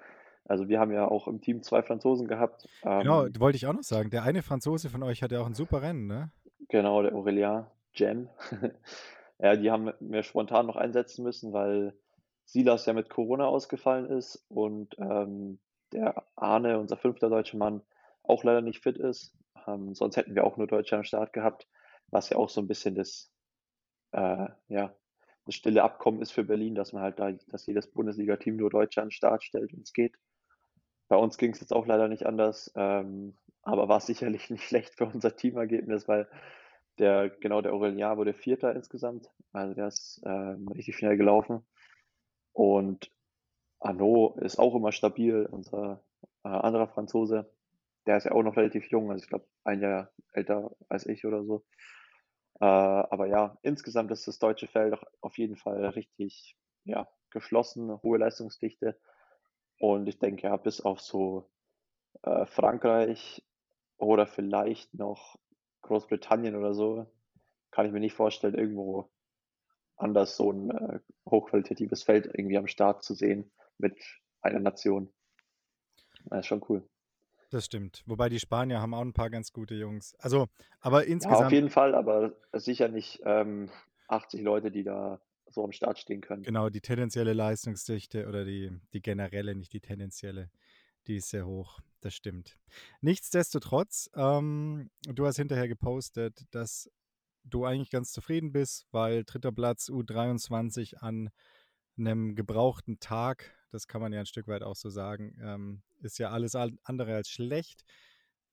Also 0.45 0.67
wir 0.67 0.79
haben 0.79 0.91
ja 0.91 1.08
auch 1.08 1.27
im 1.27 1.39
Team 1.41 1.63
zwei 1.63 1.82
Franzosen 1.82 2.27
gehabt. 2.27 2.67
Genau, 2.82 3.25
Ähm, 3.25 3.39
wollte 3.39 3.56
ich 3.56 3.67
auch 3.67 3.73
noch 3.73 3.84
sagen. 3.84 4.10
Der 4.10 4.23
eine 4.23 4.41
Franzose 4.41 4.89
von 4.89 5.03
euch 5.03 5.23
hatte 5.23 5.39
auch 5.39 5.45
ein 5.45 5.53
super 5.53 5.82
Rennen, 5.82 6.08
ne? 6.08 6.32
genau, 6.69 7.01
der 7.01 7.13
Aurélien, 7.13 7.65
Jam. 7.93 8.29
Ja, 9.39 9.56
die 9.58 9.71
haben 9.71 9.91
wir 9.99 10.23
spontan 10.23 10.67
noch 10.67 10.77
einsetzen 10.77 11.23
müssen, 11.23 11.51
weil 11.51 11.93
Silas 12.45 12.86
ja 12.86 12.93
mit 12.93 13.10
Corona 13.10 13.45
ausgefallen 13.45 14.06
ist 14.06 14.45
und 14.47 14.95
ähm, 14.99 15.60
der 15.91 16.23
Arne, 16.36 16.79
unser 16.79 16.97
fünfter 16.97 17.29
deutscher 17.29 17.58
Mann, 17.58 17.82
auch 18.21 18.43
leider 18.43 18.62
nicht 18.62 18.84
fit 18.84 18.97
ist. 18.97 19.36
Ähm, 19.67 19.95
sonst 19.95 20.15
hätten 20.17 20.36
wir 20.36 20.45
auch 20.45 20.56
nur 20.56 20.67
Deutsche 20.67 20.95
am 20.95 21.03
Start 21.03 21.34
gehabt, 21.34 21.67
was 22.10 22.29
ja 22.29 22.38
auch 22.38 22.47
so 22.47 22.62
ein 22.62 22.67
bisschen 22.67 22.95
das, 22.95 23.34
äh, 24.12 24.47
ja, 24.69 24.95
das 25.45 25.56
stille 25.56 25.84
Abkommen 25.84 26.21
ist 26.21 26.32
für 26.32 26.43
Berlin, 26.43 26.75
dass 26.75 26.93
man 26.93 27.03
halt 27.03 27.19
da, 27.19 27.32
dass 27.49 27.65
jedes 27.65 27.88
Bundesliga-Team 27.88 28.56
nur 28.56 28.69
Deutsche 28.69 29.01
an 29.01 29.08
den 29.08 29.12
Start 29.12 29.43
stellt, 29.43 29.73
wenn 29.73 29.82
es 29.82 29.93
geht. 29.93 30.15
Bei 31.10 31.17
uns 31.17 31.38
ging 31.38 31.51
es 31.51 31.60
jetzt 31.60 31.73
auch 31.73 31.86
leider 31.86 32.08
nicht 32.08 32.25
anders, 32.25 32.71
ähm, 32.75 33.36
aber 33.62 33.89
war 33.89 33.99
sicherlich 33.99 34.49
nicht 34.49 34.63
schlecht 34.63 34.95
für 34.95 35.06
unser 35.06 35.36
Teamergebnis, 35.36 36.08
weil 36.08 36.27
der, 36.99 37.29
genau, 37.29 37.62
der 37.62 37.73
Aurelien 37.73 38.17
wurde 38.17 38.34
Vierter 38.34 38.75
insgesamt. 38.75 39.29
Also 39.51 39.73
der 39.73 39.88
ist 39.88 40.21
ähm, 40.25 40.67
richtig 40.69 40.95
schnell 40.95 41.17
gelaufen. 41.17 41.65
Und 42.53 43.12
Arnaud 43.79 44.38
ist 44.38 44.60
auch 44.60 44.75
immer 44.75 44.91
stabil, 44.91 45.47
unser 45.49 46.03
äh, 46.43 46.49
anderer 46.49 46.88
Franzose. 46.88 47.51
Der 48.06 48.17
ist 48.17 48.25
ja 48.25 48.32
auch 48.32 48.43
noch 48.43 48.58
relativ 48.58 48.89
jung, 48.89 49.12
also 49.12 49.23
ich 49.23 49.29
glaube 49.29 49.47
ein 49.63 49.82
Jahr 49.82 50.12
älter 50.34 50.75
als 50.89 51.06
ich 51.06 51.25
oder 51.25 51.43
so. 51.43 51.63
Äh, 52.63 52.65
aber 52.65 53.28
ja, 53.28 53.58
insgesamt 53.62 54.10
ist 54.12 54.26
das 54.26 54.39
deutsche 54.39 54.67
Feld 54.67 54.97
auf 55.19 55.38
jeden 55.38 55.58
Fall 55.58 55.86
richtig 55.86 56.56
ja, 56.86 57.10
geschlossen, 57.30 58.02
hohe 58.02 58.17
Leistungsdichte. 58.17 58.97
Und 59.80 60.08
ich 60.08 60.17
denke, 60.17 60.43
ja, 60.43 60.56
bis 60.56 60.80
auf 60.80 61.02
so 61.02 61.52
äh, 62.21 62.45
Frankreich 62.45 63.43
oder 63.97 64.28
vielleicht 64.28 64.93
noch 64.93 65.38
Großbritannien 65.82 66.56
oder 66.56 66.73
so, 66.73 67.06
kann 67.71 67.86
ich 67.86 67.91
mir 67.91 67.99
nicht 67.99 68.15
vorstellen, 68.15 68.56
irgendwo 68.56 69.12
anders 69.97 70.38
so 70.38 70.54
ein 70.54 70.71
äh, 70.71 70.99
hochqualitatives 71.30 72.04
Feld 72.04 72.28
irgendwie 72.28 72.58
am 72.58 72.67
Start 72.67 73.04
zu 73.04 73.13
sehen 73.13 73.52
mit 73.78 73.97
einer 74.41 74.62
Nation. 74.62 75.13
Das 76.28 76.39
ist 76.41 76.47
schon 76.47 76.63
cool. 76.69 76.88
Das 77.53 77.65
stimmt. 77.65 78.01
Wobei 78.07 78.29
die 78.29 78.39
Spanier 78.39 78.81
haben 78.81 78.95
auch 78.95 79.01
ein 79.01 79.13
paar 79.13 79.29
ganz 79.29 79.53
gute 79.53 79.75
Jungs. 79.75 80.15
Also, 80.15 80.47
aber 80.79 81.01
Ja, 81.01 81.05
auf 81.05 81.09
insgesamt, 81.11 81.51
jeden 81.51 81.69
Fall, 81.69 81.93
aber 81.93 82.33
sicher 82.51 82.87
nicht 82.87 83.21
ähm, 83.25 83.69
80 84.07 84.41
Leute, 84.41 84.71
die 84.71 84.83
da 84.83 85.21
so 85.51 85.63
am 85.63 85.71
Start 85.71 85.99
stehen 85.99 86.21
können. 86.21 86.41
genau, 86.41 86.69
die 86.71 86.81
tendenzielle 86.81 87.33
Leistungsdichte 87.33 88.27
oder 88.27 88.43
die, 88.43 88.71
die 88.93 89.03
generelle, 89.03 89.53
nicht 89.53 89.71
die 89.71 89.81
tendenzielle, 89.81 90.49
die 91.05 91.17
ist 91.17 91.29
sehr 91.29 91.45
hoch. 91.45 91.79
Das 92.01 92.15
stimmt. 92.15 92.57
Nichtsdestotrotz, 93.01 94.09
ähm, 94.15 94.89
du 95.05 95.27
hast 95.27 95.35
hinterher 95.37 95.67
gepostet, 95.67 96.45
dass 96.49 96.89
du 97.43 97.65
eigentlich 97.65 97.91
ganz 97.91 98.11
zufrieden 98.11 98.51
bist, 98.51 98.87
weil 98.89 99.25
dritter 99.25 99.51
Platz 99.51 99.89
U23 99.89 100.95
an 100.95 101.29
einem 101.97 102.36
gebrauchten 102.36 102.99
Tag, 102.99 103.53
das 103.71 103.88
kann 103.88 104.01
man 104.01 104.13
ja 104.13 104.19
ein 104.19 104.25
Stück 104.25 104.47
weit 104.47 104.63
auch 104.63 104.75
so 104.75 104.89
sagen, 104.89 105.36
ähm, 105.41 105.82
ist 106.01 106.19
ja 106.19 106.29
alles 106.32 106.56
al- 106.56 106.77
andere 106.84 107.15
als 107.15 107.29
schlecht. 107.29 107.84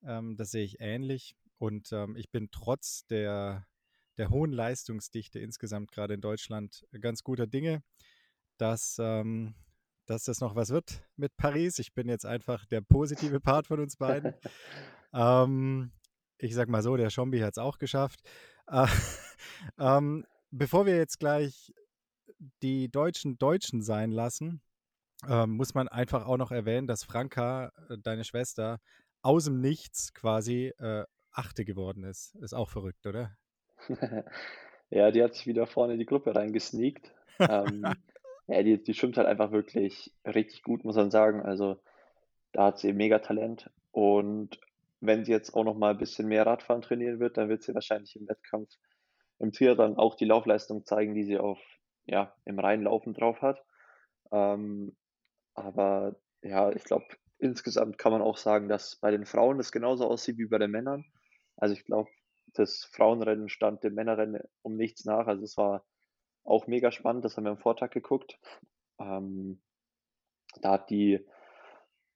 Ähm, 0.03 0.37
das 0.37 0.51
sehe 0.51 0.65
ich 0.65 0.81
ähnlich. 0.81 1.35
Und 1.59 1.93
ähm, 1.93 2.17
ich 2.17 2.31
bin 2.31 2.51
trotz 2.51 3.07
der, 3.07 3.67
der 4.17 4.31
hohen 4.31 4.53
Leistungsdichte 4.53 5.39
insgesamt 5.39 5.93
gerade 5.93 6.15
in 6.15 6.21
Deutschland 6.21 6.87
ganz 7.01 7.23
guter 7.23 7.47
Dinge, 7.47 7.83
dass, 8.57 8.97
ähm, 8.99 9.55
dass 10.07 10.25
das 10.25 10.41
noch 10.41 10.55
was 10.55 10.71
wird 10.71 11.03
mit 11.17 11.37
Paris. 11.37 11.79
Ich 11.79 11.93
bin 11.93 12.09
jetzt 12.09 12.25
einfach 12.27 12.65
der 12.67 12.81
positive 12.81 13.41
Part 13.41 13.67
von 13.67 13.81
uns 13.81 13.97
beiden. 13.97 14.35
Ähm, 15.13 15.91
ich 16.39 16.55
sag 16.55 16.69
mal 16.69 16.83
so, 16.83 16.97
der 16.97 17.11
Schombi 17.11 17.41
hat 17.41 17.55
es 17.55 17.59
auch 17.59 17.79
geschafft. 17.79 18.21
Äh, 18.69 18.87
ähm, 19.79 20.25
bevor 20.53 20.87
wir 20.87 20.97
jetzt 20.97 21.19
gleich 21.19 21.73
die 22.63 22.91
Deutschen 22.91 23.39
Deutschen 23.39 23.83
sein 23.83 24.11
lassen, 24.11 24.63
ähm, 25.29 25.51
muss 25.53 25.75
man 25.75 25.89
einfach 25.89 26.27
auch 26.27 26.37
noch 26.37 26.51
erwähnen, 26.51 26.87
dass 26.87 27.05
Franka, 27.05 27.73
äh, 27.89 27.99
deine 28.03 28.25
Schwester, 28.25 28.79
aus 29.23 29.45
dem 29.45 29.61
Nichts 29.61 30.15
quasi 30.15 30.73
äh, 30.79 31.05
Achte 31.33 31.65
geworden 31.65 32.05
ist. 32.05 32.35
Ist 32.37 32.55
auch 32.55 32.69
verrückt, 32.69 33.07
oder? 33.07 33.37
Ja, 34.91 35.13
die 35.13 35.23
hat 35.23 35.35
sich 35.35 35.47
wieder 35.47 35.67
vorne 35.67 35.93
in 35.93 36.01
die 36.01 36.07
Gruppe 36.07 36.35
reingesneakt. 36.35 37.13
Ähm, 37.39 37.85
ja, 38.49 38.63
die, 38.63 38.83
die 38.83 38.95
schwimmt 38.95 39.17
halt 39.17 39.29
einfach 39.29 39.53
wirklich 39.53 40.13
richtig 40.27 40.63
gut, 40.65 40.85
muss 40.85 40.97
man 40.97 41.13
sagen. 41.13 41.43
Also 41.43 41.81
da 42.53 42.67
hat 42.67 42.81
sie 42.81 42.93
mega 42.93 43.21
Talent. 43.21 43.71
Und 43.93 44.59
wenn 45.01 45.25
sie 45.25 45.31
jetzt 45.31 45.55
auch 45.55 45.65
noch 45.65 45.77
mal 45.77 45.93
ein 45.93 45.99
bisschen 45.99 46.27
mehr 46.27 46.45
Radfahren 46.45 46.83
trainieren 46.83 47.21
wird, 47.21 47.37
dann 47.37 47.49
wird 47.49 47.63
sie 47.63 47.75
wahrscheinlich 47.75 48.17
im 48.17 48.29
Wettkampf 48.29 48.71
im 49.39 49.53
Triathlon 49.53 49.97
auch 49.97 50.17
die 50.17 50.27
Laufleistung 50.27 50.85
zeigen, 50.85 51.15
die 51.15 51.25
sie 51.25 51.39
auf, 51.39 51.59
ja, 52.11 52.35
im 52.45 52.59
Reinlaufen 52.59 53.15
drauf 53.15 53.41
hat. 53.41 53.65
Ähm, 54.33 54.97
aber 55.55 56.17
ja, 56.43 56.71
ich 56.71 56.85
glaube, 56.85 57.07
insgesamt 57.39 57.99
kann 57.99 58.13
man 58.13 58.21
auch 58.21 58.37
sagen, 58.37 58.69
dass 58.69 58.97
bei 58.97 59.11
den 59.11 59.27
Frauen 59.27 59.59
das 59.59 59.73
genauso 59.73 60.09
aussieht 60.09 60.37
wie 60.37 60.47
bei 60.47 60.59
den 60.59 60.73
Männern. 60.73 61.05
Also 61.57 61.75
ich 61.75 61.85
glaube, 61.85 62.11
das 62.55 62.85
Frauenrennen 62.93 63.49
stand 63.49 63.85
dem 63.85 63.95
Männerrennen 63.95 64.43
um 64.63 64.77
nichts 64.77 65.05
nach. 65.05 65.27
Also 65.29 65.45
es 65.45 65.57
war 65.57 65.85
auch 66.43 66.67
mega 66.67 66.91
spannend, 66.91 67.25
das 67.25 67.37
haben 67.37 67.45
wir 67.45 67.53
am 67.53 67.59
Vortag 67.59 67.91
geguckt. 67.91 68.39
Ähm, 68.99 69.63
da 70.61 70.73
hat 70.73 70.91
die 70.91 71.25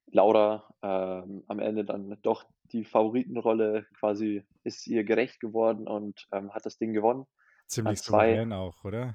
Laura 0.06 0.68
ähm, 0.82 1.44
am 1.46 1.60
Ende 1.60 1.84
dann 1.84 2.18
doch 2.22 2.44
die 2.72 2.84
Favoritenrolle 2.84 3.86
quasi 3.98 4.44
ist 4.64 4.86
ihr 4.86 5.04
gerecht 5.04 5.38
geworden 5.38 5.86
und 5.86 6.26
ähm, 6.32 6.52
hat 6.52 6.66
das 6.66 6.78
Ding 6.78 6.92
gewonnen. 6.94 7.26
Ziemlich 7.66 8.00
souverän 8.00 8.52
auch, 8.52 8.84
oder? 8.84 9.14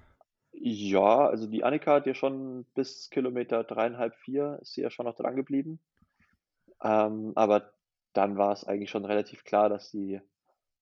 Ja, 0.51 1.27
also 1.27 1.47
die 1.47 1.63
Annika 1.63 1.93
hat 1.95 2.07
ja 2.07 2.13
schon 2.13 2.65
bis 2.75 3.09
Kilometer 3.09 3.63
dreieinhalb, 3.63 4.15
vier 4.15 4.59
ist 4.61 4.73
sie 4.73 4.81
ja 4.81 4.89
schon 4.89 5.05
noch 5.05 5.15
dran 5.15 5.35
geblieben. 5.35 5.79
Ähm, 6.81 7.33
aber 7.35 7.73
dann 8.13 8.37
war 8.37 8.51
es 8.51 8.63
eigentlich 8.63 8.89
schon 8.89 9.05
relativ 9.05 9.43
klar, 9.43 9.69
dass 9.69 9.91
die 9.91 10.21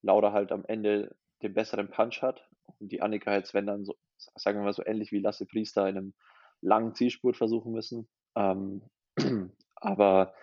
Laura 0.02 0.32
halt 0.32 0.52
am 0.52 0.64
Ende 0.66 1.16
den 1.42 1.54
besseren 1.54 1.90
Punch 1.90 2.22
hat 2.22 2.48
und 2.80 2.92
die 2.92 3.02
Annika 3.02 3.34
jetzt, 3.34 3.54
wenn 3.54 3.66
dann 3.66 3.86
so, 3.86 3.96
sagen 4.36 4.60
wir 4.60 4.64
mal 4.64 4.74
so 4.74 4.86
ähnlich 4.86 5.12
wie 5.12 5.20
Lasse 5.20 5.46
Priester 5.46 5.88
in 5.88 5.98
einem 5.98 6.14
langen 6.62 6.96
Zielspurt 6.96 7.38
versuchen 7.38 7.72
müssen. 7.72 8.08
Ähm, 8.36 8.84
aber 9.76 10.34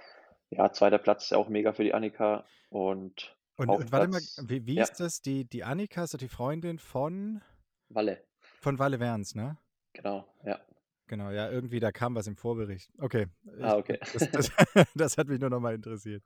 ja, 0.51 0.73
zweiter 0.73 0.99
Platz 0.99 1.25
ist 1.25 1.31
ja 1.31 1.39
auch 1.39 1.49
mega 1.49 1.73
für 1.73 1.85
die 1.85 1.95
Annika 1.95 2.47
und 2.69 3.37
Und, 3.57 3.71
und 3.71 3.93
warte 3.93 4.09
mal, 4.09 4.21
wie, 4.43 4.67
wie 4.67 4.75
ja, 4.75 4.83
ist 4.83 5.01
das? 5.01 5.23
Die, 5.23 5.45
die 5.45 5.65
Annika 5.65 6.05
ist 6.05 6.15
doch 6.15 6.19
die 6.19 6.29
Freundin 6.29 6.79
von, 6.79 7.41
Walle, 7.89 8.25
von 8.65 8.79
Walle 8.81 8.99
Werns, 8.99 9.35
ne? 9.35 9.57
genau, 9.93 10.27
ja. 10.45 10.59
Genau, 11.07 11.31
ja, 11.31 11.51
irgendwie, 11.51 11.81
da 11.81 11.93
kam 11.93 12.15
was 12.15 12.27
im 12.27 12.37
Vorbericht. 12.37 12.91
Okay, 12.99 13.27
Ah, 13.61 13.77
okay. 13.77 13.99
das, 14.15 14.31
das, 14.31 14.51
das 14.95 15.19
hat 15.19 15.29
mich 15.29 15.39
nur 15.39 15.51
nochmal 15.51 15.75
interessiert. 15.75 16.23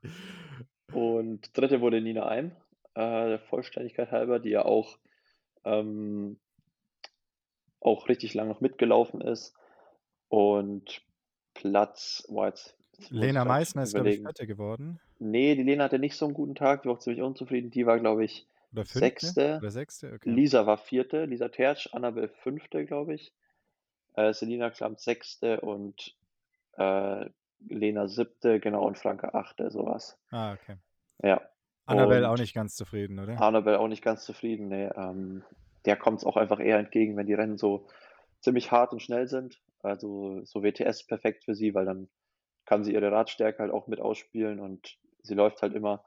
Und 0.93 1.55
dritte 1.55 1.81
wurde 1.81 2.01
Nina 2.01 2.25
Eim, 2.27 2.51
äh, 2.95 3.27
der 3.27 3.39
Vollständigkeit 3.39 4.11
halber, 4.11 4.39
die 4.39 4.49
ja 4.49 4.63
auch, 4.63 4.97
ähm, 5.65 6.39
auch 7.81 8.07
richtig 8.07 8.33
lang 8.33 8.47
noch 8.47 8.61
mitgelaufen 8.61 9.21
ist. 9.21 9.53
Und 10.29 11.01
Platz, 11.53 12.25
boah, 12.29 12.47
jetzt, 12.47 12.77
Lena 13.09 13.43
Meissner 13.45 13.83
ist, 13.83 13.93
glaube 13.93 14.09
ich. 14.09 14.21
Vierte 14.21 14.47
geworden. 14.47 14.99
Nee, 15.19 15.55
die 15.55 15.63
Lena 15.63 15.83
hatte 15.85 15.99
nicht 15.99 16.15
so 16.15 16.25
einen 16.25 16.33
guten 16.33 16.55
Tag, 16.55 16.83
die 16.83 16.87
war 16.87 16.95
auch 16.95 16.99
ziemlich 16.99 17.21
unzufrieden. 17.21 17.69
Die 17.69 17.85
war, 17.85 17.99
glaube 17.99 18.23
ich, 18.23 18.47
Oder 18.71 18.85
5.? 18.85 19.19
6. 19.19 19.37
Oder 19.37 19.71
6., 19.71 20.03
okay. 20.03 20.29
Lisa 20.29 20.65
war 20.65 20.77
4., 20.77 21.25
Lisa 21.25 21.49
Tertsch, 21.49 21.89
Annabel 21.93 22.29
5., 22.29 22.69
glaube 22.69 23.15
ich. 23.15 23.33
Äh, 24.15 24.33
Selina 24.33 24.69
Klamt 24.69 24.99
6. 24.99 25.39
und, 25.61 26.15
äh, 26.77 27.25
Lena 27.67 28.07
7., 28.07 28.61
genau, 28.61 28.85
und 28.85 28.97
Franka 28.97 29.29
8., 29.29 29.63
so 29.69 29.85
was. 29.85 30.17
Ah, 30.31 30.53
okay. 30.53 30.77
Ja. 31.21 31.41
Annabelle 31.85 32.29
auch 32.29 32.37
nicht 32.37 32.53
ganz 32.53 32.75
zufrieden, 32.75 33.19
oder? 33.19 33.41
Annabelle 33.41 33.79
auch 33.79 33.87
nicht 33.87 34.03
ganz 34.03 34.23
zufrieden, 34.23 34.67
ne. 34.67 34.93
Ähm, 34.95 35.43
der 35.85 35.95
kommt's 35.95 36.23
auch 36.23 36.37
einfach 36.37 36.59
eher 36.59 36.77
entgegen, 36.77 37.17
wenn 37.17 37.25
die 37.25 37.33
Rennen 37.33 37.57
so 37.57 37.87
ziemlich 38.41 38.71
hart 38.71 38.93
und 38.93 39.01
schnell 39.01 39.27
sind. 39.27 39.59
Also, 39.81 40.43
so 40.45 40.61
WTS 40.61 41.07
perfekt 41.07 41.45
für 41.45 41.55
sie, 41.55 41.73
weil 41.73 41.85
dann 41.85 42.09
kann 42.65 42.83
sie 42.83 42.93
ihre 42.93 43.11
Radstärke 43.11 43.59
halt 43.63 43.71
auch 43.71 43.87
mit 43.87 43.99
ausspielen 43.99 44.59
und 44.59 44.97
sie 45.23 45.33
läuft 45.33 45.63
halt 45.63 45.73
immer 45.73 46.03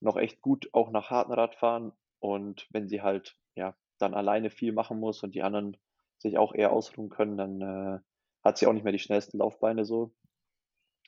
noch 0.00 0.16
echt 0.16 0.40
gut 0.40 0.68
auch 0.72 0.90
nach 0.90 1.10
harten 1.10 1.32
Radfahren. 1.32 1.92
Und 2.20 2.68
wenn 2.70 2.88
sie 2.88 3.02
halt, 3.02 3.36
ja, 3.56 3.76
dann 3.98 4.14
alleine 4.14 4.50
viel 4.50 4.72
machen 4.72 5.00
muss 5.00 5.22
und 5.24 5.34
die 5.34 5.42
anderen 5.42 5.76
sich 6.18 6.38
auch 6.38 6.54
eher 6.54 6.72
ausruhen 6.72 7.10
können, 7.10 7.36
dann, 7.38 7.60
äh, 7.62 8.00
hat 8.44 8.58
sie 8.58 8.66
auch 8.66 8.72
nicht 8.74 8.84
mehr 8.84 8.92
die 8.92 8.98
schnellsten 9.00 9.38
Laufbeine 9.38 9.84
so. 9.84 10.12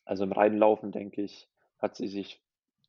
Also, 0.04 0.24
im 0.24 0.32
Reinlaufen, 0.32 0.92
denke 0.92 1.22
ich, 1.22 1.48
hat 1.78 1.96
sie 1.96 2.08
sich 2.08 2.42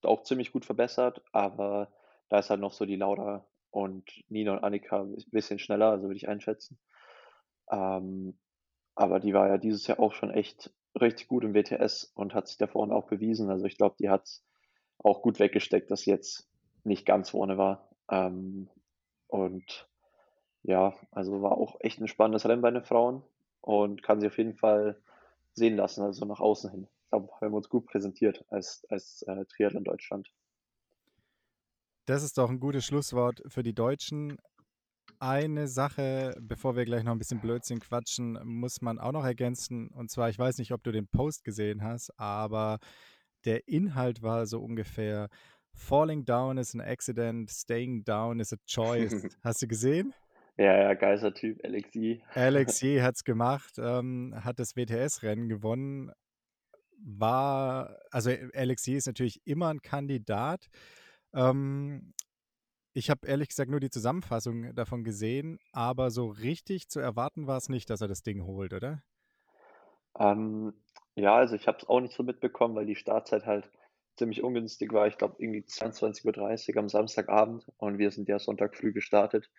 auch 0.03 0.24
ziemlich 0.24 0.51
gut 0.51 0.65
verbessert, 0.65 1.21
aber 1.32 1.91
da 2.30 2.39
ist 2.39 2.49
halt 2.49 2.59
noch 2.59 2.74
so 2.74 2.86
die 2.86 2.95
Laura 2.95 3.45
und 3.71 4.09
Nina 4.30 4.53
und 4.53 4.63
Annika 4.63 5.01
'n 5.01 5.15
bisschen 5.32 5.59
schneller, 5.59 5.89
also 5.91 6.07
würde 6.07 6.17
ich 6.17 6.28
einschätzen. 6.28 6.80
Ähm, 7.71 8.39
aber 8.95 9.19
die 9.21 9.34
war 9.34 9.49
ja 9.49 9.57
dieses 9.59 9.88
Jahr 9.88 9.99
auch 9.99 10.13
schon 10.13 10.32
echt 10.32 10.74
richtig 10.99 11.28
gut 11.30 11.43
im 11.45 11.53
WTS 11.55 12.11
und 12.15 12.34
hat 12.36 12.47
sich 12.49 12.57
da 12.57 12.67
vorne 12.67 12.95
auch 12.95 13.07
bewiesen. 13.07 13.49
Also, 13.51 13.65
ich 13.65 13.78
glaube, 13.78 13.95
die 13.99 14.09
hat's 14.09 14.45
auch 14.99 15.21
gut 15.24 15.39
weggesteckt, 15.39 15.91
dass 15.91 16.01
sie 16.03 16.11
jetzt 16.11 16.49
nicht 16.86 17.05
ganz 17.05 17.32
vorne 17.32 17.57
war. 17.57 17.89
Ähm, 18.10 18.70
und 19.28 19.89
ja, 20.64 20.95
also, 21.12 21.41
war 21.43 21.54
auch 21.58 21.78
echt 21.82 21.99
'n 22.01 22.08
spannendes 22.10 22.45
Rennen 22.47 22.62
bei 22.64 22.72
den 22.72 22.84
Frauen 22.86 23.24
und 23.62 24.04
kann 24.04 24.22
sich 24.22 24.30
auf 24.30 24.38
jeden 24.38 24.56
Fall 24.56 25.01
sehen 25.54 25.78
lassen, 25.78 26.04
also, 26.04 26.26
nach 26.26 26.41
außen 26.41 26.72
hin. 26.72 26.88
Ich 27.06 27.10
glaube, 27.12 27.28
wir 27.41 27.47
haben 27.47 27.56
uns 27.56 27.70
gut 27.70 27.88
präsentiert 27.88 28.45
als 28.49 28.86
als, 28.89 29.24
äh, 29.24 29.45
Triathlon 29.47 29.84
Deutschland. 29.86 30.32
Das 32.08 32.22
ist 32.22 32.38
doch 32.38 32.49
'n 32.49 32.60
gutes 32.60 32.86
Schlusswort 32.86 33.41
für 33.47 33.64
die 33.64 33.74
Deutschen. 33.74 34.38
Eine 35.20 35.68
Sache, 35.70 36.36
bevor 36.41 36.76
wir 36.76 36.86
gleich 36.86 37.04
noch 37.04 37.14
'n 37.14 37.20
bisschen 37.20 37.41
Blödsinn 37.41 37.80
quatschen, 37.80 38.39
muss 38.45 38.82
man 38.82 38.99
auch 38.99 39.14
noch 39.14 39.26
ergänzen. 39.26 39.89
Und 39.89 40.12
zwar, 40.12 40.30
ich 40.30 40.39
weiß 40.39 40.60
nicht, 40.60 40.74
ob 40.74 40.84
du 40.84 40.91
den 40.91 41.08
Post 41.08 41.43
gesehen 41.45 41.84
hast, 41.84 42.12
aber 42.20 42.80
der 43.45 43.68
Inhalt 43.68 44.22
war 44.24 44.47
so 44.47 44.62
ungefähr: 44.62 45.30
„Falling 45.76 46.26
down 46.26 46.57
is 46.57 46.74
an 46.74 46.82
accident, 46.82 47.49
staying 47.49 48.03
down 48.03 48.39
is 48.39 48.53
a 48.53 48.57
choice.“ 48.65 49.28
Hast 49.43 49.61
du 49.61 49.67
gesehen? 49.67 50.13
Ja, 50.57 50.78
ja, 50.78 50.93
geiler 50.93 51.34
Typ, 51.34 51.59
Alex 51.63 51.95
Yee. 51.95 52.21
Alex 52.36 52.82
Yee 52.82 53.01
hat's 53.01 53.24
gemacht, 53.24 53.76
ähm, 53.78 54.34
hat 54.43 54.59
das 54.59 54.76
WTS-Rennen 54.76 55.49
gewonnen. 55.49 56.11
War 56.97 57.97
also, 58.11 58.32
Alex 58.55 58.86
Yee 58.88 58.97
ist 58.97 59.07
natürlich 59.07 59.41
immer 59.45 59.69
'n 59.71 59.82
Kandidat. 59.82 60.67
Ähm, 61.34 62.13
ich 62.93 63.09
habe 63.09 63.28
ehrlich 63.28 63.49
gesagt 63.49 63.71
nur 63.71 63.80
die 63.82 63.89
Zusammenfassung 63.91 64.76
davon 64.76 65.03
gesehen, 65.03 65.59
aber 65.74 66.11
so 66.11 66.28
richtig 66.28 66.89
zu 66.89 66.99
erwarten 66.99 67.47
war's 67.47 67.69
nicht, 67.69 67.89
dass 67.89 68.01
er 68.01 68.07
das 68.09 68.24
Ding 68.24 68.45
holt, 68.45 68.74
oder? 68.74 69.03
Ähm, 70.19 70.74
ja, 71.15 71.36
also, 71.36 71.55
ich 71.55 71.67
habe 71.67 71.78
es 71.80 71.88
auch 71.88 71.99
nicht 71.99 72.13
so 72.13 72.24
mitbekommen, 72.24 72.76
weil 72.76 72.86
die 72.86 72.95
Startzeit 72.95 73.45
halt 73.45 73.69
ziemlich 74.18 74.43
ungünstig 74.43 74.93
war. 74.93 75.07
Ich 75.07 75.18
glaube, 75.18 75.36
irgendwie 75.39 75.66
22:30 75.66 76.78
am 76.78 76.89
Samstagabend 76.89 77.66
und 77.78 77.97
wir 77.99 78.11
sind 78.11 78.30
ja 78.30 78.39
Sonntag 78.39 78.76
früh 78.76 78.93
gestartet. 78.93 79.49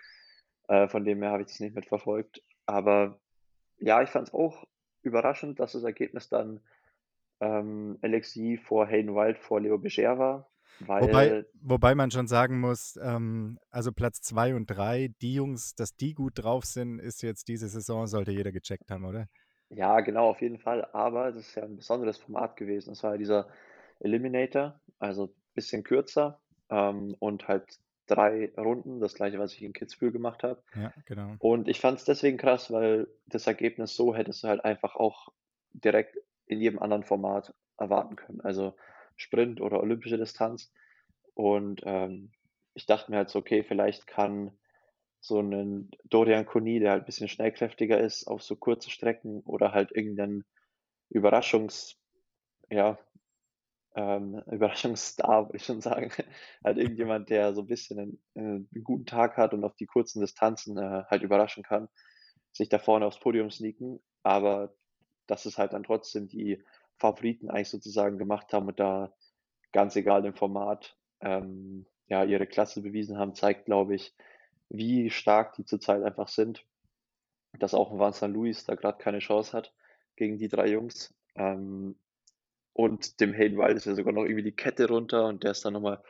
Äh, 0.69 0.89
von 0.89 1.05
dem 1.05 1.23
her 1.23 1.31
habe 1.33 1.43
ich 1.43 1.49
das 1.49 1.61
nicht 1.61 1.75
mitverfolgt. 1.75 2.43
Aber 2.67 3.21
ja, 3.79 4.03
ich 4.03 4.11
fand's 4.11 4.35
auch 4.35 4.65
überraschend, 5.03 5.61
dass 5.61 5.73
das 5.73 5.85
Ergebnis 5.85 6.29
dann, 6.31 6.61
ähm, 7.41 7.99
Alex 8.03 8.35
Yee 8.37 8.59
vor 8.59 8.87
Hayden 8.89 9.15
Wilde 9.15 9.41
vor 9.41 9.61
Leo 9.61 9.77
Bergère 9.77 10.19
war, 10.19 10.51
Wobei 10.99 11.37
wobei 11.61 11.95
man 11.95 12.11
schon 12.11 12.27
sagen 12.29 12.61
muss, 12.61 12.97
ähm, 13.03 13.59
also, 13.71 13.91
Platz 13.93 14.21
2 14.21 14.55
und 14.55 14.67
3, 14.67 15.09
die 15.23 15.35
Jungs, 15.35 15.75
dass 15.75 15.97
die 15.97 16.13
gut 16.15 16.35
drauf 16.37 16.65
sind, 16.67 16.99
ist 17.01 17.23
jetzt 17.23 17.49
diese 17.49 17.69
Saison 17.69 18.07
sollte 18.07 18.33
jeder 18.33 18.53
gecheckt 18.53 18.91
haben, 18.91 19.05
oder? 19.05 19.27
Ja, 19.71 20.01
genau, 20.01 20.29
auf 20.31 20.41
jeden 20.43 20.59
Fall. 20.59 20.85
Aber 20.93 21.27
das 21.33 21.37
ist 21.49 21.55
ja 21.55 21.65
'n 21.65 21.77
besonderes 21.77 22.19
Format 22.19 22.57
gewesen. 22.57 22.91
Das 22.91 23.03
war 23.03 23.13
ja 23.13 23.19
dieser 23.19 23.49
Eliminator, 24.05 24.81
also, 25.01 25.35
bisschen 25.55 25.85
kürzer, 25.85 26.41
ähm, 26.71 27.17
und 27.21 27.49
halt 27.49 27.79
3 28.07 28.53
Runden, 28.59 29.01
das 29.01 29.15
Gleiche, 29.15 29.39
was 29.41 29.55
ich 29.55 29.63
in 29.63 29.73
Kitzbühel 29.75 30.13
gemacht 30.13 30.43
habe. 30.45 30.63
Ja, 30.73 30.93
genau. 31.07 31.39
Und 31.39 31.69
ich 31.69 31.81
fand's 31.81 32.05
deswegen 32.05 32.39
krass, 32.39 32.73
weil 32.73 33.09
das 33.27 33.47
Ergebnis 33.49 33.97
so 33.97 34.15
hättest 34.17 34.45
du 34.45 34.49
halt 34.49 34.65
einfach 34.65 34.97
auch 34.97 35.29
direkt 35.75 36.19
in 36.47 36.61
jedem 36.61 36.81
anderen 36.81 37.05
Format 37.05 37.55
erwarten 37.79 38.17
können, 38.17 38.41
also, 38.43 38.75
Sprint 39.17 39.61
oder 39.63 39.81
olympische 39.83 40.19
Distanz. 40.19 40.73
Und, 41.35 41.83
ähm, 41.87 42.33
ich 42.75 42.87
dachte 42.87 43.11
mir 43.13 43.19
halt 43.19 43.31
so: 43.31 43.41
„Okay, 43.41 43.65
vielleicht 43.65 44.07
kann 44.09 44.59
so 45.21 45.43
'nen 45.43 45.91
Dorian 46.05 46.47
Corny, 46.47 46.81
der 46.81 46.93
halt 46.93 47.07
bisschen 47.07 47.29
schnellkräftiger 47.29 48.01
ist 48.01 48.27
auf 48.29 48.43
so 48.43 48.57
kurze 48.57 48.91
Strecken 48.91 49.43
oder 49.43 49.73
halt 49.73 49.93
irgend 49.97 50.17
'nen 50.19 50.45
Überraschungs 51.11 51.99
ja, 52.71 52.99
ähm, 53.95 54.43
Überraschungsstar, 54.47 55.47
würde 55.49 55.57
ich 55.59 55.65
schon 55.65 55.81
sagen. 55.81 56.11
Halt 56.65 56.79
irgendjemand, 56.79 57.31
der 57.31 57.55
so 57.55 57.63
'n 57.63 57.67
bisschen 57.67 57.97
'nen 57.99 58.23
äh, 58.73 58.77
'n 58.79 58.85
guten 58.85 59.07
Tag 59.07 59.37
hat 59.37 59.55
und 59.55 59.65
auf 59.65 59.77
die 59.77 59.87
kurzen 59.87 60.21
Distanzen, 60.21 60.79
äh, 60.79 61.05
halt 61.09 61.23
überraschen 61.23 61.63
kann, 61.65 61.89
sich 62.53 62.69
da 62.69 62.79
vorne 62.79 63.07
aufs 63.07 63.21
Podium 63.21 63.51
sneaken. 63.51 64.01
Aber 64.23 64.75
dass 65.27 65.47
es 65.47 65.59
halt 65.59 65.73
dann 65.73 65.85
trotzdem 65.85 66.29
die 66.29 66.63
Favoriten 66.99 67.51
eigentlich 67.51 67.71
sozusagen 67.71 68.19
gemacht 68.19 68.53
haben 68.53 68.69
und 68.69 68.81
da 68.81 69.13
ganz 69.73 69.97
egal 69.97 70.25
im 70.27 70.35
Format, 70.35 70.97
ähm, 71.21 71.87
ja, 72.09 72.25
ihre 72.25 72.47
Klasse 72.47 72.83
bewiesen 72.83 73.19
haben, 73.19 73.35
zeigt, 73.35 73.67
glaube 73.67 73.95
ich, 73.95 74.15
wie 74.71 75.11
stark 75.11 75.55
die 75.55 75.65
zurzeit 75.65 76.03
einfach 76.03 76.29
sind. 76.29 76.65
Dass 77.59 77.75
auch 77.75 77.91
'n 77.93 77.99
Vincent 77.99 78.35
Luis 78.35 78.65
da 78.65 78.75
grad 78.77 78.99
keine 79.01 79.19
Chance 79.21 79.53
hat 79.57 79.75
gegen 80.17 80.39
die 80.39 80.49
3 80.49 80.69
Jungs. 80.69 81.15
Ähm, 81.37 81.99
und 82.75 83.21
dem 83.21 83.35
Hayden 83.35 83.59
Wilde 83.59 83.75
ist 83.77 83.87
ja 83.87 83.97
sogar 83.97 84.15
noch 84.15 84.25
irgendwie 84.25 84.45
die 84.45 84.57
Kette 84.57 84.89
runter 84.89 85.27
und 85.29 85.45
der 85.45 85.53
ist 85.53 85.65
dann 85.67 85.75
noch 85.75 85.83
mal 85.83 86.05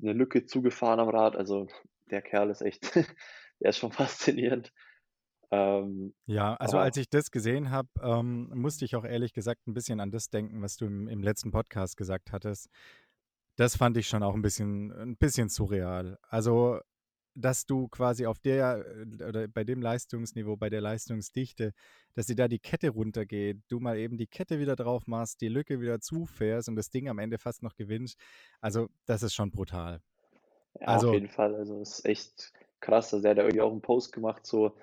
'ne 0.00 0.14
Lücke 0.14 0.46
zugefahren 0.46 1.00
am 1.00 1.10
Rad. 1.10 1.36
Also, 1.36 1.68
der 2.10 2.22
Kerl 2.22 2.50
ist 2.50 2.62
echt 2.62 2.84
der 3.60 3.70
ist 3.70 3.78
schon 3.78 3.92
faszinierend. 3.94 4.72
Ähm, 5.52 6.14
Ja, 6.30 6.56
also, 6.56 6.76
als 6.78 6.96
aber 6.96 6.98
ich 6.98 7.08
das 7.08 7.30
gesehen 7.30 7.70
habe, 7.70 7.88
ähm, 8.02 8.50
musste 8.54 8.84
ich 8.84 8.94
auch 8.96 9.04
ehrlich 9.06 9.32
gesagt 9.32 9.66
'n 9.66 9.72
bisschen 9.72 9.98
an 9.98 10.10
das 10.10 10.28
denken, 10.28 10.60
was 10.60 10.76
du 10.76 10.84
im 10.84 11.08
im 11.08 11.22
letzten 11.22 11.50
Podcast 11.52 11.96
gesagt 11.96 12.32
hattest. 12.32 12.68
Das 13.56 13.76
fand 13.76 13.96
ich 13.96 14.08
schon 14.08 14.22
auch 14.22 14.34
'n 14.34 14.42
bisschen 14.42 14.90
'n 14.92 15.16
bisschen 15.16 15.48
surreal. 15.48 16.18
Also, 16.22 16.80
dass 17.40 17.66
du 17.66 17.88
quasi 17.88 18.26
auf 18.26 18.38
der 18.40 18.84
äh, 19.20 19.24
oder 19.24 19.48
bei 19.48 19.64
dem 19.64 19.82
Leistungsniveau, 19.82 20.56
bei 20.56 20.70
der 20.70 20.80
Leistungsdichte, 20.82 21.72
dass 22.14 22.26
dir 22.26 22.36
da 22.36 22.48
die 22.48 22.58
Kette 22.60 22.90
runtergeht, 22.90 23.60
du 23.68 23.80
mal 23.80 23.98
eben 23.98 24.18
die 24.18 24.26
Kette 24.28 24.58
wieder 24.60 24.76
drauf 24.76 25.06
machst, 25.06 25.40
die 25.40 25.48
Lücke 25.48 25.80
wieder 25.80 26.00
zufährst 26.00 26.68
und 26.68 26.76
das 26.76 26.90
Ding 26.90 27.08
am 27.08 27.18
Ende 27.18 27.38
fast 27.38 27.62
noch 27.62 27.76
gewinnst. 27.76 28.18
Also, 28.60 28.88
das 29.06 29.22
ist 29.22 29.34
schon 29.34 29.50
brutal. 29.50 30.00
Ja, 30.80 30.98
auf 30.98 31.10
Also 31.10 31.12
jeden 31.12 31.28
Fall. 31.28 31.54
Also, 31.54 31.80
ist 31.80 32.04
echt 32.04 32.52
krass. 32.80 33.12
Also, 33.14 33.24
er 33.26 33.30
hat 33.30 33.38
ja 33.38 33.44
irgendwie 33.44 33.60
auch 33.62 33.72
'n 33.72 33.80
Post 33.82 34.12
gemacht, 34.12 34.46
so, 34.46 34.76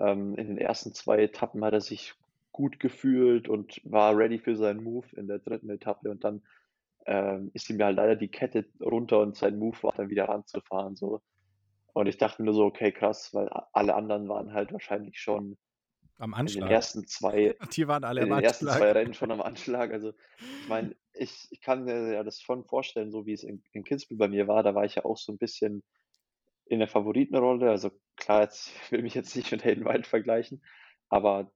ähm, 0.00 0.34
in 0.36 0.48
den 0.48 0.58
ersten 0.58 0.92
2 0.94 1.18
Etappen 1.22 1.64
hat 1.64 1.74
er 1.74 1.80
sich 1.80 2.14
gut 2.52 2.80
gefühlt 2.80 3.48
und 3.48 3.80
war 3.84 4.16
ready 4.16 4.38
für 4.38 4.56
seinen 4.56 4.82
Move 4.84 5.06
in 5.16 5.28
der 5.28 5.40
3. 5.40 5.70
Etappe 5.70 6.10
und 6.10 6.24
dann, 6.24 6.42
ähm, 7.06 7.50
ist 7.54 7.70
ihm 7.70 7.80
ja 7.80 7.90
leider 7.90 8.16
die 8.16 8.28
Kette 8.30 8.66
runter 8.80 9.20
und 9.20 9.36
sein 9.36 9.58
Move 9.58 9.78
war 9.82 9.94
dann 9.96 10.10
wieder 10.10 10.26
ranzufahren 10.28 10.96
so. 10.96 11.22
Und 11.98 12.06
ich 12.06 12.16
dachte 12.18 12.42
mir 12.42 12.46
nur 12.46 12.54
so: 12.54 12.64
„Okay, 12.64 12.92
krass“, 12.92 13.34
weil 13.34 13.48
alle 13.72 13.94
anderen 13.96 14.28
waren 14.28 14.52
halt 14.52 14.72
wahrscheinlich 14.72 15.18
schon 15.18 15.58
Am 16.18 16.34
in 16.44 16.54
den 16.54 16.66
Anschlag. 16.66 16.68
ersten 16.68 17.06
2 17.06 17.56
Die 17.72 17.86
waren 17.88 18.04
alle 18.04 18.22
in 18.22 18.26
den 18.26 18.38
ersten 18.40 18.68
Anschlag. 18.68 18.68
2 18.68 18.92
Rennen 18.92 19.14
schon 19.14 19.32
am 19.32 19.42
Anschlag. 19.42 19.92
Also, 19.92 20.10
ich 20.60 20.68
meine, 20.68 20.96
ich 21.14 21.48
ich 21.50 21.60
kann 21.62 21.84
mir 21.84 22.12
ja 22.14 22.24
das 22.24 22.40
schon 22.40 22.64
vorstellen, 22.66 23.10
so 23.12 23.26
wie 23.26 23.34
es 23.34 23.44
in 23.44 23.64
in 23.72 23.84
Kitzbühel 23.84 24.18
bei 24.18 24.28
mir 24.28 24.48
war. 24.48 24.62
Da 24.64 24.74
war 24.74 24.84
ich 24.86 24.96
ja 24.96 25.04
auch 25.06 25.18
so 25.18 25.32
'n 25.32 25.38
bisschen 25.38 25.84
in 26.66 26.80
der 26.80 26.88
Favoritenrolle. 26.88 27.70
Also, 27.70 27.90
klar, 28.16 28.42
jetzt 28.42 28.72
ich 28.86 28.92
will 28.92 29.02
mich 29.02 29.14
jetzt 29.14 29.36
nicht 29.36 29.52
mit 29.52 29.64
Hayden 29.64 29.84
Wilde 29.84 30.08
vergleichen, 30.08 30.62
aber 31.08 31.52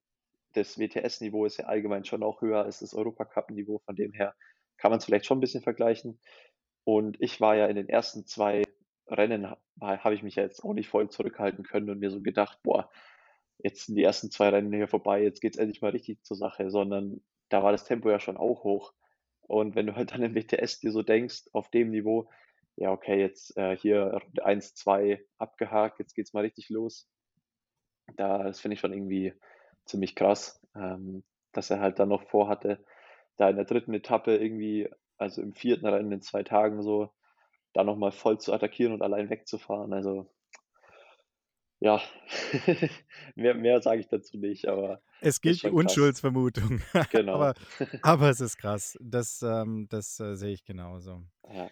das 0.55 0.79
WTS-Niveau 0.79 1.47
ist 1.47 1.59
ja 1.59 1.67
allgemein 1.67 2.05
schon 2.05 2.23
auch 2.25 2.43
höher 2.43 2.65
als 2.65 2.81
das 2.81 2.95
Europacup-Niveau. 2.95 3.81
Von 3.87 3.97
dem 3.97 4.13
her 4.15 4.35
kann 4.79 4.91
man's 4.93 5.05
vielleicht 5.07 5.27
schon 5.27 5.39
'n 5.39 5.43
bisschen 5.43 5.63
vergleichen. 5.63 6.21
Und 6.85 7.19
ich 7.21 7.41
war 7.41 7.57
ja 7.57 7.67
in 7.69 7.77
den 7.77 7.89
ersten 7.89 8.27
2 8.27 8.65
Rennen 9.13 9.49
habe 9.81 10.15
ich 10.15 10.23
mich 10.23 10.37
ja 10.37 10.43
jetzt 10.43 10.65
auch 10.65 10.75
nicht 10.75 10.89
voll 10.89 11.11
zurückhalten 11.11 11.65
können 11.65 11.91
und 11.91 12.01
mir 12.01 12.11
so 12.11 12.21
gedacht: 12.23 12.59
„Boah, 12.63 12.91
jetzt 13.59 13.87
sind 13.87 13.97
die 13.97 14.05
ersten 14.05 14.31
2 14.31 14.51
Rennen 14.51 14.73
hier 14.73 14.89
vorbei, 14.89 15.23
jetzt 15.23 15.41
geht's 15.41 15.59
endlich 15.59 15.83
mal 15.83 15.91
richtig 15.93 16.23
zur 16.25 16.37
Sache“, 16.37 16.71
sondern 16.71 17.23
da 17.51 17.63
war 17.63 17.73
das 17.73 17.85
Tempo 17.85 18.11
ja 18.11 18.21
schon 18.21 18.37
auch 18.37 18.65
hoch. 18.65 18.93
Und 19.43 19.75
wenn 19.77 19.87
du 19.87 19.97
halt 19.97 20.13
dann 20.13 20.23
im 20.23 20.35
WTS 20.35 20.81
dir 20.81 20.93
so 20.93 21.03
denkst, 21.03 21.45
auf 21.53 21.71
dem 21.71 21.91
Niveau: 21.91 22.29
ja, 22.77 22.93
okay, 22.93 23.21
jetzt 23.21 23.57
äh, 23.57 23.77
hier 23.77 24.05
Runde 24.25 24.45
1, 24.47 24.75
2 24.75 25.25
abgehakt, 25.39 25.99
jetzt 26.01 26.15
geht's 26.15 26.33
mal 26.35 26.41
richtig 26.43 26.71
los. 26.71 27.09
Da, 28.17 28.43
das 28.43 28.61
finde 28.61 28.75
ich 28.75 28.81
schon 28.81 28.93
irgendwie 28.93 29.33
ziemlich 29.85 30.15
krass, 30.15 30.61
ähm, 30.75 31.25
dass 31.53 31.71
er 31.71 31.81
halt 31.81 31.99
dann 31.99 32.09
noch 32.09 32.23
vorhatte, 32.29 32.85
da 33.37 33.49
in 33.51 33.57
der 33.57 33.65
dritten 33.65 33.95
Etappe 33.95 34.37
irgendwie, 34.37 34.89
also 35.19 35.43
im 35.43 35.55
vierten 35.55 35.87
Rennen 35.87 36.13
in 36.13 36.21
zwei 36.23 36.43
Tagen 36.43 36.83
so, 36.83 37.11
da 37.73 37.85
nochmal 37.85 38.13
voll 38.13 38.39
zu 38.39 38.53
attackieren 38.53 38.93
und 38.93 39.03
allein 39.03 39.31
wegzufahren. 39.31 39.93
Also 39.93 40.31
ja, 41.81 42.01
mehr, 43.35 43.55
mehr 43.55 43.83
sage 43.83 44.01
ich 44.01 44.09
dazu 44.09 44.39
nicht, 44.39 44.69
aber 44.69 45.03
Es 45.21 45.41
gilt 45.41 45.63
die. 45.65 45.69
Unschuldsvermutung. 45.71 46.81
Genau. 47.11 47.35
aber, 47.35 47.55
aber 48.03 48.31
es 48.31 48.41
ist 48.41 48.57
krass. 48.57 48.97
Das, 49.01 49.43
ähm, 49.43 49.87
das 49.91 50.21
äh, 50.21 50.37
sehe 50.37 50.53
ich 50.53 50.65
genauso. 50.65 51.23
Ja. 51.53 51.69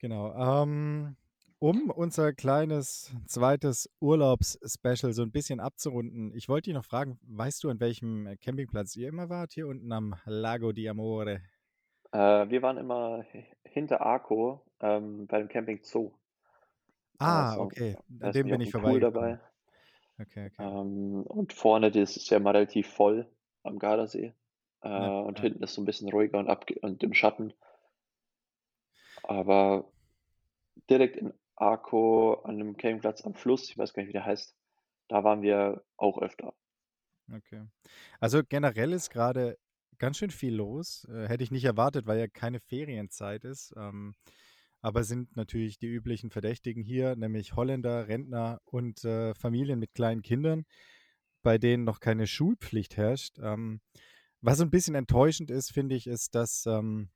Genau. 0.00 0.62
Ähm, 0.62 1.16
um 1.58 1.90
unser 1.90 2.32
kleines 2.34 3.12
zweites 3.26 3.90
Urlaubsspecial 4.00 5.12
so 5.12 5.22
ein 5.22 5.32
bisschen 5.32 5.58
abzurunden, 5.58 6.32
ich 6.34 6.48
wollte 6.48 6.66
dich 6.70 6.74
noch 6.74 6.84
fragen, 6.84 7.18
weißt 7.22 7.64
du, 7.64 7.70
an 7.70 7.80
welchem 7.80 8.36
Campingplatz 8.40 8.94
ihr 8.94 9.08
immer 9.08 9.28
wart? 9.30 9.54
Hier 9.54 9.66
unten 9.66 9.90
am 9.90 10.14
Lago 10.26 10.72
di 10.72 10.88
Amore. 10.88 11.40
Äh, 12.12 12.48
wir 12.50 12.62
waren 12.62 12.76
immer 12.76 13.24
hi- 13.32 13.46
hinter 13.64 14.02
Arco 14.02 14.62
ähm, 14.80 15.26
bei 15.26 15.38
dem 15.38 15.48
Camping 15.48 15.80
Zoo. 15.82 16.12
Ist 17.20 17.20
Ah, 17.20 17.54
noch, 17.56 17.64
okay. 17.64 17.96
da 18.08 18.28
An 18.28 18.32
dem 18.32 18.48
bin 18.48 18.60
ich 18.60 18.70
Pool 18.80 19.00
vorbeigekommen. 19.00 19.00
dabei. 19.00 19.40
Okay, 20.20 20.46
okay. 20.46 20.70
Ähm, 20.80 21.22
und 21.24 21.52
vorne, 21.52 21.90
das 21.90 22.16
ist 22.16 22.30
ja 22.30 22.38
immer 22.38 22.54
relativ 22.54 22.88
voll 22.88 23.28
am 23.62 23.78
Gardasee. 23.78 24.34
Äh, 24.82 24.88
Ja, 24.88 25.08
und 25.20 25.38
ja. 25.38 25.42
hinten 25.42 25.62
ist 25.62 25.74
so 25.74 25.82
ein 25.82 25.84
bisschen 25.86 26.08
ruhiger 26.10 26.38
und, 26.38 26.48
abge 26.48 26.78
und 26.80 27.02
im 27.02 27.14
Schatten. 27.14 27.52
Aber 29.22 29.92
direkt 30.90 31.16
in 31.16 31.32
Arco 31.56 32.34
an 32.42 32.56
einem 32.56 32.76
Campingplatz 32.76 33.24
am 33.24 33.34
Fluss, 33.34 33.70
ich 33.70 33.78
weiß 33.78 33.92
gar 33.94 34.02
nicht, 34.02 34.08
wie 34.08 34.12
der 34.14 34.24
heißt, 34.26 34.56
da 35.08 35.24
waren 35.24 35.42
wir 35.42 35.84
auch 35.96 36.18
öfter. 36.20 36.54
Okay. 37.32 37.66
Also 38.20 38.42
generell 38.48 38.92
ist 38.92 39.10
gerade 39.10 39.58
ganz 39.98 40.16
schön 40.18 40.30
viel 40.30 40.54
los. 40.54 41.06
Äh, 41.10 41.28
hätte 41.28 41.44
ich 41.44 41.50
nicht 41.50 41.64
erwartet, 41.64 42.06
weil 42.06 42.18
ja 42.18 42.26
keine 42.28 42.60
Ferienzeit 42.60 43.44
ist. 43.44 43.74
Ähm, 43.76 44.14
aber 44.80 45.04
sind 45.04 45.36
natürlich 45.36 45.78
die 45.78 45.88
üblichen 45.88 46.30
Verdächtigen 46.30 46.82
hier, 46.82 47.16
nämlich 47.16 47.54
Holländer, 47.54 48.08
Rentner 48.08 48.60
und 48.64 49.04
äh, 49.04 49.34
Familien 49.34 49.78
mit 49.78 49.94
kleinen 49.94 50.22
Kindern, 50.22 50.64
bei 51.42 51.58
denen 51.58 51.84
noch 51.84 52.00
keine 52.00 52.26
Schulpflicht 52.26 52.96
herrscht. 52.96 53.38
Ähm, 53.40 53.80
was 54.40 54.58
so 54.58 54.64
ein 54.64 54.70
bisschen 54.70 54.94
enttäuschend 54.94 55.50
ist, 55.50 55.72
finde 55.72 55.96
ich, 55.96 56.06
ist, 56.06 56.34
dass 56.34 56.64
ähm, 56.66 57.10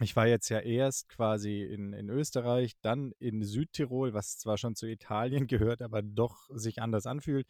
ich 0.00 0.16
war 0.16 0.26
jetzt 0.26 0.48
ja 0.48 0.60
erst 0.60 1.08
quasi 1.08 1.62
in, 1.62 1.92
in 1.92 2.08
Österreich, 2.08 2.72
dann 2.80 3.12
in 3.18 3.42
Südtirol, 3.42 4.12
was 4.12 4.38
zwar 4.38 4.58
schon 4.58 4.74
zu 4.74 4.86
Italien 4.86 5.46
gehört, 5.46 5.82
aber 5.82 6.02
doch 6.02 6.48
sich 6.54 6.80
anders 6.80 7.06
anfühlt. 7.06 7.46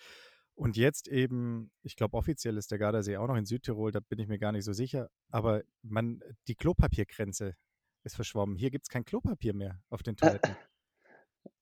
Und 0.56 0.76
jetzt 0.76 1.08
eben, 1.08 1.72
ich 1.82 1.96
glaube, 1.96 2.16
offiziell 2.16 2.56
ist 2.56 2.70
der 2.70 2.78
Gardasee 2.78 3.16
auch 3.16 3.26
noch 3.26 3.36
in 3.36 3.46
Südtirol, 3.46 3.90
da 3.90 4.00
bin 4.00 4.20
ich 4.20 4.28
mir 4.28 4.38
gar 4.38 4.52
nicht 4.52 4.64
so 4.64 4.72
sicher. 4.72 5.08
Aber 5.30 5.62
man, 5.82 6.20
die 6.46 6.54
Klopapiergrenze 6.54 7.54
ist 8.04 8.16
verschwommen. 8.16 8.56
Hier 8.56 8.70
gibt 8.70 8.86
es 8.86 8.88
kein 8.88 9.04
Klopapier 9.04 9.54
mehr 9.54 9.80
auf 9.90 10.02
den 10.02 10.16
Toiletten. 10.16 10.56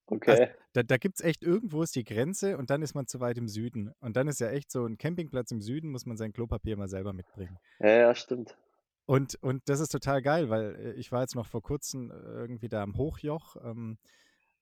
Also, 0.05 0.43
Okay. 0.43 0.51
da 0.75 0.83
da 0.83 0.99
gibt 0.99 1.19
es 1.19 1.25
echt 1.25 1.43
irgendwo 1.43 1.83
ist 1.83 1.97
die 1.97 2.05
Grenze 2.05 2.59
und 2.59 2.69
dann 2.69 2.83
ist 2.83 2.95
man 2.95 3.07
zu 3.07 3.21
weit 3.21 3.39
im 3.39 3.49
Süden. 3.49 3.93
Und 4.01 4.15
dann 4.17 4.29
ist 4.29 4.41
ja 4.41 4.51
echt 4.51 4.71
so 4.71 4.85
ein 4.85 4.99
Campingplatz 4.99 5.51
im 5.53 5.63
Süden, 5.63 5.91
muss 5.91 6.05
man 6.05 6.19
sein 6.19 6.35
Klopapier 6.35 6.77
mal 6.77 6.89
selber 6.89 7.15
mitbringen. 7.15 7.57
Ja, 7.79 7.89
ja, 7.89 8.15
stimmt. 8.15 8.55
Und, 9.07 9.37
und 9.43 9.63
das 9.69 9.81
ist 9.81 9.91
total 9.91 10.21
geil, 10.21 10.51
weil 10.51 10.77
äh, 10.77 10.93
ich 10.95 11.13
war 11.13 11.23
jetzt 11.23 11.35
noch 11.35 11.47
vor 11.47 11.63
kurzem 11.63 12.11
äh, 12.11 12.15
irgendwie 12.15 12.69
da 12.69 12.83
am 12.83 12.97
Hochjoch 12.97 13.57
ähm, 13.65 13.99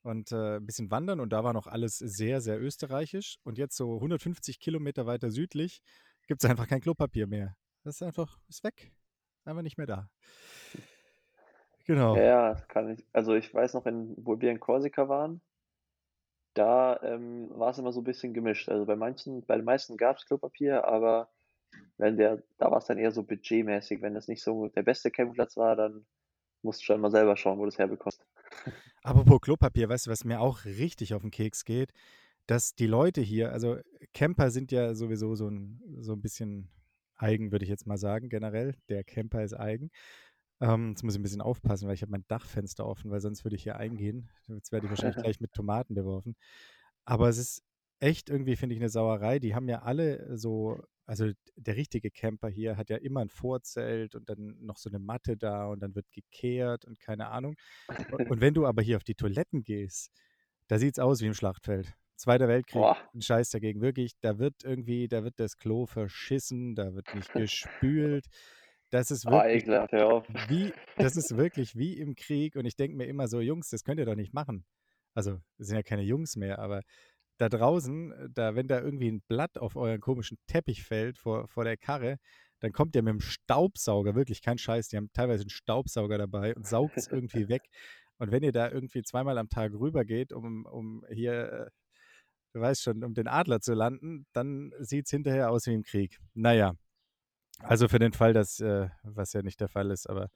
und 0.02 0.30
äh, 0.30 0.56
ein 0.56 0.66
bisschen 0.66 0.90
wandern 0.90 1.20
und 1.20 1.32
da 1.32 1.42
war 1.42 1.52
noch 1.52 1.66
alles 1.66 1.98
sehr, 1.98 2.40
sehr 2.40 2.60
österreichisch. 2.60 3.38
Und 3.42 3.58
jetzt 3.58 3.76
so 3.76 3.96
150 3.96 4.60
Kilometer 4.60 5.06
weiter 5.06 5.30
südlich 5.30 5.82
gibt 6.28 6.44
es 6.44 6.50
einfach 6.50 6.68
kein 6.68 6.80
Klopapier 6.80 7.26
mehr. 7.26 7.56
Das 7.82 7.96
ist 7.96 8.02
einfach, 8.02 8.38
ist 8.48 8.62
weg. 8.62 8.92
Einfach 9.44 9.62
nicht 9.62 9.78
mehr 9.78 9.86
da. 9.86 10.08
Genau. 11.90 12.14
Ja, 12.14 12.54
kann 12.68 12.90
ich. 12.90 13.04
Also 13.12 13.34
ich 13.34 13.52
weiß 13.52 13.74
noch, 13.74 13.84
in, 13.84 14.14
wo 14.16 14.40
wir 14.40 14.52
in 14.52 14.60
Korsika 14.60 15.08
waren, 15.08 15.40
da 16.54 17.00
ähm, 17.02 17.50
war 17.50 17.70
es 17.70 17.78
immer 17.78 17.90
so 17.90 18.00
ein 18.00 18.04
bisschen 18.04 18.32
gemischt. 18.32 18.68
Also 18.68 18.86
bei 18.86 18.94
manchen, 18.94 19.44
bei 19.44 19.56
den 19.56 19.64
meisten 19.64 19.96
gab 19.96 20.16
es 20.16 20.24
Klopapier, 20.24 20.84
aber 20.84 21.30
wenn 21.98 22.16
der, 22.16 22.44
da 22.58 22.70
war 22.70 22.78
es 22.78 22.84
dann 22.84 22.98
eher 22.98 23.10
so 23.10 23.24
budgetmäßig. 23.24 24.02
Wenn 24.02 24.14
das 24.14 24.28
nicht 24.28 24.40
so 24.40 24.68
der 24.68 24.84
beste 24.84 25.10
Campingplatz 25.10 25.56
war, 25.56 25.74
dann 25.74 26.06
musst 26.62 26.82
du 26.82 26.84
schon 26.84 27.00
mal 27.00 27.10
selber 27.10 27.36
schauen, 27.36 27.58
wo 27.58 27.62
du 27.62 27.70
es 27.70 27.78
herbekommst. 27.78 28.24
Apropos 29.02 29.40
Klopapier, 29.40 29.88
weißt 29.88 30.06
du, 30.06 30.12
was 30.12 30.24
mir 30.24 30.38
auch 30.40 30.64
richtig 30.64 31.12
auf 31.12 31.22
den 31.22 31.32
Keks 31.32 31.64
geht? 31.64 31.90
Dass 32.46 32.76
die 32.76 32.86
Leute 32.86 33.20
hier, 33.20 33.50
also 33.50 33.78
Camper 34.14 34.52
sind 34.52 34.70
ja 34.70 34.94
sowieso 34.94 35.34
so 35.34 35.48
ein, 35.48 35.82
so 35.98 36.12
ein 36.12 36.20
bisschen 36.20 36.70
eigen, 37.16 37.50
würde 37.50 37.64
ich 37.64 37.68
jetzt 37.68 37.88
mal 37.88 37.98
sagen, 37.98 38.28
generell. 38.28 38.76
Der 38.88 39.02
Camper 39.02 39.42
ist 39.42 39.54
eigen. 39.54 39.90
Ähm, 40.60 40.90
jetzt 40.90 41.02
muss 41.02 41.14
ich 41.14 41.20
ein 41.20 41.22
bisschen 41.22 41.40
aufpassen, 41.40 41.88
weil 41.88 41.94
ich 41.94 42.02
habe 42.02 42.12
mein 42.12 42.26
Dachfenster 42.28 42.86
offen, 42.86 43.10
weil 43.10 43.20
sonst 43.20 43.44
würde 43.44 43.56
ich 43.56 43.62
hier 43.62 43.76
eingehen. 43.76 44.28
Jetzt 44.48 44.72
werde 44.72 44.86
ich 44.86 44.90
wahrscheinlich 44.90 45.22
gleich 45.22 45.40
mit 45.40 45.52
Tomaten 45.52 45.94
beworfen. 45.94 46.36
Aber 47.04 47.28
es 47.28 47.38
ist 47.38 47.62
echt 47.98 48.28
irgendwie, 48.28 48.56
finde 48.56 48.74
ich, 48.74 48.80
eine 48.80 48.90
Sauerei. 48.90 49.38
Die 49.38 49.54
haben 49.54 49.68
ja 49.68 49.82
alle 49.82 50.36
so, 50.36 50.82
also 51.06 51.30
der 51.56 51.76
richtige 51.76 52.10
Camper 52.10 52.48
hier 52.48 52.76
hat 52.76 52.90
ja 52.90 52.96
immer 52.96 53.20
ein 53.20 53.30
Vorzelt 53.30 54.14
und 54.14 54.28
dann 54.28 54.56
noch 54.60 54.76
so 54.76 54.90
eine 54.90 54.98
Matte 54.98 55.36
da 55.36 55.66
und 55.66 55.80
dann 55.80 55.94
wird 55.94 56.10
gekehrt 56.10 56.84
und 56.84 57.00
keine 57.00 57.28
Ahnung. 57.28 57.56
Und, 57.88 57.88
und 58.30 58.40
wenn 58.40 58.54
du 58.54 58.66
aber 58.66 58.82
hier 58.82 58.96
auf 58.96 59.04
die 59.04 59.14
Toiletten 59.14 59.62
gehst, 59.62 60.10
da 60.68 60.78
sieht 60.78 60.94
es 60.94 60.98
aus 60.98 61.20
wie 61.20 61.26
im 61.26 61.34
Schlachtfeld. 61.34 61.94
Zweiter 62.16 62.48
Weltkrieg, 62.48 62.82
Boah, 62.82 62.98
ein 63.14 63.22
Scheiß 63.22 63.48
dagegen. 63.48 63.80
Wirklich, 63.80 64.12
da 64.20 64.38
wird 64.38 64.62
irgendwie, 64.62 65.08
da 65.08 65.24
wird 65.24 65.40
das 65.40 65.56
Klo 65.56 65.86
verschissen, 65.86 66.74
da 66.74 66.94
wird 66.94 67.14
nicht 67.14 67.32
gespült. 67.32 68.26
Das 68.90 69.10
ist 69.10 69.26
ah, 69.26 69.32
wirklich 69.32 69.62
ekelhaft, 69.62 69.92
hör 69.92 70.12
auf. 70.12 70.26
wie, 70.48 70.72
das 70.96 71.16
ist 71.16 71.34
wirklich 71.36 71.76
wie 71.76 71.96
im 71.98 72.16
Krieg. 72.16 72.56
Und 72.56 72.64
ich 72.64 72.76
denke 72.76 72.96
mir 72.96 73.06
immer 73.06 73.28
so, 73.28 73.40
Jungs, 73.40 73.70
das 73.70 73.84
könnt 73.84 74.00
ihr 74.00 74.06
doch 74.06 74.16
nicht 74.16 74.34
machen. 74.34 74.64
Also, 75.14 75.40
es 75.58 75.68
sind 75.68 75.76
ja 75.76 75.82
keine 75.82 76.02
Jungs 76.02 76.36
mehr, 76.36 76.58
aber 76.58 76.82
da 77.38 77.48
draußen, 77.48 78.12
äh, 78.12 78.28
da, 78.32 78.54
wenn 78.54 78.68
da 78.68 78.80
irgendwie 78.80 79.10
ein 79.10 79.22
Blatt 79.28 79.58
auf 79.58 79.76
euren 79.76 80.00
komischen 80.00 80.38
Teppich 80.46 80.84
fällt 80.84 81.18
vor, 81.18 81.48
vor 81.48 81.64
der 81.64 81.76
Karre, 81.76 82.18
dann 82.60 82.72
kommt 82.72 82.94
ihr 82.94 83.02
mit 83.02 83.12
dem 83.12 83.20
Staubsauger, 83.20 84.14
wirklich 84.14 84.42
kein 84.42 84.58
Scheiß, 84.58 84.88
die 84.88 84.96
haben 84.96 85.10
teilweise 85.12 85.42
einen 85.42 85.50
Staubsauger 85.50 86.18
dabei 86.18 86.54
und 86.54 86.66
saugt 86.66 86.96
es 86.96 87.08
irgendwie 87.08 87.48
weg. 87.48 87.62
Und 88.18 88.30
wenn 88.30 88.42
ihr 88.42 88.52
da 88.52 88.70
irgendwie 88.70 89.02
zweimal 89.02 89.38
am 89.38 89.48
Tag 89.48 89.72
rübergeht, 89.72 90.32
um, 90.32 90.66
um 90.66 91.04
hier, 91.10 91.52
äh, 91.52 91.70
du 92.52 92.60
weißt 92.60 92.82
schon, 92.82 93.02
um 93.02 93.14
den 93.14 93.28
Adler 93.28 93.60
zu 93.60 93.72
landen, 93.72 94.26
dann 94.34 94.72
sieht 94.78 95.06
es 95.06 95.10
hinterher 95.10 95.50
aus 95.50 95.66
wie 95.66 95.72
im 95.72 95.82
Krieg. 95.82 96.18
Naja, 96.34 96.74
also 97.62 97.88
für 97.88 97.98
den 97.98 98.12
Fall, 98.12 98.32
dass, 98.32 98.60
äh, 98.60 98.88
was 99.02 99.32
ja 99.32 99.42
nicht 99.42 99.60
der 99.60 99.68
Fall 99.68 99.90
ist, 99.90 100.08
aber 100.08 100.30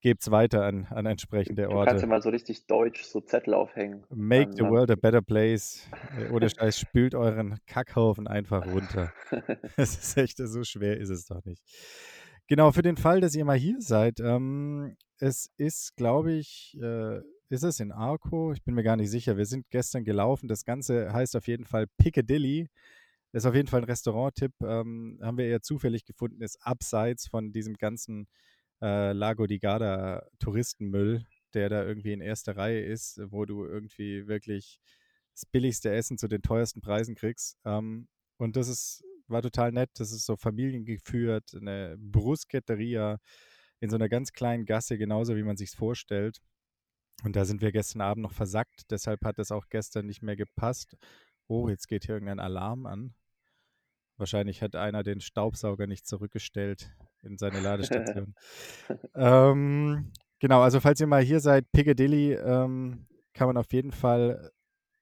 gebt's 0.00 0.30
weiter 0.30 0.64
an, 0.64 0.86
an 0.86 1.06
entsprechende 1.06 1.64
Du 1.64 1.68
kannst 1.68 1.86
ja 1.86 1.92
Orte. 1.94 2.06
mal 2.06 2.22
so 2.22 2.30
richtig 2.30 2.66
deutsch 2.66 3.02
so 3.04 3.20
Zettel 3.20 3.54
aufhängen. 3.54 4.04
Make 4.10 4.52
the 4.54 4.62
world 4.62 4.90
a 4.90 4.94
better 4.96 5.20
place. 5.20 5.86
Äh, 6.18 6.30
Ohne 6.30 6.48
Scheiß, 6.48 6.78
spült 6.78 7.14
euren 7.14 7.58
Kackhaufen 7.66 8.26
einfach 8.26 8.66
runter. 8.66 9.12
Es 9.76 9.98
ist 9.98 10.16
echt, 10.16 10.38
so 10.38 10.64
schwer 10.64 10.96
ist 10.98 11.10
es 11.10 11.26
doch 11.26 11.44
nicht. 11.44 11.62
Genau, 12.46 12.72
für 12.72 12.82
den 12.82 12.96
Fall, 12.96 13.20
dass 13.20 13.34
ihr 13.34 13.44
mal 13.44 13.56
hier 13.58 13.76
seid, 13.80 14.18
ähm, 14.20 14.96
es 15.18 15.50
ist, 15.56 15.96
glaube 15.96 16.32
ich, 16.32 16.76
äh, 16.80 17.20
ist 17.48 17.62
es 17.62 17.78
in 17.80 17.92
Arco? 17.92 18.52
Ich 18.52 18.62
bin 18.62 18.74
mir 18.74 18.82
gar 18.82 18.96
nicht 18.96 19.10
sicher. 19.10 19.36
Wir 19.36 19.44
sind 19.44 19.68
gestern 19.70 20.04
gelaufen. 20.04 20.48
Das 20.48 20.64
Ganze 20.64 21.12
heißt 21.12 21.36
auf 21.36 21.46
jeden 21.46 21.64
Fall 21.64 21.86
Piccadilly. 21.98 22.68
Ist 23.32 23.46
auf 23.46 23.54
jeden 23.54 23.68
Fall 23.68 23.80
ein 23.80 23.84
Restaurant-Tipp. 23.84 24.52
Ähm, 24.62 25.18
haben 25.22 25.38
wir 25.38 25.46
eher 25.46 25.62
zufällig 25.62 26.04
gefunden, 26.04 26.42
ist 26.42 26.58
abseits 26.62 27.28
von 27.28 27.52
diesem 27.52 27.74
ganzen 27.74 28.26
äh, 28.82 29.12
Lago 29.12 29.46
di 29.46 29.58
Garda 29.58 30.26
Touristenmüll, 30.38 31.24
der 31.54 31.68
da 31.68 31.84
irgendwie 31.84 32.12
in 32.12 32.20
erster 32.20 32.56
Reihe 32.56 32.80
ist, 32.80 33.20
wo 33.30 33.44
du 33.44 33.64
irgendwie 33.64 34.26
wirklich 34.26 34.80
das 35.32 35.46
billigste 35.46 35.90
Essen 35.92 36.18
zu 36.18 36.28
den 36.28 36.42
teuersten 36.42 36.80
Preisen 36.80 37.14
kriegst. 37.14 37.56
Ähm, 37.64 38.08
und 38.36 38.56
das 38.56 38.68
ist, 38.68 39.04
war 39.28 39.42
total 39.42 39.72
nett. 39.72 39.90
Das 39.94 40.12
ist 40.12 40.26
so 40.26 40.36
familiengeführt, 40.36 41.54
eine 41.54 41.96
Bruschetteria 41.98 43.18
in 43.80 43.90
so 43.90 43.96
einer 43.96 44.08
ganz 44.08 44.32
kleinen 44.32 44.66
Gasse, 44.66 44.98
genauso 44.98 45.36
wie 45.36 45.42
man 45.42 45.56
sich 45.56 45.70
vorstellt. 45.70 46.38
Und 47.22 47.36
da 47.36 47.44
sind 47.44 47.60
wir 47.60 47.72
gestern 47.72 48.00
Abend 48.00 48.22
noch 48.22 48.32
versackt, 48.32 48.90
deshalb 48.90 49.24
hat 49.24 49.38
es 49.38 49.50
auch 49.50 49.68
gestern 49.68 50.06
nicht 50.06 50.22
mehr 50.22 50.36
gepasst. 50.36 50.96
Oh, 51.48 51.68
jetzt 51.68 51.86
geht 51.86 52.06
hier 52.06 52.14
irgendein 52.14 52.40
Alarm 52.40 52.86
an. 52.86 53.14
Wahrscheinlich 54.20 54.62
hat 54.62 54.76
einer 54.76 55.02
den 55.02 55.20
Staubsauger 55.20 55.86
nicht 55.86 56.06
zurückgestellt 56.06 56.90
in 57.22 57.38
seine 57.38 57.60
Ladestation. 57.60 58.34
ähm, 59.14 60.12
genau, 60.38 60.60
also 60.60 60.78
falls 60.78 61.00
ihr 61.00 61.06
mal 61.06 61.22
hier 61.22 61.40
seid, 61.40 61.72
Piccadilly, 61.72 62.34
ähm, 62.34 63.06
kann 63.32 63.46
man 63.46 63.56
auf 63.56 63.72
jeden 63.72 63.92
Fall. 63.92 64.50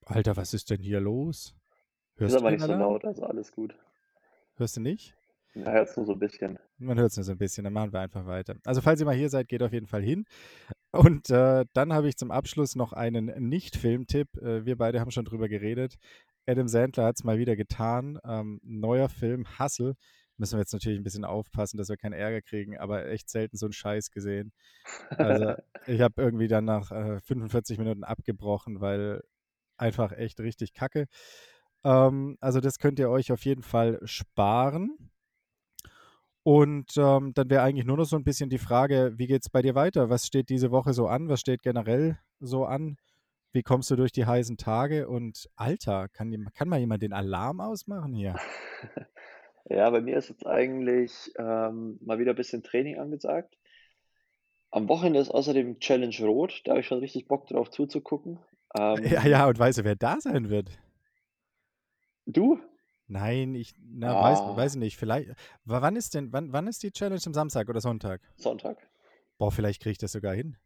Alter, 0.05 0.37
was 0.37 0.53
ist 0.53 0.69
denn 0.71 0.81
hier 0.81 0.99
los? 1.01 1.53
Ist 2.15 2.21
Hörst 2.21 2.35
du 2.35 2.39
aber 2.39 2.51
nicht 2.51 2.61
so 2.61 2.73
laut, 2.73 3.05
also 3.05 3.23
alles 3.23 3.51
gut. 3.51 3.75
Hörst 4.55 4.77
du 4.77 4.81
nicht? 4.81 5.15
Man 5.53 5.73
hört 5.73 5.89
es 5.89 5.97
nur 5.97 6.05
so 6.05 6.13
ein 6.13 6.19
bisschen. 6.19 6.59
Man 6.77 6.97
hört 6.97 7.11
es 7.11 7.17
nur 7.17 7.23
so 7.23 7.31
ein 7.31 7.37
bisschen, 7.37 7.63
dann 7.63 7.73
machen 7.73 7.91
wir 7.91 7.99
einfach 7.99 8.25
weiter. 8.25 8.55
Also 8.65 8.81
falls 8.81 8.99
ihr 8.99 9.05
mal 9.05 9.15
hier 9.15 9.29
seid, 9.29 9.47
geht 9.47 9.63
auf 9.63 9.73
jeden 9.73 9.87
Fall 9.87 10.01
hin. 10.01 10.25
Und 10.91 11.29
äh, 11.29 11.65
dann 11.73 11.93
habe 11.93 12.07
ich 12.07 12.17
zum 12.17 12.31
Abschluss 12.31 12.75
noch 12.75 12.93
einen 12.93 13.25
Nicht-Film-Tipp. 13.49 14.37
Äh, 14.37 14.65
wir 14.65 14.77
beide 14.77 14.99
haben 14.99 15.11
schon 15.11 15.25
drüber 15.25 15.47
geredet. 15.47 15.97
Adam 16.49 16.67
Sandler 16.67 17.05
hat 17.05 17.17
es 17.17 17.23
mal 17.23 17.37
wieder 17.37 17.55
getan. 17.55 18.17
Ähm, 18.25 18.59
neuer 18.63 19.07
Film, 19.07 19.45
Hustle. 19.59 19.95
Müssen 20.37 20.55
wir 20.55 20.61
jetzt 20.61 20.73
natürlich 20.73 20.97
ein 20.97 21.03
bisschen 21.03 21.25
aufpassen, 21.25 21.77
dass 21.77 21.89
wir 21.89 21.97
keinen 21.97 22.13
Ärger 22.13 22.41
kriegen, 22.41 22.77
aber 22.77 23.07
echt 23.07 23.29
selten 23.29 23.57
so 23.57 23.67
einen 23.67 23.73
Scheiß 23.73 24.09
gesehen. 24.09 24.51
Also 25.09 25.53
ich 25.85 26.01
habe 26.01 26.21
irgendwie 26.21 26.47
dann 26.47 26.65
nach 26.65 26.91
äh, 26.91 27.19
45 27.19 27.77
Minuten 27.77 28.03
abgebrochen, 28.03 28.81
weil 28.81 29.21
einfach 29.77 30.11
echt 30.11 30.39
richtig 30.39 30.73
kacke. 30.73 31.05
Ähm, 31.83 32.37
also 32.39 32.61
das 32.61 32.79
könnt 32.79 32.99
ihr 32.99 33.09
euch 33.09 33.31
auf 33.31 33.45
jeden 33.45 33.63
Fall 33.63 33.99
sparen. 34.05 35.11
Und 36.41 36.97
ähm, 36.97 37.33
dann 37.35 37.49
wäre 37.49 37.61
eigentlich 37.61 37.85
nur 37.85 37.97
noch 37.97 38.05
so 38.05 38.15
ein 38.15 38.23
bisschen 38.23 38.49
die 38.49 38.57
Frage, 38.57 39.13
wie 39.17 39.27
geht 39.27 39.43
es 39.43 39.49
bei 39.49 39.61
dir 39.61 39.75
weiter? 39.75 40.09
Was 40.09 40.25
steht 40.25 40.49
diese 40.49 40.71
Woche 40.71 40.93
so 40.93 41.07
an? 41.07 41.29
Was 41.29 41.41
steht 41.41 41.61
generell 41.61 42.17
so 42.39 42.65
an? 42.65 42.97
Wie 43.51 43.63
kommst 43.63 43.89
du 43.89 43.95
durch 43.95 44.11
die 44.11 44.25
heißen 44.25 44.57
Tage? 44.57 45.07
Und 45.07 45.49
Alter, 45.55 46.07
kann, 46.09 46.49
kann 46.53 46.69
mal 46.69 46.79
jemand 46.79 47.01
den 47.01 47.13
Alarm 47.13 47.61
ausmachen 47.61 48.13
hier? 48.13 48.35
Ja, 49.69 49.87
bei 49.91 50.01
mir 50.01 50.17
ist 50.17 50.29
jetzt 50.29 50.47
eigentlich 50.47 51.31
ähm, 51.37 51.99
mal 52.01 52.17
wieder 52.17 52.33
ein 52.33 52.35
bisschen 52.35 52.63
Training 52.63 52.97
angesagt. 52.97 53.55
Am 54.71 54.89
Wochenende 54.89 55.19
ist 55.19 55.29
außerdem 55.29 55.79
Challenge 55.79 56.15
Rot, 56.21 56.61
da 56.65 56.71
habe 56.71 56.81
ich 56.81 56.87
schon 56.87 56.99
richtig 56.99 57.27
Bock 57.27 57.47
drauf 57.47 57.69
zuzugucken. 57.69 58.39
Ähm, 58.77 59.03
ja, 59.05 59.27
ja, 59.27 59.47
und 59.47 59.59
weißt 59.59 59.79
du, 59.79 59.83
wer 59.83 59.95
da 59.95 60.19
sein 60.19 60.49
wird? 60.49 60.69
Du? 62.25 62.59
Nein, 63.07 63.55
ich 63.55 63.73
na, 63.79 64.15
ah. 64.15 64.23
weiß, 64.23 64.39
weiß 64.57 64.75
nicht. 64.75 64.97
Vielleicht. 64.97 65.31
Wann 65.65 65.95
ist 65.95 66.13
denn, 66.13 66.31
wann, 66.31 66.51
wann 66.53 66.67
ist 66.67 66.83
die 66.83 66.91
Challenge? 66.91 67.21
Am 67.25 67.33
Samstag 67.33 67.69
oder 67.69 67.81
Sonntag? 67.81 68.21
Sonntag. 68.37 68.77
Boah, 69.37 69.51
vielleicht 69.51 69.81
kriege 69.81 69.93
ich 69.93 69.97
das 69.97 70.11
sogar 70.11 70.35
hin. 70.35 70.57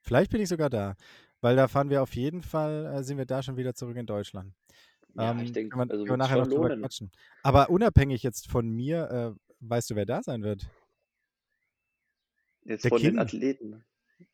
Vielleicht 0.00 0.32
bin 0.32 0.40
ich 0.40 0.48
sogar 0.48 0.70
da. 0.70 0.96
Weil 1.42 1.56
da 1.56 1.68
fahren 1.68 1.90
wir 1.90 2.02
auf 2.02 2.14
jeden 2.14 2.40
Fall, 2.40 2.86
äh, 2.86 3.02
sind 3.02 3.18
wir 3.18 3.26
da 3.26 3.42
schon 3.42 3.56
wieder 3.56 3.74
zurück 3.74 3.96
in 3.96 4.06
Deutschland. 4.06 4.54
Ja, 5.14 5.32
ähm, 5.32 5.40
ich 5.40 5.52
denke, 5.52 5.78
also 5.78 6.06
wir 6.06 6.16
nachher 6.16 6.38
noch 6.38 6.48
drüber 6.48 6.74
quatschen. 6.76 7.10
Aber 7.42 7.68
unabhängig 7.68 8.22
jetzt 8.22 8.50
von 8.50 8.70
mir, 8.70 9.10
äh, 9.36 9.40
weißt 9.60 9.90
du, 9.90 9.96
wer 9.96 10.06
da 10.06 10.22
sein 10.22 10.42
wird? 10.42 10.70
Jetzt 12.64 12.84
Der 12.84 12.88
von 12.90 12.98
Kim. 12.98 13.14
den 13.14 13.18
Athleten. 13.18 13.84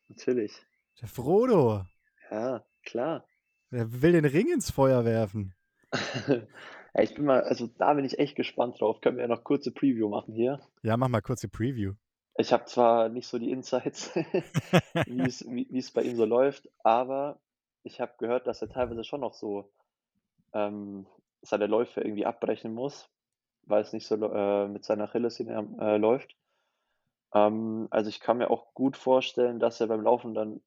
Natürlich. 0.07 0.53
Der 1.01 1.07
Frodo. 1.07 1.83
Ja, 2.29 2.63
klar. 2.83 3.25
Er 3.71 4.01
will 4.01 4.13
den 4.13 4.25
Ring 4.25 4.51
ins 4.53 4.71
Feuer 4.71 5.03
werfen. 5.03 5.53
Ja, 6.95 7.03
ich 7.03 7.13
bin 7.13 7.25
mal, 7.25 7.41
also 7.43 7.67
da 7.77 7.93
bin 7.93 8.03
ich 8.03 8.17
echt 8.17 8.35
gespannt 8.35 8.81
drauf. 8.81 8.99
Können 8.99 9.17
wir 9.17 9.21
ja 9.21 9.27
noch 9.27 9.43
kurze 9.43 9.71
Preview 9.71 10.09
machen 10.09 10.33
hier? 10.33 10.59
Ja, 10.81 10.97
mach 10.97 11.07
mal 11.07 11.21
kurze 11.21 11.47
Preview. 11.47 11.93
Ich 12.39 12.53
habe 12.53 12.63
zwar 12.63 13.09
nicht 13.09 13.27
so 13.27 13.37
die 13.37 13.51
Insights, 13.51 14.15
wie 15.05 15.77
es 15.77 15.91
bei 15.91 16.03
ihm 16.03 16.15
so 16.15 16.23
läuft, 16.23 16.69
aber 16.83 17.37
ich 17.83 17.99
habe 17.99 18.13
gehört, 18.17 18.47
dass 18.47 18.61
er 18.61 18.69
teilweise 18.69 19.03
schon 19.03 19.19
noch 19.19 19.33
so 19.33 19.69
ähm, 20.53 21.05
seine 21.41 21.67
Läufe 21.67 21.99
irgendwie 21.99 22.25
abbrechen 22.25 22.73
muss, 22.73 23.09
weil 23.63 23.81
es 23.81 23.91
nicht 23.91 24.07
so 24.07 24.15
äh, 24.15 24.69
mit 24.69 24.85
seiner 24.85 25.03
Achillessehne 25.03 25.67
äh, 25.81 25.97
läuft. 25.97 26.37
Ähm, 27.33 27.89
also 27.91 28.07
ich 28.07 28.21
kann 28.21 28.37
mir 28.37 28.49
auch 28.49 28.73
gut 28.73 28.95
vorstellen, 28.95 29.59
dass 29.59 29.81
er 29.81 29.87
beim 29.87 30.01
Laufen 30.01 30.33
dann 30.33 30.61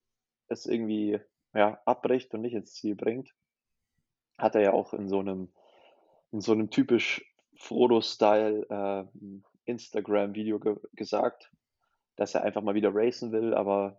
es 0.48 0.66
irgendwie 0.66 1.20
ja, 1.54 1.80
abbricht 1.86 2.34
und 2.34 2.42
nicht 2.42 2.54
ins 2.54 2.74
Ziel 2.74 2.96
bringt. 2.96 3.34
Hat 4.36 4.54
er 4.56 4.60
ja 4.60 4.72
auch 4.74 4.92
in 4.92 5.08
so 5.08 5.20
einem 5.20 5.50
in 6.32 6.42
so 6.42 6.52
einem 6.52 6.68
typisch 6.68 7.24
Frodo-Style 7.56 8.66
äh, 8.68 9.04
Instagram-Video 9.64 10.58
ge 10.58 10.76
gesagt, 10.92 11.50
dass 12.16 12.34
er 12.34 12.42
einfach 12.42 12.62
mal 12.62 12.74
wieder 12.74 12.94
racen 12.94 13.32
will, 13.32 13.54
aber 13.54 13.96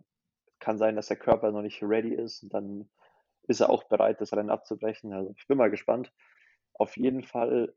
kann 0.60 0.78
sein, 0.78 0.96
dass 0.96 1.08
der 1.08 1.18
Körper 1.18 1.50
noch 1.52 1.62
nicht 1.62 1.82
ready 1.82 2.14
ist 2.14 2.42
und 2.42 2.54
dann 2.54 2.88
ist 3.46 3.60
er 3.60 3.70
auch 3.70 3.84
bereit, 3.84 4.20
das 4.20 4.32
Rennen 4.32 4.50
abzubrechen. 4.50 5.12
Also 5.12 5.34
ich 5.36 5.46
bin 5.46 5.58
mal 5.58 5.70
gespannt. 5.70 6.12
Auf 6.74 6.96
jeden 6.96 7.22
Fall 7.22 7.74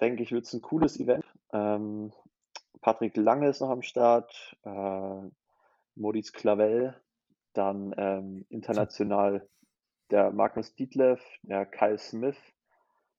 denke 0.00 0.22
ich, 0.22 0.32
wird 0.32 0.44
es 0.44 0.52
ein 0.52 0.62
cooles 0.62 0.98
Event. 0.98 1.24
Ähm, 1.52 2.12
Patrick 2.80 3.16
Lange 3.16 3.48
ist 3.48 3.60
noch 3.60 3.70
am 3.70 3.82
Start, 3.82 4.56
äh, 4.64 5.30
Maurice 5.94 6.32
Clavel, 6.32 7.00
dann 7.52 7.94
ähm, 7.96 8.44
international 8.48 9.48
der 10.10 10.30
Magnus 10.32 10.74
Dietleff, 10.74 11.22
der 11.42 11.66
Kyle 11.66 11.98
Smith, 11.98 12.36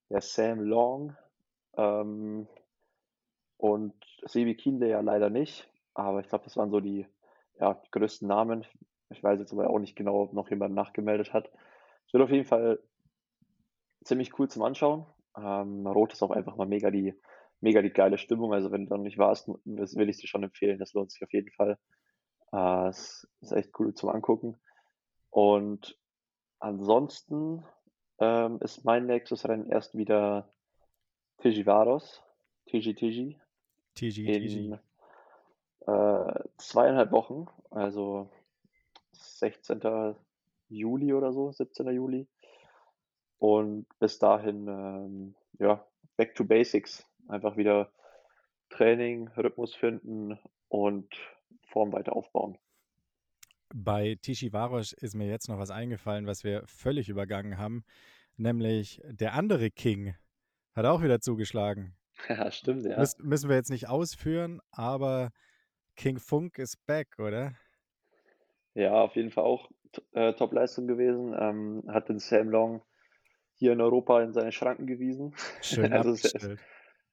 der 0.09 0.21
Sam 0.21 0.59
Long 0.59 1.15
ähm, 1.77 2.47
und 3.57 3.95
Sebi 4.23 4.55
Kienle 4.55 4.89
ja 4.89 4.99
leider 4.99 5.29
nicht, 5.29 5.69
aber 5.95 6.19
ich 6.19 6.27
glaube, 6.27 6.43
das 6.43 6.57
waren 6.57 6.69
so 6.69 6.79
die, 6.79 7.07
ja, 7.59 7.73
die 7.73 7.91
größten 7.91 8.27
Namen. 8.27 8.65
Ich 9.09 9.23
weiß 9.23 9.39
jetzt 9.39 9.53
aber 9.53 9.69
auch 9.69 9.79
nicht 9.79 9.95
genau, 9.95 10.21
ob 10.21 10.33
noch 10.33 10.49
jemand 10.49 10.75
nachgemeldet 10.75 11.33
hat. 11.33 11.49
Es 12.05 12.13
wird 12.13 12.23
auf 12.23 12.29
jeden 12.29 12.45
Fall 12.45 12.79
ziemlich 14.03 14.37
cool 14.37 14.47
zum 14.49 14.61
Anschauen. 14.61 15.05
Ähm, 15.37 15.87
Rot 15.87 16.13
ist 16.13 16.21
auch 16.21 16.31
einfach 16.31 16.55
mal 16.57 16.67
mega 16.67 16.91
die, 16.91 17.13
mega 17.61 17.81
die 17.81 17.91
geile 17.91 18.17
Stimmung. 18.17 18.53
Also 18.53 18.71
wenn 18.71 18.85
du 18.85 18.95
noch 18.95 19.01
nicht 19.01 19.17
warst, 19.17 19.47
will 19.47 20.09
ich 20.09 20.17
dir 20.17 20.27
schon 20.27 20.43
empfehlen. 20.43 20.79
Das 20.79 20.93
lohnt 20.93 21.11
sich 21.11 21.23
auf 21.23 21.33
jeden 21.33 21.51
Fall. 21.51 21.77
Äh, 22.51 22.87
es 22.89 23.27
ist 23.41 23.53
echt 23.53 23.71
cool 23.79 23.93
zum 23.93 24.09
Angucken. 24.09 24.57
Und 25.29 25.97
ansonsten 26.59 27.65
ähm, 28.19 28.59
ist 28.61 28.83
mein 28.83 29.05
nächstes 29.05 29.47
Rennen 29.47 29.69
erst 29.69 29.95
wieder 29.95 30.49
Tijivaros, 31.37 32.21
Tiji 32.65 32.95
Tiji. 32.95 33.39
Tiji 33.93 34.25
Tiji. 34.25 34.79
Äh, 35.87 36.43
zweieinhalb 36.57 37.11
Wochen, 37.11 37.47
also 37.69 38.29
16. 39.11 40.15
Juli 40.69 41.13
oder 41.13 41.31
so, 41.31 41.51
17. 41.51 41.87
Juli. 41.93 42.27
Und 43.37 43.85
bis 43.99 44.17
dahin, 44.17 44.67
ähm, 44.67 45.35
ja, 45.59 45.85
back 46.17 46.35
to 46.35 46.43
basics. 46.43 47.05
Einfach 47.27 47.57
wieder 47.57 47.91
Training, 48.69 49.27
Rhythmus 49.29 49.75
finden 49.75 50.39
und 50.69 51.13
Form 51.67 51.93
weiter 51.93 52.15
aufbauen. 52.15 52.57
Bei 53.73 54.17
Tishi 54.21 54.53
Varos 54.53 54.93
ist 54.93 55.15
mir 55.15 55.27
jetzt 55.27 55.49
noch 55.49 55.57
was 55.57 55.71
eingefallen, 55.71 56.27
was 56.27 56.43
wir 56.43 56.63
völlig 56.65 57.09
übergangen 57.09 57.57
haben, 57.57 57.83
nämlich 58.37 59.01
der 59.05 59.33
andere 59.33 59.69
King 59.69 60.15
hat 60.73 60.85
auch 60.85 61.01
wieder 61.01 61.19
zugeschlagen. 61.19 61.95
Ja, 62.29 62.49
stimmt, 62.49 62.85
ja. 62.85 62.97
Müs 62.97 63.17
müssen 63.19 63.49
wir 63.49 63.57
jetzt 63.57 63.69
nicht 63.69 63.89
ausführen, 63.89 64.61
aber 64.71 65.31
King 65.95 66.19
Funk 66.19 66.59
ist 66.59 66.85
back, 66.85 67.19
oder? 67.19 67.53
Ja, 68.73 69.01
auf 69.01 69.15
jeden 69.15 69.31
Fall 69.31 69.45
auch 69.45 69.69
äh, 70.11 70.33
Top-Leistung 70.33 70.87
gewesen. 70.87 71.35
Ähm, 71.37 71.83
hat 71.87 72.09
den 72.09 72.19
Sam 72.19 72.49
Long 72.49 72.81
hier 73.53 73.71
in 73.71 73.81
Europa 73.81 74.21
in 74.21 74.33
seine 74.33 74.51
Schranken 74.51 74.85
gewiesen. 74.85 75.33
Schön 75.61 75.93
also 75.93 76.13
sehr, 76.13 76.57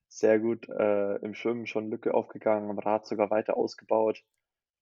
sehr 0.09 0.39
gut 0.41 0.68
äh, 0.68 1.16
im 1.16 1.35
Schwimmen 1.35 1.66
schon 1.66 1.89
Lücke 1.89 2.14
aufgegangen, 2.14 2.68
am 2.68 2.78
Rad 2.78 3.07
sogar 3.07 3.30
weiter 3.30 3.57
ausgebaut 3.57 4.24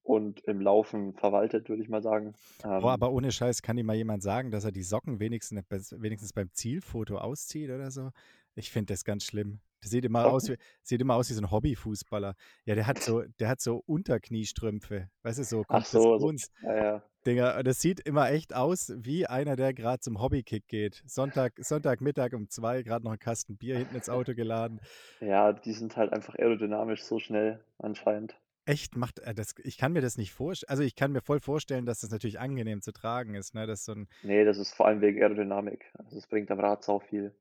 und 0.02 0.40
im 0.44 0.60
Laufen 0.60 1.14
verwaltet, 1.14 1.68
würde 1.68 1.82
ich 1.82 1.88
mal 1.88 2.02
sagen. 2.02 2.34
Ähm, 2.64 2.80
Boah, 2.80 2.92
aber 2.92 3.12
ohne 3.12 3.30
Scheiß, 3.30 3.60
kann 3.62 3.76
dir 3.76 3.84
mal 3.84 3.96
jemand 3.96 4.22
sagen, 4.22 4.50
dass 4.50 4.64
er 4.64 4.72
die 4.72 4.82
Socken 4.82 5.20
wenigstens, 5.20 5.62
wenigstens 5.92 6.32
beim 6.32 6.50
Zielfoto 6.52 7.18
auszieht 7.18 7.70
oder 7.70 7.90
so? 7.90 8.10
Ich 8.54 8.70
finde 8.70 8.94
das 8.94 9.04
ganz 9.04 9.24
schlimm. 9.24 9.60
Das 9.80 9.90
sieht 9.90 10.04
immer, 10.04 10.26
aus 10.26 10.48
wie, 10.48 10.56
sieht 10.82 11.00
immer 11.00 11.14
aus 11.14 11.30
wie 11.30 11.34
so 11.34 11.42
ein 11.42 11.50
Hobbyfußballer. 11.50 12.34
Ja, 12.64 12.74
der 12.74 12.86
hat 12.86 12.98
so, 13.02 13.22
der 13.38 13.48
hat 13.48 13.60
so 13.60 13.82
Unterkniestrümpfe. 13.86 15.08
Weißt 15.22 15.38
du, 15.38 15.44
so 15.44 15.64
Ach 15.68 15.84
so, 15.84 16.18
so 16.18 16.32
ja, 16.62 16.76
ja. 16.76 17.02
Dinger. 17.26 17.62
Das 17.62 17.80
sieht 17.80 18.00
immer 18.00 18.30
echt 18.30 18.54
aus 18.54 18.92
wie 18.96 19.26
einer, 19.26 19.56
der 19.56 19.74
gerade 19.74 20.00
zum 20.00 20.20
Hobbykick 20.20 20.66
geht. 20.68 21.02
Sonntag, 21.06 21.54
Sonntagmittag 21.58 22.32
um 22.34 22.48
zwei, 22.48 22.82
gerade 22.82 23.04
noch 23.04 23.12
einen 23.12 23.18
Kasten 23.18 23.56
Bier 23.56 23.78
hinten 23.78 23.96
ins 23.96 24.08
Auto 24.08 24.34
geladen. 24.34 24.80
Ja, 25.20 25.52
die 25.52 25.72
sind 25.72 25.96
halt 25.96 26.12
einfach 26.12 26.34
aerodynamisch 26.34 27.02
so 27.02 27.18
schnell 27.18 27.64
anscheinend. 27.78 28.38
Echt 28.66 28.96
macht 28.96 29.20
äh, 29.20 29.34
das, 29.34 29.54
ich 29.64 29.78
kann 29.78 29.92
mir 29.92 30.00
das 30.02 30.16
nicht 30.16 30.32
vorstellen. 30.32 30.68
Also 30.68 30.82
ich 30.82 30.94
kann 30.94 31.12
mir 31.12 31.22
voll 31.22 31.40
vorstellen, 31.40 31.86
dass 31.86 32.00
das 32.00 32.10
natürlich 32.10 32.38
angenehm 32.38 32.82
zu 32.82 32.92
tragen 32.92 33.34
ist, 33.34 33.54
ne? 33.54 33.66
Das 33.66 33.84
so 33.84 33.92
ein 33.92 34.08
nee, 34.22 34.44
das 34.44 34.58
ist 34.58 34.74
vor 34.74 34.86
allem 34.86 35.00
wegen 35.00 35.20
Aerodynamik. 35.20 35.90
Also 35.94 36.18
es 36.18 36.26
bringt 36.26 36.50
am 36.50 36.60
Rad 36.60 36.84
sau 36.84 37.00
viel. 37.00 37.34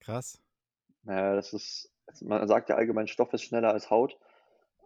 Krass. 0.00 0.40
Naja, 1.02 1.34
das 1.34 1.52
ist, 1.52 1.92
man 2.22 2.46
sagt 2.48 2.68
ja 2.68 2.76
allgemein, 2.76 3.08
Stoff 3.08 3.32
ist 3.32 3.42
schneller 3.42 3.72
als 3.72 3.90
Haut. 3.90 4.18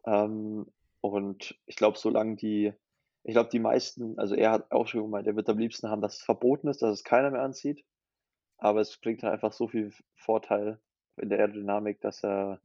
Ähm, 0.07 0.67
und 1.01 1.59
ich 1.67 1.77
glaube, 1.77 1.99
solange 1.99 2.37
die, 2.37 2.73
ich 3.23 3.33
glaube, 3.33 3.51
die 3.51 3.59
meisten, 3.59 4.19
also 4.19 4.35
er 4.35 4.53
hat 4.53 4.71
auch 4.71 4.87
schon 4.87 5.03
gemeint, 5.03 5.27
er 5.27 5.37
wird 5.37 5.49
am 5.49 5.59
liebsten 5.59 5.89
haben, 5.89 6.03
dass 6.03 6.17
es 6.17 6.23
verboten 6.23 6.69
ist, 6.69 6.83
dass 6.83 6.93
es 6.93 7.05
keiner 7.05 7.31
mehr 7.31 7.43
anzieht. 7.43 7.85
Aber 8.59 8.81
es 8.81 8.97
bringt 8.97 9.23
halt 9.23 9.33
einfach 9.33 9.53
so 9.53 9.69
viel 9.69 9.93
Vorteil 10.17 10.79
in 11.17 11.29
der 11.29 11.41
Aerodynamik, 11.41 12.01
dass 12.01 12.25
er, 12.25 12.61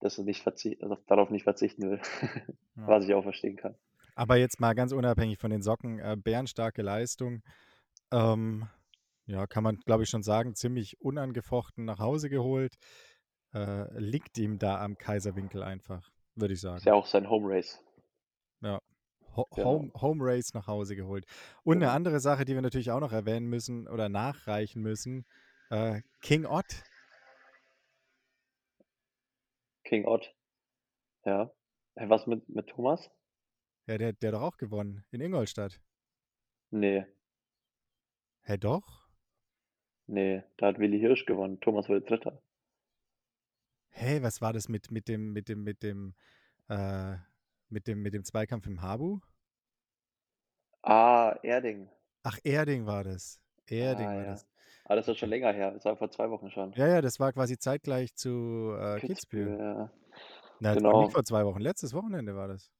dass 0.00 0.18
er 0.18 0.24
nicht 0.24 0.42
verzicht, 0.42 0.82
also 0.82 0.96
darauf 1.06 1.30
nicht 1.30 1.44
verzichten 1.44 1.90
will. 1.90 2.00
ja. 2.76 2.86
Was 2.86 3.04
ich 3.04 3.14
auch 3.14 3.22
verstehen 3.22 3.56
kann. 3.56 3.74
Aber 4.14 4.36
jetzt 4.36 4.60
mal 4.60 4.74
ganz 4.74 4.92
unabhängig 4.92 5.38
von 5.38 5.50
den 5.50 5.62
Socken, 5.62 5.98
äh, 5.98 6.16
bärenstarke 6.16 6.82
Leistung. 6.82 7.42
Ähm, 8.10 8.66
ja, 9.26 9.46
kann 9.46 9.62
man, 9.64 9.76
glaube 9.78 10.04
ich, 10.04 10.08
schon 10.10 10.22
sagen, 10.22 10.54
ziemlich 10.54 11.00
unangefochten 11.00 11.84
nach 11.84 11.98
Hause 11.98 12.28
geholt. 12.30 12.74
äh, 13.54 13.98
liegt 13.98 14.36
ihm 14.38 14.58
da 14.58 14.80
am 14.82 14.98
Kaiserwinkel 14.98 15.62
einfach, 15.62 16.10
würde 16.34 16.52
ich 16.54 16.60
sagen. 16.60 16.78
Ist 16.78 16.86
ja 16.86 16.94
auch 16.94 17.06
sein 17.06 17.30
Home 17.30 17.48
Race. 17.48 17.82
Ja. 18.60 18.80
Ho 19.36 19.46
Genau. 19.54 19.66
Home, 19.66 19.92
Home 20.00 20.24
Race 20.24 20.52
nach 20.54 20.66
Hause 20.66 20.96
geholt. 20.96 21.24
Und 21.62 21.76
eine 21.76 21.86
Genau. 21.86 21.94
andere 21.96 22.20
Sache, 22.20 22.44
die 22.44 22.54
wir 22.54 22.62
natürlich 22.62 22.90
auch 22.90 23.00
noch 23.00 23.12
erwähnen 23.12 23.46
müssen 23.48 23.88
oder 23.88 24.08
nachreichen 24.08 24.82
müssen, 24.82 25.24
äh, 25.70 26.02
King 26.20 26.44
Ott. 26.46 26.82
King 29.84 30.04
Ott. 30.06 30.34
Ja. 31.24 31.50
Was 31.94 32.26
mit, 32.26 32.48
mit 32.48 32.68
Thomas? 32.68 33.10
Ja, 33.86 33.96
der, 33.98 34.12
der 34.12 34.32
hat 34.32 34.34
doch 34.34 34.42
auch 34.42 34.56
gewonnen 34.58 35.04
in 35.12 35.20
Ingolstadt. 35.20 35.80
Nee, 36.70 37.06
Hä, 38.42 38.56
doch? 38.56 38.95
Nee, 40.06 40.42
da 40.56 40.66
hat 40.68 40.78
Willi 40.78 40.98
Hirsch 40.98 41.26
gewonnen. 41.26 41.60
Thomas 41.60 41.88
wurde 41.88 42.02
Dritter. 42.02 42.40
Hey, 43.90 44.22
was 44.22 44.40
war 44.40 44.52
das 44.52 44.68
mit, 44.68 44.90
mit 44.90 45.08
dem, 45.08 45.32
mit 45.32 45.48
dem, 45.48 45.64
mit 45.64 45.82
dem, 45.82 46.14
äh, 46.68 47.16
mit 47.68 47.86
dem, 47.86 48.02
mit 48.02 48.14
dem 48.14 48.24
Zweikampf 48.24 48.66
im 48.66 48.82
Habu? 48.82 49.20
Ah, 50.82 51.36
Erding. 51.42 51.88
Ach, 52.22 52.38
Erding 52.44 52.86
war 52.86 53.04
das. 53.04 53.40
Erding 53.66 54.06
Ah, 54.06 54.14
war 54.14 54.24
ja. 54.24 54.30
das. 54.32 54.46
Ah, 54.84 54.94
das 54.96 55.08
ist 55.08 55.18
schon 55.18 55.30
länger 55.30 55.52
her. 55.52 55.72
Das 55.72 55.84
war 55.84 55.96
vor 55.96 56.10
zwei 56.10 56.30
Wochen 56.30 56.50
schon. 56.50 56.72
Ja, 56.74 56.86
ja, 56.86 57.00
das 57.00 57.18
war 57.18 57.32
quasi 57.32 57.58
zeitgleich 57.58 58.14
zu 58.14 58.74
äh, 58.78 59.00
Kitzbühel, 59.00 59.56
Kitzbühel. 59.56 59.58
ja. 59.58 59.90
Na, 60.60 60.74
das 60.74 60.84
war 60.84 60.92
Genau. 60.92 61.00
nicht 61.02 61.12
vor 61.12 61.24
zwei 61.24 61.44
Wochen. 61.44 61.60
Letztes 61.60 61.92
Wochenende 61.92 62.36
war 62.36 62.48
das. 62.48 62.70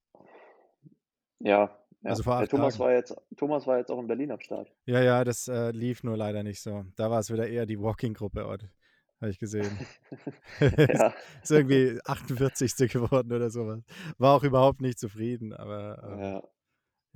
Ja, 1.38 1.76
ja. 2.02 2.10
Also 2.10 2.22
vor 2.22 2.34
acht 2.36 2.50
Thomas 2.50 2.74
Tagen. 2.74 2.84
war 2.84 2.92
jetzt, 2.94 3.16
Thomas 3.36 3.66
war 3.66 3.78
jetzt 3.78 3.90
auch 3.90 3.98
in 4.00 4.06
Berlin 4.06 4.30
am 4.30 4.40
Start. 4.40 4.72
Ja, 4.84 5.02
ja, 5.02 5.24
das 5.24 5.48
äh, 5.48 5.70
lief 5.70 6.02
nur 6.04 6.16
leider 6.16 6.42
nicht 6.42 6.60
so. 6.60 6.84
Da 6.96 7.10
war 7.10 7.20
es 7.20 7.32
wieder 7.32 7.48
eher 7.48 7.66
die 7.66 7.80
Walking-Gruppe. 7.80 8.42
Habe 8.44 9.30
ich 9.30 9.38
gesehen. 9.38 9.78
ja, 10.60 11.14
ist 11.42 11.50
irgendwie 11.50 11.98
48. 12.04 12.76
geworden 12.92 13.32
oder 13.32 13.50
sowas. 13.50 13.80
War 14.18 14.36
auch 14.36 14.42
überhaupt 14.44 14.80
nicht 14.80 14.98
zufrieden, 14.98 15.52
aber 15.52 16.02
ähm, 16.04 16.18
ja, 16.20 16.42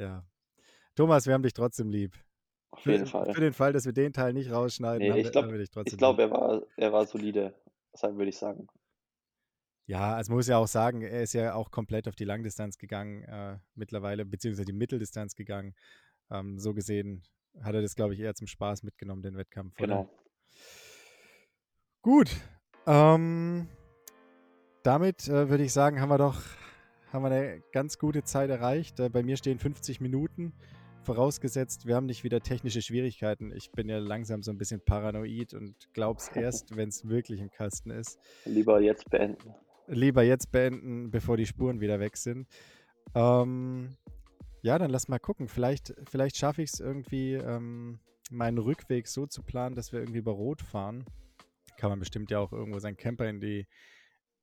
ja. 0.07 0.25
Thomas, 0.97 1.27
wir 1.27 1.35
haben 1.35 1.43
dich 1.43 1.53
trotzdem 1.55 1.89
lieb. 1.91 2.15
auf 2.71 2.81
Für, 2.83 2.93
jeden 2.93 3.07
Fall. 3.07 3.33
für 3.35 3.41
den 3.41 3.53
Fall, 3.53 3.73
dass 3.73 3.85
wir 3.85 3.93
den 3.93 4.13
Teil 4.13 4.33
nicht 4.33 4.51
rausschneiden, 4.51 4.99
Nee, 5.03 5.11
haben, 5.11 5.19
ich 5.19 5.25
wir, 5.27 5.31
glaub- 5.31 5.45
haben 5.45 5.53
wir 5.53 5.59
dich 5.59 5.71
trotzdem 5.71 5.93
Ich 5.95 5.99
glaube, 5.99 6.23
er 6.23 6.31
war, 6.31 6.63
er 6.77 6.93
war 6.93 7.07
solide, 7.07 7.55
deshalb 7.93 8.17
würde 8.17 8.31
ich 8.31 8.39
sagen. 8.39 8.67
Ja, 9.91 10.15
also 10.15 10.31
man 10.31 10.37
muss 10.37 10.47
ja 10.47 10.57
auch 10.57 10.69
sagen, 10.69 11.03
er 11.03 11.21
ist 11.21 11.33
ja 11.33 11.55
auch 11.55 11.73
komplett 11.73 12.07
auf 12.07 12.15
die 12.15 12.25
Langdistanz 12.25 12.79
gegangen 12.79 13.25
äh, 13.25 13.59
mittlerweile, 13.75 14.25
beziehungsweise 14.25 14.65
die 14.65 14.73
Mitteldistanz 14.73 15.35
gegangen. 15.35 15.75
Ähm, 16.31 16.61
so 16.61 16.75
gesehen 16.75 17.25
hat 17.61 17.75
er 17.75 17.83
das, 17.83 17.97
glaube 17.97 18.15
ich, 18.15 18.21
eher 18.21 18.37
zum 18.37 18.47
Spaß 18.47 18.85
mitgenommen, 18.85 19.23
den 19.23 19.37
Wettkampf. 19.37 19.75
Oder? 19.81 19.87
Genau. 19.89 20.11
Gut. 22.03 22.31
Ähm, 22.87 23.67
damit 24.85 25.27
äh, 25.27 25.51
würde 25.51 25.65
ich 25.65 25.73
sagen, 25.73 26.01
haben 26.01 26.11
wir 26.11 26.19
doch 26.19 26.41
haben 27.13 27.25
wir 27.25 27.33
eine 27.33 27.61
ganz 27.73 27.99
gute 27.99 28.23
Zeit 28.23 28.49
erreicht. 28.49 29.01
Äh, 29.01 29.09
bei 29.09 29.25
mir 29.25 29.37
stehen 29.37 29.59
50 29.59 30.01
Minuten. 30.01 30.53
Vorausgesetzt, 31.03 31.87
wir 31.87 31.97
haben 31.97 32.07
nicht 32.07 32.23
wieder 32.23 32.41
technische 32.41 32.81
Schwierigkeiten. 32.81 33.51
Ich 33.57 33.73
bin 33.73 33.89
ja 33.89 33.99
langsam 33.99 34.45
so 34.45 34.53
ein 34.53 34.59
bisschen 34.59 34.81
paranoid 34.85 35.53
und 35.53 35.75
glaub's 35.95 36.29
erst, 36.37 36.77
wenn 36.77 36.91
es 36.91 37.09
wirklich 37.09 37.41
im 37.41 37.51
Kasten 37.51 37.91
ist. 37.91 38.21
Lieber 38.45 38.81
jetzt 38.81 39.11
beenden. 39.11 39.53
Lieber 39.91 40.23
jetzt 40.23 40.53
beenden, 40.53 41.11
bevor 41.11 41.37
die 41.37 41.47
Spuren 41.47 41.81
wieder 41.81 42.01
weg 42.01 42.17
sind. 42.17 42.47
Ähm, 43.15 43.97
ja, 44.63 44.79
dann 44.79 44.91
lass 44.91 45.09
mal 45.09 45.19
gucken. 45.19 45.49
Vielleicht, 45.49 45.95
vielleicht 46.09 46.37
schaffe 46.37 46.63
ich 46.63 46.71
es 46.73 46.81
irgendwie, 46.81 47.35
ähm, 47.35 47.99
meinen 48.31 48.59
Rückweg 48.59 49.09
so 49.09 49.27
zu 49.27 49.43
planen, 49.43 49.75
dass 49.75 49.93
wir 49.93 50.01
irgendwie 50.01 50.21
über 50.21 50.33
Rot 50.33 50.63
fahren. 50.63 51.05
Kann 51.77 51.91
man 51.91 51.99
bestimmt 51.99 52.31
ja 52.31 52.39
auch 52.39 52.53
irgendwo 52.53 52.79
seinen 52.79 52.97
Camper 52.97 53.29
in 53.29 53.41
die 53.41 53.67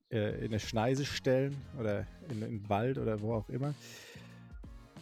äh, 0.10 0.40
in 0.40 0.48
eine 0.48 0.60
Schneise 0.60 1.06
stellen 1.06 1.56
oder 1.80 2.08
in, 2.30 2.42
in 2.42 2.60
den 2.60 2.70
Wald 2.70 2.98
oder 2.98 3.22
wo 3.22 3.34
auch 3.34 3.50
immer. 3.50 3.74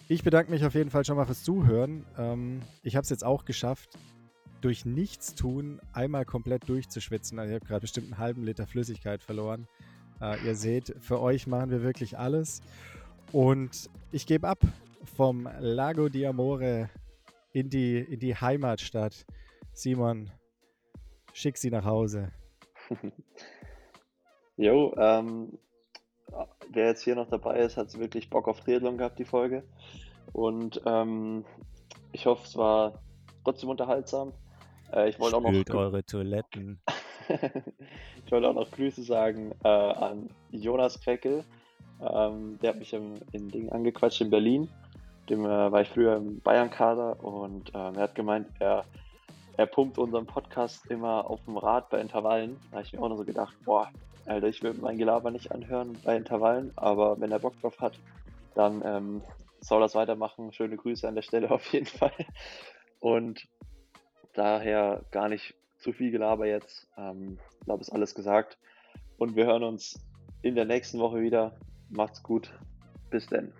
Ich 0.07 0.23
bedanke 0.23 0.51
mich 0.51 0.63
auf 0.65 0.75
jeden 0.75 0.91
Fall 0.91 1.05
schon 1.05 1.15
mal 1.15 1.25
fürs 1.25 1.43
Zuhören. 1.43 2.05
Ähm, 2.17 2.61
ich 2.83 2.95
habe 2.95 3.03
es 3.03 3.09
jetzt 3.09 3.23
auch 3.23 3.45
geschafft, 3.45 3.97
durch 4.61 4.85
Nichtstun 4.85 5.79
einmal 5.93 6.25
komplett 6.25 6.67
durchzuschwitzen. 6.69 7.39
Also 7.39 7.53
ich 7.53 7.55
habe 7.55 7.67
gerade 7.67 7.81
bestimmt 7.81 8.07
einen 8.07 8.17
halben 8.17 8.43
Liter 8.43 8.67
Flüssigkeit 8.67 9.21
verloren. 9.21 9.67
Äh, 10.22 10.45
ihr 10.45 10.55
seht, 10.55 10.95
für 10.99 11.22
euch 11.22 11.47
machen 11.47 11.70
wir 11.70 11.84
wirklich 11.84 12.18
alles. 12.18 12.61
Und 13.32 13.89
ich 14.11 14.26
gebe 14.26 14.47
ab 14.47 14.59
vom 15.16 15.49
Lago 15.59 16.09
di 16.09 16.26
Amore 16.26 16.89
in 17.51 17.70
die, 17.70 17.97
in 17.97 18.20
die 18.20 18.36
Heimatstadt. 18.36 19.26
Simon, 19.74 20.32
schick 21.34 21.57
sie 21.57 21.70
nach 21.70 21.86
Hause. 21.86 22.32
Jo, 24.57 24.95
ähm, 24.97 25.57
wer 26.72 26.88
jetzt 26.88 27.03
hier 27.03 27.16
noch 27.16 27.30
dabei 27.30 27.59
ist, 27.59 27.76
hat 27.76 27.97
wirklich 27.99 28.30
Bock 28.30 28.47
auf 28.47 28.61
Triathlon 28.61 28.97
gehabt, 28.97 29.20
die 29.20 29.26
Folge. 29.26 29.63
Und 30.32 30.82
ähm, 30.86 31.43
ich 32.13 32.26
hoffe, 32.26 32.43
es 32.45 32.55
war 32.55 33.03
trotzdem 33.43 33.70
unterhaltsam. 33.70 34.34
Äh, 34.93 35.09
ich 35.09 35.20
wollte 35.20 35.38
auch 35.38 35.41
noch 35.41 35.76
eure 35.76 36.03
Toiletten. 36.05 36.82
ich 38.26 38.32
wollte 38.32 38.49
auch 38.49 38.53
noch 38.53 38.71
Grüße 38.71 39.03
sagen 39.03 39.53
äh, 39.63 39.67
an 39.67 40.30
Jonas 40.51 40.99
Kreckel. 40.99 41.43
Ähm, 42.01 42.59
der 42.61 42.71
hat 42.71 42.80
mich 42.80 42.93
im, 42.93 43.13
in 43.32 43.49
Ding 43.49 43.71
angequatscht 43.71 44.21
in 44.21 44.30
Berlin. 44.30 44.69
Dem 45.30 45.45
äh, 45.45 45.71
war 45.71 45.82
ich 45.82 45.89
früher 45.89 46.17
im 46.17 46.39
Bayern-Kader 46.41 47.23
und 47.23 47.69
ähm, 47.73 47.95
er 47.95 48.03
hat 48.03 48.15
gemeint, 48.15 48.47
er, 48.59 48.86
er 49.57 49.65
pumpt 49.65 49.97
unseren 49.97 50.26
Podcast 50.26 50.86
immer 50.88 51.30
auf 51.30 51.43
dem 51.45 51.57
Rad 51.57 51.89
bei 51.89 51.99
Intervallen. 51.99 52.57
Da 52.69 52.78
habe 52.78 52.86
ich 52.86 52.93
mir 52.93 53.01
auch 53.01 53.09
noch 53.09 53.17
so 53.17 53.26
gedacht, 53.26 53.55
boah, 53.65 53.89
Alter, 54.26 54.47
ich 54.47 54.61
will 54.63 54.73
mein 54.73 54.97
Gelaber 54.97 55.32
nicht 55.32 55.51
anhören 55.51 55.97
bei 56.03 56.15
Intervallen, 56.17 56.71
aber 56.76 57.19
wenn 57.19 57.32
er 57.32 57.39
Bock 57.39 57.59
drauf 57.61 57.80
hat, 57.80 57.93
dann 58.55 58.82
ähm, 58.86 59.21
soll 59.61 59.82
das 59.82 59.95
weitermachen. 59.95 60.51
Schöne 60.53 60.78
Grüße 60.78 61.07
an 61.07 61.15
der 61.15 61.21
Stelle 61.21 61.51
auf 61.51 61.71
jeden 61.73 61.86
Fall. 61.86 62.13
Und 62.99 63.47
daher 64.34 65.01
gar 65.11 65.30
nicht 65.30 65.55
zu 65.86 65.93
viel 65.93 66.09
Gelaber 66.09 66.47
jetzt. 66.47 66.88
Ähm, 66.97 67.38
ich 67.59 67.65
glaube, 67.65 67.81
ist 67.81 67.91
alles 67.91 68.15
gesagt. 68.15 68.57
Und 69.19 69.36
wir 69.36 69.45
hören 69.45 69.63
uns 69.63 70.03
in 70.41 70.55
der 70.55 70.65
nächsten 70.65 70.97
Woche 70.97 71.21
wieder. 71.21 71.55
Macht's 71.91 72.23
gut. 72.23 72.51
Bis 73.11 73.27
denn. 73.27 73.53